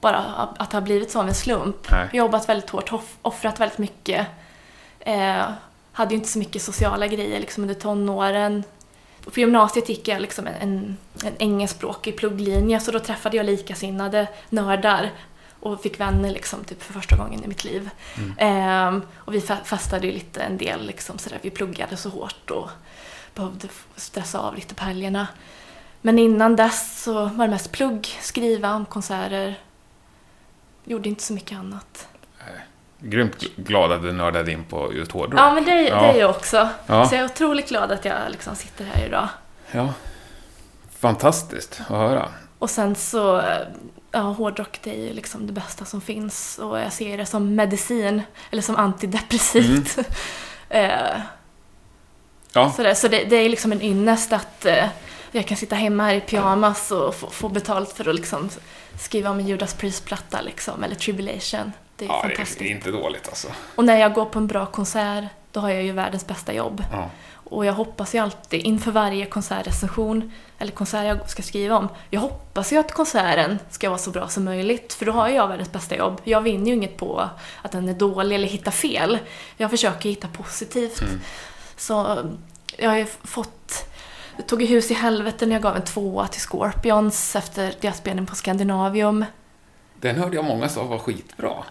[0.00, 0.16] bara
[0.58, 1.90] att det har blivit så av en slump.
[1.90, 2.00] Nej.
[2.12, 4.26] Jag har jobbat väldigt hårt, off- offrat väldigt mycket.
[5.00, 5.44] Eh,
[5.92, 8.64] hade ju inte så mycket sociala grejer liksom under tonåren.
[9.34, 15.10] På gymnasiet gick jag liksom en, en engelskspråkig plugglinje så då träffade jag likasinnade nördar
[15.60, 17.90] och fick vänner liksom typ för första gången i mitt liv.
[18.38, 21.38] Ehm, och vi fe- festade ju lite en del liksom sådär.
[21.42, 22.70] Vi pluggade så hårt och
[23.34, 25.26] behövde stressa av lite på helgerna.
[26.02, 29.58] Men innan dess så var det mest plugg, skriva om konserter.
[30.84, 32.08] Gjorde inte så mycket annat.
[32.98, 35.40] Grymt glad att du nördade in på just hårdrock.
[35.40, 36.00] Ja, men det, Ja.
[36.00, 36.68] det är jag också.
[36.86, 37.08] Ja.
[37.08, 39.28] Så jag är otroligt glad att jag liksom sitter här idag.
[39.72, 39.94] Ja.
[40.98, 42.28] Fantastiskt att höra.
[42.58, 43.42] Och sen så,
[44.10, 47.54] ja, hårdrock det är ju liksom det bästa som finns och jag ser det som
[47.54, 49.98] medicin, eller som antidepressivt.
[50.68, 51.20] Eh,
[52.52, 52.94] Ja, sådär.
[52.94, 54.84] Så det, det är liksom en ynnest att eh,
[55.32, 58.50] jag kan sitta hemma här i pyjamas och få, få betalt för att liksom
[59.00, 61.72] skriva om en Judas Priest-platta liksom, eller Tribulation.
[61.96, 62.60] Det är Ja, det fantastiskt.
[62.60, 63.48] är inte dåligt alltså.
[63.74, 66.84] Och när jag går på en bra konsert, då har jag ju världens bästa jobb.
[66.92, 67.10] Ja.
[67.48, 72.20] Och jag hoppas ju alltid inför varje konsertrecension, eller konsert jag ska skriva om, jag
[72.20, 75.72] hoppas ju att konserten ska vara så bra som möjligt, för då har jag världens
[75.72, 76.20] bästa jobb.
[76.24, 77.28] Jag vinner ju inget på
[77.62, 79.18] att den är dålig eller hitta fel.
[79.56, 81.02] Jag försöker hitta positivt.
[81.76, 82.18] Så
[82.76, 83.88] jag har ju fått...
[84.36, 88.26] Jag tog hus i helvete när jag gav en tvåa till Scorpions efter deras spelning
[88.26, 89.24] på Scandinavium.
[90.00, 91.64] Den hörde jag många sa var skitbra.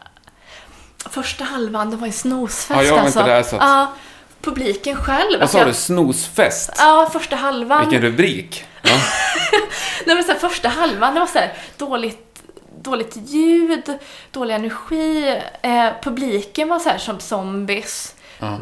[1.10, 3.20] Första halvan, det var ju snosfest Ja, jag var alltså.
[3.20, 3.93] inte där, så att- Ja,
[4.41, 5.39] publiken själv.
[5.39, 5.74] Vad sa jag- du?
[5.74, 6.72] Snosfest?
[6.78, 7.80] Ja, första halvan.
[7.89, 8.66] Vilken rubrik.
[8.82, 8.91] Ja.
[10.06, 12.41] Nej, men så här, första halvan, det var så här, dåligt,
[12.82, 13.97] dåligt ljud,
[14.32, 15.41] dålig energi.
[15.62, 18.16] Eh, publiken var så här som zombies.
[18.39, 18.58] Ja.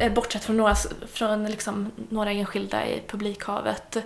[0.00, 0.74] Eh, bortsett från några,
[1.12, 3.96] från liksom, några enskilda i publikhavet.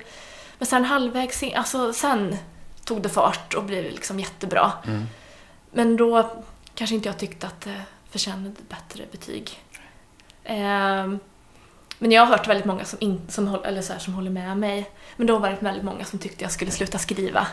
[0.58, 2.36] Men sen halvvägs in, alltså sen
[2.84, 4.72] tog det fart och blev liksom jättebra.
[4.86, 5.04] Mm.
[5.72, 6.30] Men då
[6.74, 9.60] kanske inte jag tyckte att det förtjänade bättre betyg.
[10.44, 11.18] Ehm,
[11.98, 14.56] men jag har hört väldigt många som, in, som, eller så här, som håller med
[14.56, 14.90] mig.
[15.16, 17.46] Men då var det väldigt många som tyckte jag skulle sluta skriva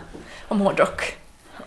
[0.47, 1.17] om hårdrock.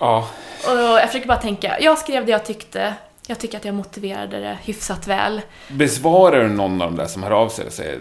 [0.01, 0.29] ja.
[0.69, 2.95] Och jag försöker bara tänka, jag skrev det jag tyckte.
[3.27, 5.41] Jag tycker att jag motiverade det hyfsat väl.
[5.69, 8.01] Besvarar du någon av de där som hör av sig och säger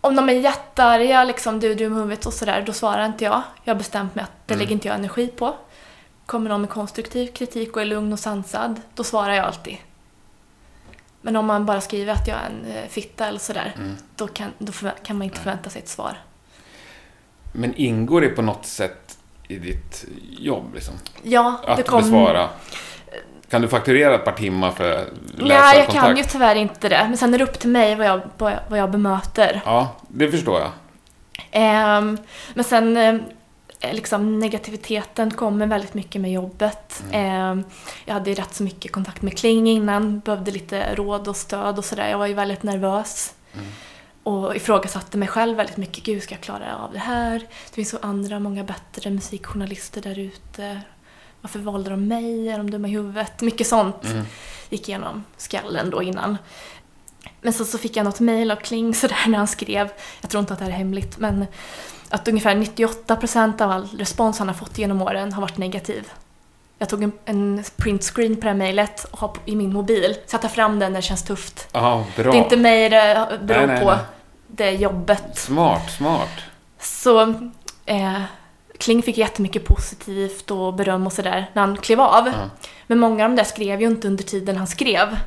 [0.00, 3.42] Om de är jättearga, liksom du dum i huvudet och sådär, då svarar inte jag.
[3.64, 4.60] Jag har bestämt mig att det Mm.
[4.64, 5.56] lägger inte jag energi på.
[6.26, 9.76] Kommer någon med konstruktiv kritik och är lugn och sansad, då svarar jag alltid.
[11.20, 13.96] Men om man bara skriver att jag är en eh, fitta eller sådär, Mm.
[14.16, 14.72] då, kan, då
[15.02, 16.18] kan man inte förvänta sig ett svar.
[17.52, 19.18] Men ingår det på något sätt
[19.48, 20.04] i ditt
[20.38, 20.94] jobb liksom?
[21.22, 22.00] Ja, det Att kom...
[22.02, 22.48] besvara?
[23.50, 25.04] Kan du fakturera ett par timmar för Nej,
[25.36, 25.92] jag läsarkontakt?
[26.06, 27.04] kan ju tyvärr inte det.
[27.08, 29.62] Men sen är det upp till mig vad jag, vad jag, vad jag bemöter.
[29.64, 30.70] Ja, det förstår jag.
[31.50, 32.18] Ehm,
[32.54, 33.14] men sen eh,
[33.80, 37.02] liksom negativiteten kommer väldigt mycket med jobbet.
[37.12, 37.64] Ehm,
[38.04, 41.78] jag hade ju rätt så mycket kontakt med Kling innan, behövde lite råd och stöd
[41.78, 42.08] och sådär.
[42.08, 43.34] Jag var ju väldigt nervös.
[44.22, 46.04] Och ifrågasatte mig själv väldigt mycket.
[46.04, 47.38] Gud, ska jag klara av det här?
[47.38, 50.80] Det finns så andra, många bättre musikjournalister där ute.
[51.40, 52.48] Varför valde de mig?
[52.48, 53.40] Är de dumma i huvudet?
[53.40, 54.24] Mycket sånt Mm.
[54.68, 56.38] gick igenom skallen då innan.
[57.40, 59.88] Men så, så fick jag något mejl av Kling sådär när han skrev,
[60.20, 61.46] jag tror inte att det här är hemligt, men
[62.10, 66.10] att ungefär 98% av all respons han har fått genom åren har varit negativ.
[66.78, 70.14] Jag tog en, en printscreen på det här mejlet och har på- i min mobil,
[70.26, 71.68] så jag tar fram den när det känns tufft.
[72.16, 72.32] Bra.
[72.32, 73.98] Det är inte mig det beror Nej, nej, på, nej.
[74.46, 75.38] det är jobbet.
[75.38, 76.28] Smart, smart.
[76.80, 77.20] Så
[77.86, 78.20] eh,
[78.78, 82.26] Kling fick jättemycket positivt och beröm och sådär när han klev av.
[82.26, 82.32] Ja.
[82.86, 85.18] Men många av de där skrev ju inte under tiden han skrev.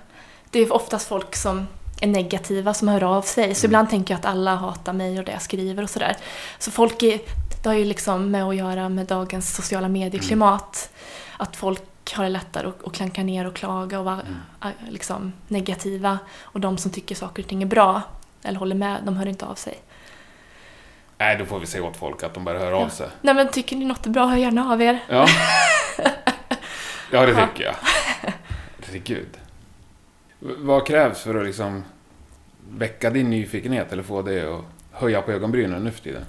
[0.50, 1.68] Det är oftast folk som
[2.08, 3.56] negativa som hör av sig.
[3.56, 6.18] Så ibland tänker jag att alla hatar mig och det jag skriver och sådär.
[6.60, 7.20] Så folk är,
[7.64, 10.90] det har ju liksom med att göra med dagens sociala medieklimat.
[11.38, 11.82] Att folk
[12.14, 14.22] har det lättare att, att klanka ner och klaga och vara
[14.64, 16.20] äh, liksom, negativa.
[16.42, 18.02] Och de som tycker saker och ting är bra,
[18.44, 19.80] eller håller med, de hör inte av sig.
[21.18, 23.08] Nej, då får vi säga åt folk att de bara hör av sig.
[23.22, 25.00] Nej men tycker ni något är bra, hör gärna av er.
[25.10, 25.28] Ja.
[27.12, 27.76] ja, det tycker jag.
[28.86, 29.38] Herregud.
[30.40, 31.84] Vad krävs för att liksom
[32.70, 34.62] väcka din nyfikenhet eller få dig att
[34.92, 36.26] höja på ögonbrynen nu för tiden?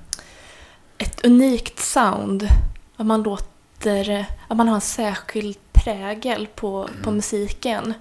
[1.01, 2.49] ett unikt sound.
[2.97, 7.95] Att man låter, att man har en särskild prägel på, på musiken.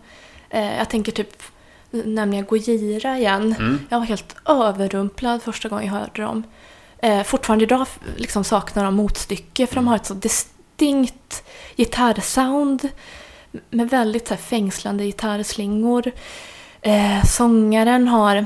[0.50, 1.44] Eh, jag tänker typ
[1.92, 3.56] nämligen Gojira igen.
[3.60, 3.80] Mm.
[3.90, 6.44] Jag var helt överrumplad första gången jag hörde dem.
[6.98, 11.44] Eh, fortfarande idag liksom saknar de motstycke för de har ett så distinkt
[11.76, 12.90] gitarrsound
[13.70, 16.12] med väldigt så här, fängslande gitarrslingor.
[16.82, 18.46] Eh, sångaren har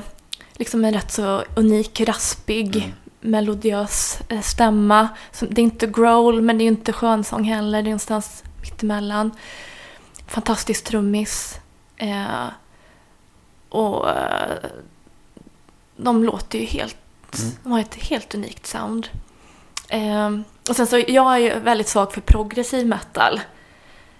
[0.54, 2.92] liksom en rätt så unik, raspig, Mm.
[3.20, 5.08] melodiös eh, stämma.
[5.32, 7.82] Som, det är inte growl, men det är inte skönsång heller.
[7.82, 9.32] Det är någonstans mittemellan.
[10.28, 11.60] Fantastisk trummis.
[11.98, 12.46] Eh,
[13.70, 14.70] och eh,
[15.98, 16.98] de låter ju helt...
[17.40, 17.52] Mm.
[17.64, 19.08] De har ett helt unikt sound.
[19.90, 20.30] Eh,
[20.70, 23.40] och sen så, jag är ju väldigt svag för progressiv metal.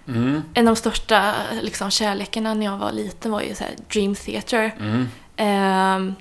[0.08, 0.42] Mm.
[0.54, 4.14] En av de största liksom, kärlekarna när jag var liten var ju så här, Dream
[4.14, 4.74] Theater.
[4.78, 5.08] Mm.
[5.36, 6.14] Eh,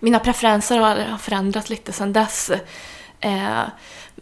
[0.00, 2.50] mina preferenser har, har förändrats lite sedan dess.
[3.20, 3.62] Eh,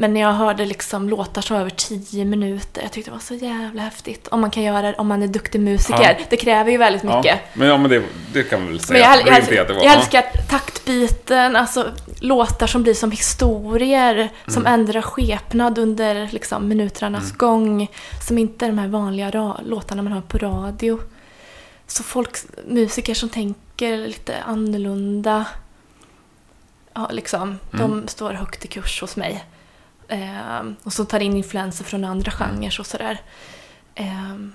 [0.00, 3.20] men när jag hörde liksom låtar som var över tio minuter, jag tyckte det var
[3.20, 4.28] så jävla häftigt.
[4.28, 6.16] Om man kan göra det, om man är duktig musiker.
[6.18, 6.24] Ja.
[6.30, 7.24] Det kräver ju väldigt mycket.
[7.24, 9.00] Ja, men, ja, men det, det kan vi väl Men säga.
[9.00, 9.82] jag, att jag, jag, Theater var.
[9.82, 9.98] jag Ja.
[9.98, 11.86] älskar taktbiten, alltså
[12.20, 14.80] låtar som blir som historier, som Mm.
[14.80, 17.90] ändrar skepnad under liksom, minuternas gång,
[18.26, 21.00] som inte är de här vanliga låtarna man hör på radio.
[21.86, 22.36] Så folk,
[22.68, 25.44] musiker som tänker lite annorlunda,
[26.94, 27.90] ja, liksom, Mm.
[27.90, 29.44] de står högt i kurs hos mig.
[30.10, 32.48] Ehm, och så tar in influenser från andra Mm.
[32.56, 33.20] genrer och sådär.
[33.94, 34.52] Ehm,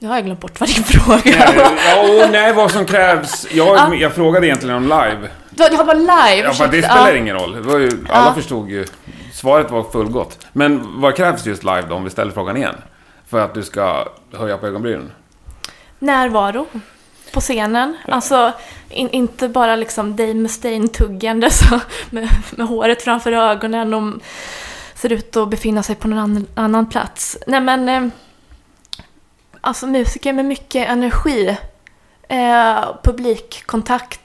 [0.00, 1.64] Nu har jag glömt bort vad din fråga Nej, var.
[1.86, 3.46] ja, och nej, vad som krävs.
[3.52, 5.28] Jag, jag frågade egentligen om live.
[5.50, 7.16] Det var live, Ja, för det spelar Ja.
[7.16, 7.54] ingen roll.
[7.80, 8.34] Ju, alla Ja.
[8.34, 8.84] förstod ju.
[9.32, 10.46] Svaret var fullgott.
[10.52, 12.74] Men vad krävs just live då, om vi ställer frågan igen?
[13.28, 15.10] För att du ska höja på ögonbrynen?
[15.98, 16.66] Närvaro
[17.32, 17.96] på scenen.
[18.08, 18.52] Alltså,
[18.90, 24.14] in, inte bara liksom Dave Mustaine-tuggande så, med, med håret framför ögonen och
[24.94, 27.38] ser ut att befinna sig på någon annan, annan plats.
[27.46, 28.06] Nej men, eh,
[29.60, 31.56] alltså musiker med mycket energi.
[32.28, 34.20] Eh, publikkontakt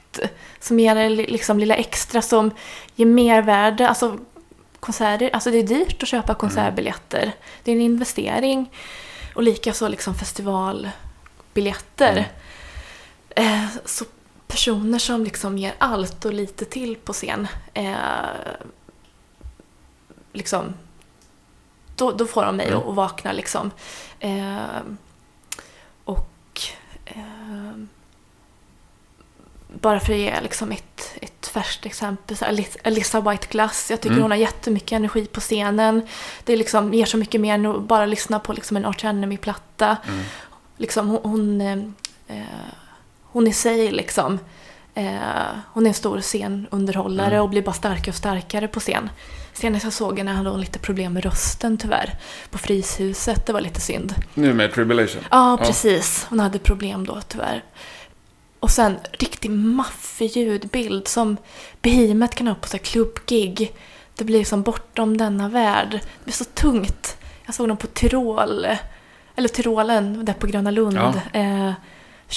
[0.60, 2.50] som ger det li- liksom lilla extra som
[2.94, 3.88] ger mervärde.
[3.88, 4.18] Alltså,
[4.80, 7.32] konserter, alltså det är dyrt att köpa konsertbiljetter.
[7.62, 8.70] Det är en investering.
[9.34, 12.28] Och likaså liksom festivalbiljetter.
[13.36, 14.04] Eh, så
[14.46, 17.48] personer som liksom ger allt och lite till på scen.
[17.74, 17.94] Eh,
[20.32, 20.74] liksom,
[21.96, 22.78] då, då får de mig Mm.
[22.88, 23.70] att, vakna liksom.
[24.20, 24.80] Eh,
[26.04, 26.60] och
[27.04, 27.72] eh,
[29.80, 32.44] bara för att ge liksom ett, ett färskt exempel, så
[32.84, 33.90] Alyssa White Glass.
[33.90, 34.22] Jag tycker Mm.
[34.22, 36.06] hon har jättemycket energi på scenen.
[36.44, 39.96] Det liksom ger så mycket mer än att bara lyssna på liksom en Arch Enemy-platta.
[40.08, 40.24] Mm.
[40.76, 41.78] Liksom, hon, hon, eh,
[42.38, 42.44] eh,
[43.34, 44.38] hon i sig liksom.
[44.94, 45.12] Eh,
[45.72, 47.42] hon är en stor scenunderhållare Mm.
[47.42, 49.10] och blir bara starkare och starkare på scen.
[49.52, 52.18] Senast jag såg henne hade hon lite problem med rösten tyvärr.
[52.50, 54.14] På Fryshuset, det var lite synd.
[54.34, 55.22] Nu med Tribulation.
[55.30, 56.26] Ja, precis.
[56.30, 57.64] Hon hade problem då tyvärr.
[58.60, 61.36] Och sen riktigt maffig ljudbild som
[61.82, 63.72] Behemoth kan ha på sig klubbgig.
[64.14, 65.90] Det blir som bortom denna värld.
[65.90, 67.16] Det blir så tungt.
[67.46, 68.66] Jag såg dem på Tyrol,
[69.36, 70.96] eller Tyrolen, där på Gröna Lund.
[71.32, 71.40] Ja.
[71.40, 71.72] Eh,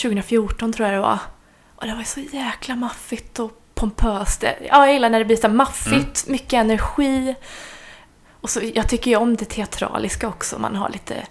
[0.01, 1.19] 2014 tror jag det var.
[1.75, 4.43] Och det var så jäkla maffigt och pompöst.
[4.43, 7.35] Ja, jag gillar när det blir så maffigt, mycket energi.
[8.41, 10.59] Och så, jag tycker ju om det teatraliska också.
[10.59, 11.25] Man har lite...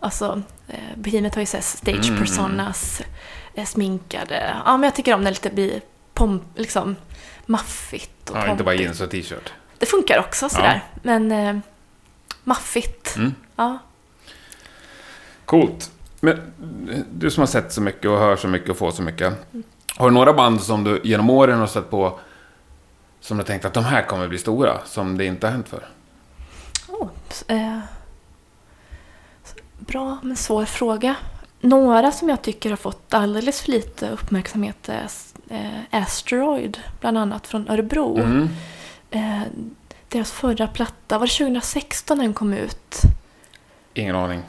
[0.00, 2.20] Alltså, eh, Behemoth har ju så här stage Mm.
[2.20, 3.02] personas,
[3.54, 4.54] eh, sminkade.
[4.64, 5.80] Ja, men jag tycker om när det lite blir
[6.14, 6.96] pomp, liksom
[7.46, 8.80] maffigt och Ja, inte bara pompigt.
[8.84, 9.52] jeans och t-shirt.
[9.78, 10.84] Det funkar också sådär.
[11.02, 11.58] Men eh,
[12.44, 13.16] maffigt.
[13.16, 13.34] Mm.
[13.56, 13.78] Ja.
[15.44, 15.90] Coolt.
[16.20, 16.40] Men
[17.12, 19.34] du som har sett så mycket och hör så mycket och får så mycket.
[19.96, 22.18] Har du några band som du genom åren har sett på
[23.20, 25.88] som du tänkt att de här kommer bli stora, som det inte har hänt för?
[26.88, 27.08] Oh,
[27.48, 27.78] eh,
[29.78, 31.14] bra men svår fråga.
[31.60, 35.06] Några som jag tycker har fått alldeles för lite uppmärksamhet är
[35.48, 38.18] eh, Asteroid, bland annat från Örebro.
[38.18, 38.48] Mm.
[39.10, 39.42] Eh,
[40.08, 43.00] deras förra platta, var det 2016 den kom ut?
[43.94, 44.42] Ingen aning.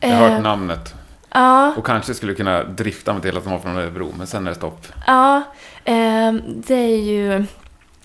[0.00, 0.94] Jag har Eh, hört namnet.
[1.38, 4.46] Ja, Och kanske skulle kunna drifta mig till att de var från Örebro, men sen
[4.46, 4.86] är det stopp.
[5.06, 5.36] ja
[5.84, 7.44] eh, det är ju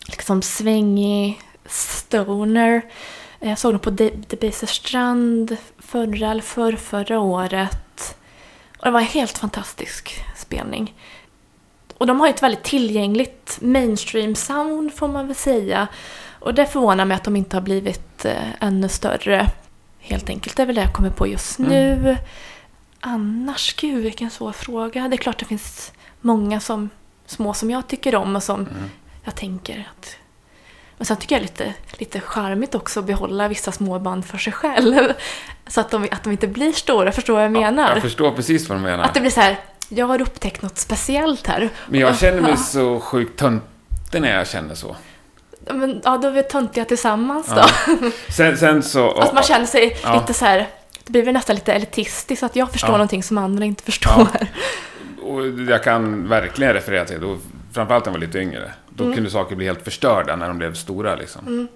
[0.07, 2.82] liksom svängig stoner.
[3.39, 8.15] Jag såg dem på De- Debaser strand förra eller för förra året.
[8.79, 10.93] Och det var en helt fantastisk spelning.
[11.97, 15.88] Och de har ju ett väldigt tillgängligt mainstream sound får man väl säga.
[16.39, 19.47] Och det förvånar mig att de inte har blivit eh, ännu större.
[19.99, 22.15] Helt enkelt, det är väl det jag kommer på just Mm.
[23.01, 25.07] Annars, gud vilken svår fråga.
[25.07, 25.91] Det är klart det finns
[26.21, 26.89] många som,
[27.25, 28.89] små som jag tycker om och som Mm.
[29.23, 30.15] jag tänker att...
[30.97, 34.25] Men sen tycker jag det är lite, lite charmigt också att behålla vissa små band
[34.25, 35.13] för sig själv.
[35.67, 37.93] Så att de, att de inte blir stora, förstår vad jag menar?
[37.93, 39.03] Jag förstår precis vad du menar.
[39.03, 39.57] Att det blir så här,
[39.89, 41.69] jag har upptäckt något speciellt här.
[41.87, 42.57] Men jag känner mig Ja.
[42.57, 44.95] så sjukt töntig när jag känner så.
[45.71, 47.55] Men, ja, då är vi töntiga tillsammans då.
[47.55, 47.67] Ja.
[48.29, 49.11] Sen, sen så...
[49.11, 50.19] Att man känner sig Ja.
[50.19, 50.67] lite så här,
[51.12, 52.97] det blir väl nästan lite elitistiskt, att jag förstår Ja.
[52.97, 54.28] någonting som andra inte förstår.
[55.22, 57.38] Och jag kan verkligen referera till det.
[57.74, 58.72] Framförallt när jag var lite yngre.
[58.89, 59.16] Då Mm.
[59.16, 61.68] kunde saker bli helt förstörda när de blev stora liksom.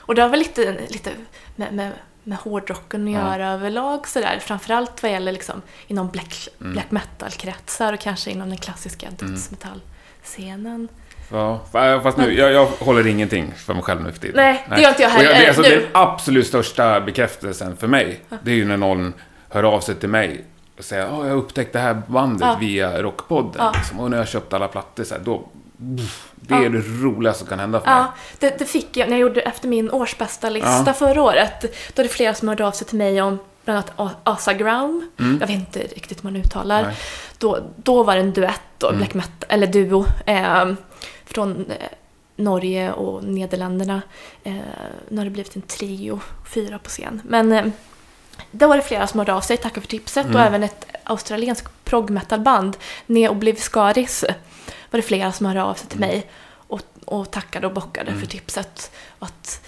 [0.00, 1.10] Och det har väl lite, lite
[1.56, 1.92] med, med,
[2.24, 3.18] med hårdrocken att Ja.
[3.38, 4.38] göra överlag sådär.
[4.42, 6.72] Framförallt vad gäller liksom inom black, Mm.
[6.72, 10.88] black metal-kretsar och kanske inom den klassiska dödsmetallscenen.
[11.30, 14.36] Ja, fa- fast nu, jag, jag håller ingenting för mig själv nu för tiden.
[14.36, 15.46] Nej, det gör inte jag heller.
[15.48, 15.68] alltså, Nu.
[15.68, 19.12] den absolut största bekräftelsen för mig, det är ju när någon
[19.48, 20.44] hör av sig till mig
[20.78, 22.56] och säger att jag har upptäckt det här bandet Ja.
[22.60, 23.52] via Rockpodden.
[23.58, 23.72] Ja.
[23.76, 25.48] Liksom, och när jag har köpt alla plattor så här, då...
[25.80, 26.64] Det Ja.
[26.64, 27.96] är det roligaste som kan hända för mig.
[27.98, 30.92] Ja, det, det fick jag när jag gjorde efter min årsbästa lista Ja.
[30.92, 31.60] förra året.
[31.94, 35.02] Då är det flera som hörde av sig till mig om bland annat Asa Ground.
[35.18, 35.38] Mm.
[35.40, 36.82] Jag vet inte riktigt hur man uttalar.
[36.82, 36.96] Nej.
[37.38, 38.98] Då, då var det en duett, då, Mm.
[38.98, 40.64] black metal, eller duo, eh,
[41.28, 41.88] från eh,
[42.36, 44.02] Norge och Nederländerna.
[44.44, 44.56] Eh,
[45.08, 46.20] nu har det blivit en trio,
[46.54, 47.22] fyra på scen.
[47.24, 47.66] Men eh,
[48.50, 50.24] då var det flera som hörde av sig, tackar för tipset.
[50.26, 50.36] Mm.
[50.36, 52.76] Och även ett australienskt prog metal-band,
[53.06, 54.24] Ne Obliviscaris,
[54.90, 58.20] var det flera som hörde av sig till mig och, och tackade och bockade Mm.
[58.20, 58.90] för tipset.
[59.18, 59.67] Och att,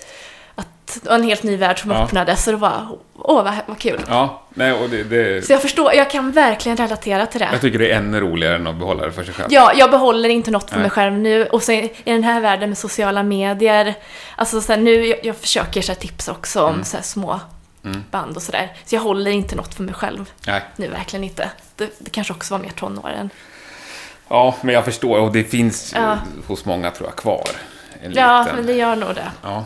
[1.03, 2.05] Det var en helt ny värld som Ja.
[2.05, 4.01] öppnades så det var, åh vad, vad kul.
[4.09, 7.49] Ja, nej, och det, det, Så jag förstår, jag kan verkligen relatera till det.
[7.53, 9.49] jag tycker det är ännu roligare än att behålla det för sig själv.
[9.53, 10.83] Ja, jag behåller inte något för Nej.
[10.83, 11.47] mig själv nu.
[11.47, 13.95] Och så i den här världen med sociala medier,
[14.37, 17.41] alltså så här, nu, jag, jag försöker så här, tipsa också om så här, små
[17.85, 18.05] Mm.
[18.11, 18.73] band och sådär.
[18.85, 20.63] Så jag håller inte något för mig själv Nej.
[20.77, 21.51] nu, verkligen inte.
[21.77, 23.31] Det, det kanske också var mer tonåren.
[24.29, 25.19] Ja, men jag förstår.
[25.19, 26.19] Och det finns Ja.
[26.47, 27.49] hos många, tror jag, kvar.
[28.03, 28.57] En Ja, liten.
[28.57, 29.31] men det gör nog det.
[29.43, 29.65] Ja.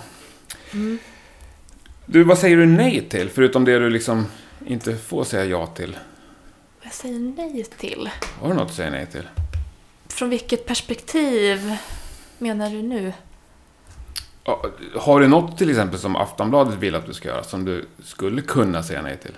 [2.07, 3.31] Du, vad säger du nej till?
[3.31, 4.27] Förutom det du liksom
[4.67, 5.99] inte får säga ja till.
[6.79, 8.11] Vad jag säger nej till?
[8.41, 9.29] Har du något att säga nej till?
[10.09, 11.77] Från vilket perspektiv
[12.39, 13.13] menar du nu?
[14.97, 18.43] Har du något till exempel som Aftonbladet vill att du ska göra som du skulle
[18.43, 19.35] kunna säga nej till?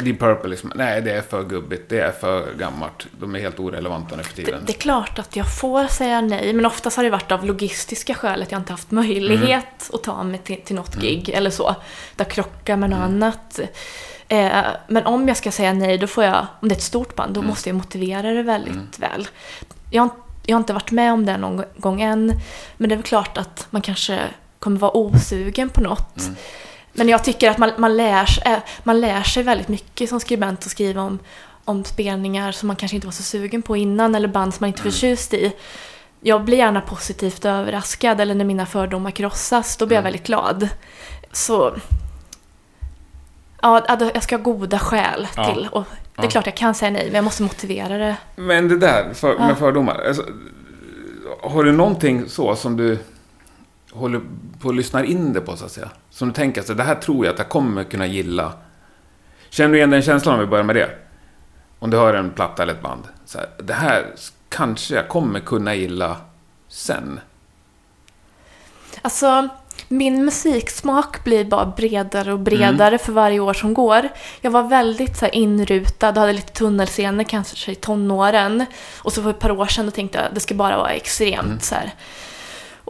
[0.00, 3.58] Deep Purple, liksom, nej det är för gubbigt, det är för gammalt, de är helt
[3.60, 4.62] orelevanta nu för Det, tiden.
[4.66, 8.14] det är klart att jag får säga nej, men oftast har det varit av logistiska
[8.14, 11.74] skäl att jag inte haft möjlighet att ta mig till, till något gig eller så.
[12.16, 13.60] Där krockar med något annat.
[14.28, 14.50] Eh,
[14.88, 17.34] men om jag ska säga nej, då får jag, om det är ett stort band,
[17.34, 19.28] då måste jag motivera det väldigt väl.
[19.90, 20.10] Jag, har-
[20.46, 22.40] jag har inte varit med om det någon gång än,
[22.76, 24.20] men det är väl klart att man kanske
[24.58, 26.30] kommer vara osugen på något.
[26.98, 30.20] Men jag tycker att man, man, lär, sig- eh, man lär sig väldigt mycket som
[30.20, 31.18] skribent att skriva om,
[31.64, 34.68] om spelningar som man kanske inte var så sugen på innan eller band som man
[34.68, 35.52] inte är förtjust i.
[36.20, 40.68] Jag blir gärna positivt överraskad eller när mina fördomar krossas, då blir jag väldigt glad.
[41.32, 41.76] Så...
[43.62, 45.54] Ja, jag ska ha goda skäl Ja.
[45.54, 45.68] till.
[45.72, 45.84] Och
[46.14, 46.30] det är Ja.
[46.30, 48.16] klart jag kan säga nej, men jag måste motivera det.
[48.36, 49.46] Men det där för, Ja.
[49.46, 50.04] med fördomar.
[50.08, 50.24] Alltså,
[51.42, 52.98] har du någonting så som du
[53.92, 54.20] håller
[54.60, 55.88] på att lyssna in det på så att säga?
[56.10, 58.52] Som du tänker, alltså, det här tror jag att jag kommer kunna gilla.
[59.50, 60.90] Känner du igen den känslan om vi börjar med det?
[61.78, 63.02] Om du hör en platta eller ett band.
[63.24, 64.06] Så här, det här
[64.48, 66.16] kanske jag kommer kunna gilla
[66.68, 67.20] sen.
[69.02, 69.48] Alltså,
[69.88, 74.08] min musiksmak blir bara bredare och bredare för varje år som går.
[74.40, 78.66] Jag var väldigt så här, inrutad och hade lite tunnelseende kanske i tonåren.
[78.98, 80.90] Och så för ett par år sedan då tänkte jag att det ska bara vara
[80.90, 81.94] extremt så här.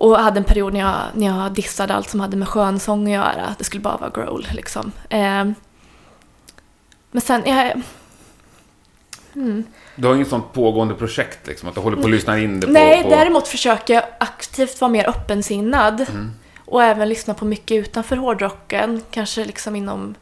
[0.00, 3.12] Och hade en period när jag, när jag dissade allt som hade med skönsång att
[3.12, 3.54] göra.
[3.58, 4.92] Det skulle bara vara growl liksom.
[5.08, 5.44] Eh,
[7.10, 7.82] men sen, jag...
[9.34, 9.64] Mm.
[9.96, 11.68] Du har inget sånt pågående projekt liksom?
[11.68, 12.72] Att du håller på att lyssna in det på...
[12.72, 13.08] Nej, på...
[13.08, 16.06] däremot försöker jag aktivt vara mer öppensinnad.
[16.64, 19.02] Och även lyssna på mycket utanför hårdrocken.
[19.10, 20.14] Kanske liksom inom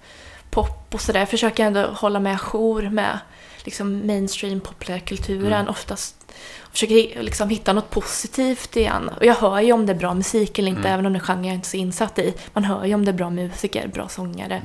[0.51, 1.27] pop och sådär.
[1.27, 3.19] Försöker jag ändå hålla mig ajour med
[3.67, 5.69] liksom mainstream populärkulturen.
[5.69, 6.33] Oftast
[6.71, 9.09] försöker liksom hitta något positivt igen.
[9.09, 11.21] Och jag hör ju om det är bra musik eller inte, även om det är
[11.21, 12.35] genre jag inte är så insatt i.
[12.53, 14.63] Man hör ju om det är bra musiker, bra sångare,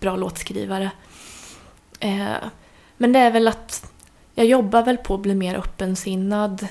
[0.00, 0.90] bra låtskrivare.
[2.00, 2.34] Eh,
[2.96, 3.92] men det är väl att
[4.34, 6.66] jag jobbar väl på att bli mer öppensinnad.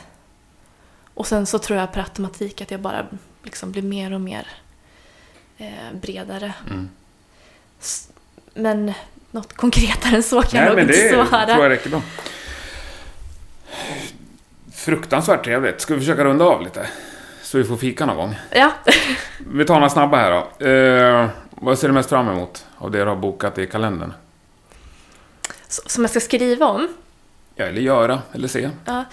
[1.13, 3.07] Och sen så tror jag per automatik att jag bara
[3.43, 4.47] liksom blir mer och mer
[5.57, 6.53] eh, bredare.
[6.69, 6.89] Mm.
[8.53, 8.93] Men
[9.33, 11.45] något konkretare än så kan jag Nej, nog men inte det svara.
[11.45, 12.01] tror jag räcker bra.
[14.73, 15.81] Fruktansvärt trevligt.
[15.81, 16.87] Ska vi försöka runda av lite?
[17.41, 18.35] Så vi får fika någon gång.
[18.51, 18.71] Ja.
[19.51, 20.65] Vi tar några snabba här då.
[20.67, 24.13] Eh, vad ser du mest fram emot av det du har bokat i kalendern?
[25.67, 26.87] Som jag ska skriva om.
[27.55, 28.69] Ja, eller göra, eller se.
[28.85, 29.05] Ja,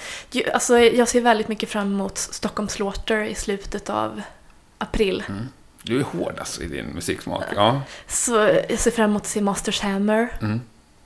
[0.54, 4.22] alltså, jag ser väldigt mycket fram emot Stockholm Slaughter i slutet av
[4.78, 5.24] april.
[5.28, 5.48] Mm.
[5.82, 7.44] Du är hård alltså i din musiksmak.
[7.56, 7.82] Ja.
[8.06, 8.32] Så
[8.68, 10.60] jag ser fram emot att se Masters Hammer Mm.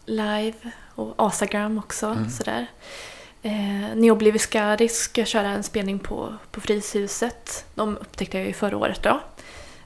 [0.06, 0.56] live
[0.94, 2.16] och Asagram också.
[2.30, 2.66] Sådär.
[3.42, 7.64] Eh, Neobliviscaris ska jag köra en spelning på, på Fryshuset.
[7.74, 9.20] De upptäckte jag ju förra året då.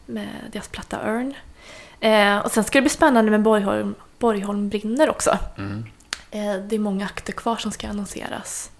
[0.07, 1.35] Med deras platta Örn.
[2.01, 5.39] Eh, och sen ska det bli spännande med Borgholm, Borgholm brinner också.
[5.59, 5.87] Mm.
[6.31, 8.71] Eh, det är många akter kvar som ska annonseras.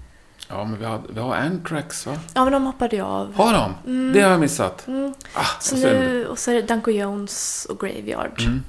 [0.49, 2.17] Ja, men vi har, vi har Anthrax va?
[2.35, 3.35] Ja, men de hoppade jag av.
[3.37, 3.53] Har
[3.85, 4.13] de?
[4.13, 4.87] Det har jag missat.
[4.87, 5.15] Mm.
[5.35, 8.41] Ah, Så nu, och så är det Danko Jones och Graveyard.
[8.41, 8.63] Mm.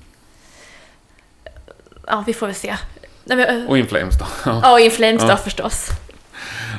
[2.08, 2.76] Ja, vi får väl se.
[3.24, 4.26] Nej, men, Och In Flames då.
[4.46, 4.72] Ja.
[4.74, 5.28] Och In Flames Ja.
[5.30, 5.88] då förstås.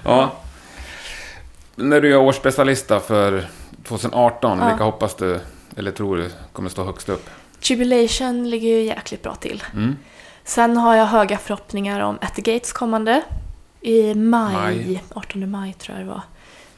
[0.05, 0.33] ja.
[1.75, 3.49] När du gör årsbästa för
[3.85, 4.69] 2018, Ja.
[4.69, 5.41] vilka hoppas du,
[5.77, 7.31] eller tror du, kommer stå högst upp?
[7.61, 9.63] Tribulation ligger ju jäkligt bra till.
[9.75, 9.97] Mm.
[10.45, 13.23] Sen har jag höga förhoppningar om At the Gates kommande.
[13.81, 15.03] I maj, Maj.
[15.15, 16.23] 18 maj tror jag det var.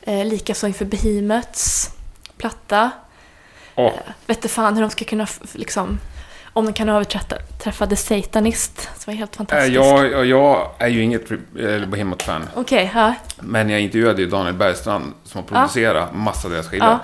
[0.02, 1.90] Eh, Likaså inför Behemoths
[2.36, 2.90] platta.
[3.74, 3.92] Åh, Eh,
[4.26, 5.98] vet inte fan hur de ska kunna, liksom,
[6.52, 9.72] om de kan överträffa The Satanist, som var helt äh, fantastisk.
[9.74, 11.36] jag, jag, jag är ju inget äh,
[11.86, 12.48] Behemoth-fan.
[12.54, 13.14] Okej, ja.
[13.40, 16.86] Men jag intervjuade ju Daniel Bergstrand som har producerat massa av deras skivor.
[16.88, 16.98] Ja.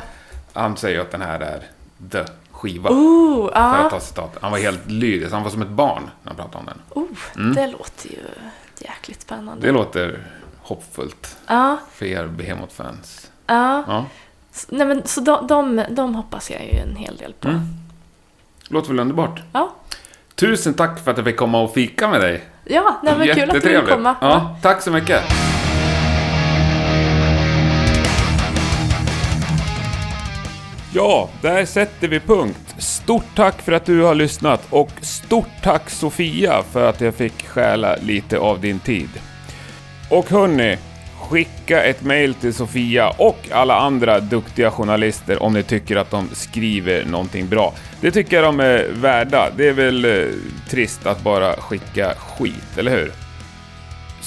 [0.53, 1.63] Han säger ju att den här är
[2.11, 2.91] the skiva.
[2.91, 3.91] Oh, För att ja.
[3.91, 4.37] ta citat.
[4.41, 5.33] Han var helt lyrisk.
[5.33, 6.81] Han var som ett barn när han pratade om den.
[6.91, 8.19] Oh, det låter ju
[8.83, 9.67] jäkligt spännande.
[9.67, 10.27] Det låter
[10.63, 13.31] hoppfullt Ja, för er Behemoth-fans.
[13.47, 13.85] ja.
[13.87, 14.05] Ja.
[14.53, 17.49] Så, nej, men, så de, de, de hoppas jag ju en hel del på.
[17.49, 17.61] Mm.
[18.69, 19.43] Låter väl underbart.
[19.53, 19.75] Ja,
[20.35, 22.45] Tusen tack för att jag fick komma och fika med dig.
[22.65, 23.95] ja nej, men kul att du vill Jättetrevligt.
[23.95, 24.17] komma.
[24.21, 25.23] Ja, tack så mycket.
[30.95, 32.75] Ja, där sätter vi punkt.
[32.79, 37.47] Stort tack för att du har lyssnat och stort tack Sofia för att jag fick
[37.47, 39.09] stjäla lite av din tid.
[40.11, 40.77] Och hörni,
[41.21, 46.29] skicka ett mail till Sofia och alla andra duktiga journalister om ni tycker att de
[46.33, 47.75] skriver någonting bra.
[48.01, 49.51] Det tycker jag de är värda.
[49.57, 50.27] Det är väl eh,
[50.71, 53.28] trist att bara skicka skit, eller hur?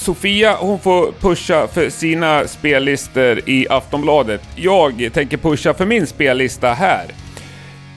[0.02, 4.42] Sofia hon får pusha för sina spellistor i Aftonbladet.
[4.56, 7.06] Jag tänker pusha för min spellista här.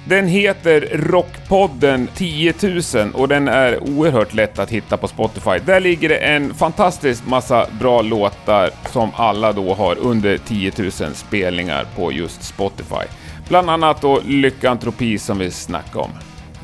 [0.07, 2.53] Den heter Rockpodden 10
[2.95, 5.59] 000 och den är oerhört lätt att hitta på Spotify.
[5.65, 10.91] Där ligger det en fantastisk massa bra låtar som alla då har under 10 000
[10.91, 13.05] spelningar på just Spotify.
[13.49, 16.11] Bland annat då Lyckantropi som vi snackade om.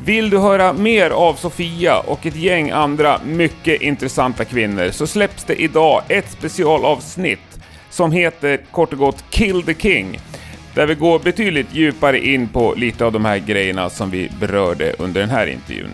[0.06, 5.44] Vill du höra mer av Sofia och ett gäng andra mycket intressanta kvinnor så släpps
[5.44, 7.60] det idag ett specialavsnitt
[7.90, 10.20] som heter kort och gott Kill the King.
[10.76, 14.94] Där vi går betydligt djupare in på lite av de här grejerna som vi berörde
[15.00, 15.94] under den här intervjun.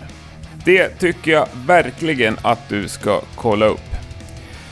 [0.66, 3.96] Det tycker jag verkligen att du ska kolla upp.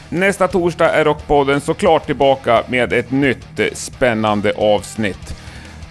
[0.09, 5.35] Nästa torsdag är Rockpodden såklart tillbaka med ett nytt eh, spännande avsnitt.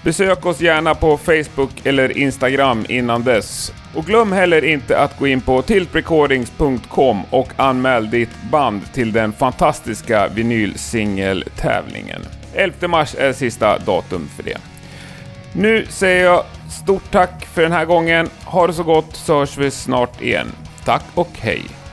[0.04, 3.72] Besök oss gärna på Facebook eller Instagram innan dess.
[3.94, 9.32] Och glöm heller inte att gå in på tiltrecordings.com och anmäl ditt band till den
[9.32, 12.22] fantastiska vinylsingeltävlingen.
[12.54, 14.58] 11 mars är sista datum för det.
[15.52, 16.44] Nu säger jag
[16.82, 18.28] stort tack för den här gången.
[18.44, 20.52] Ha det så gott så hörs vi snart igen.
[20.84, 21.83] Tack och hej!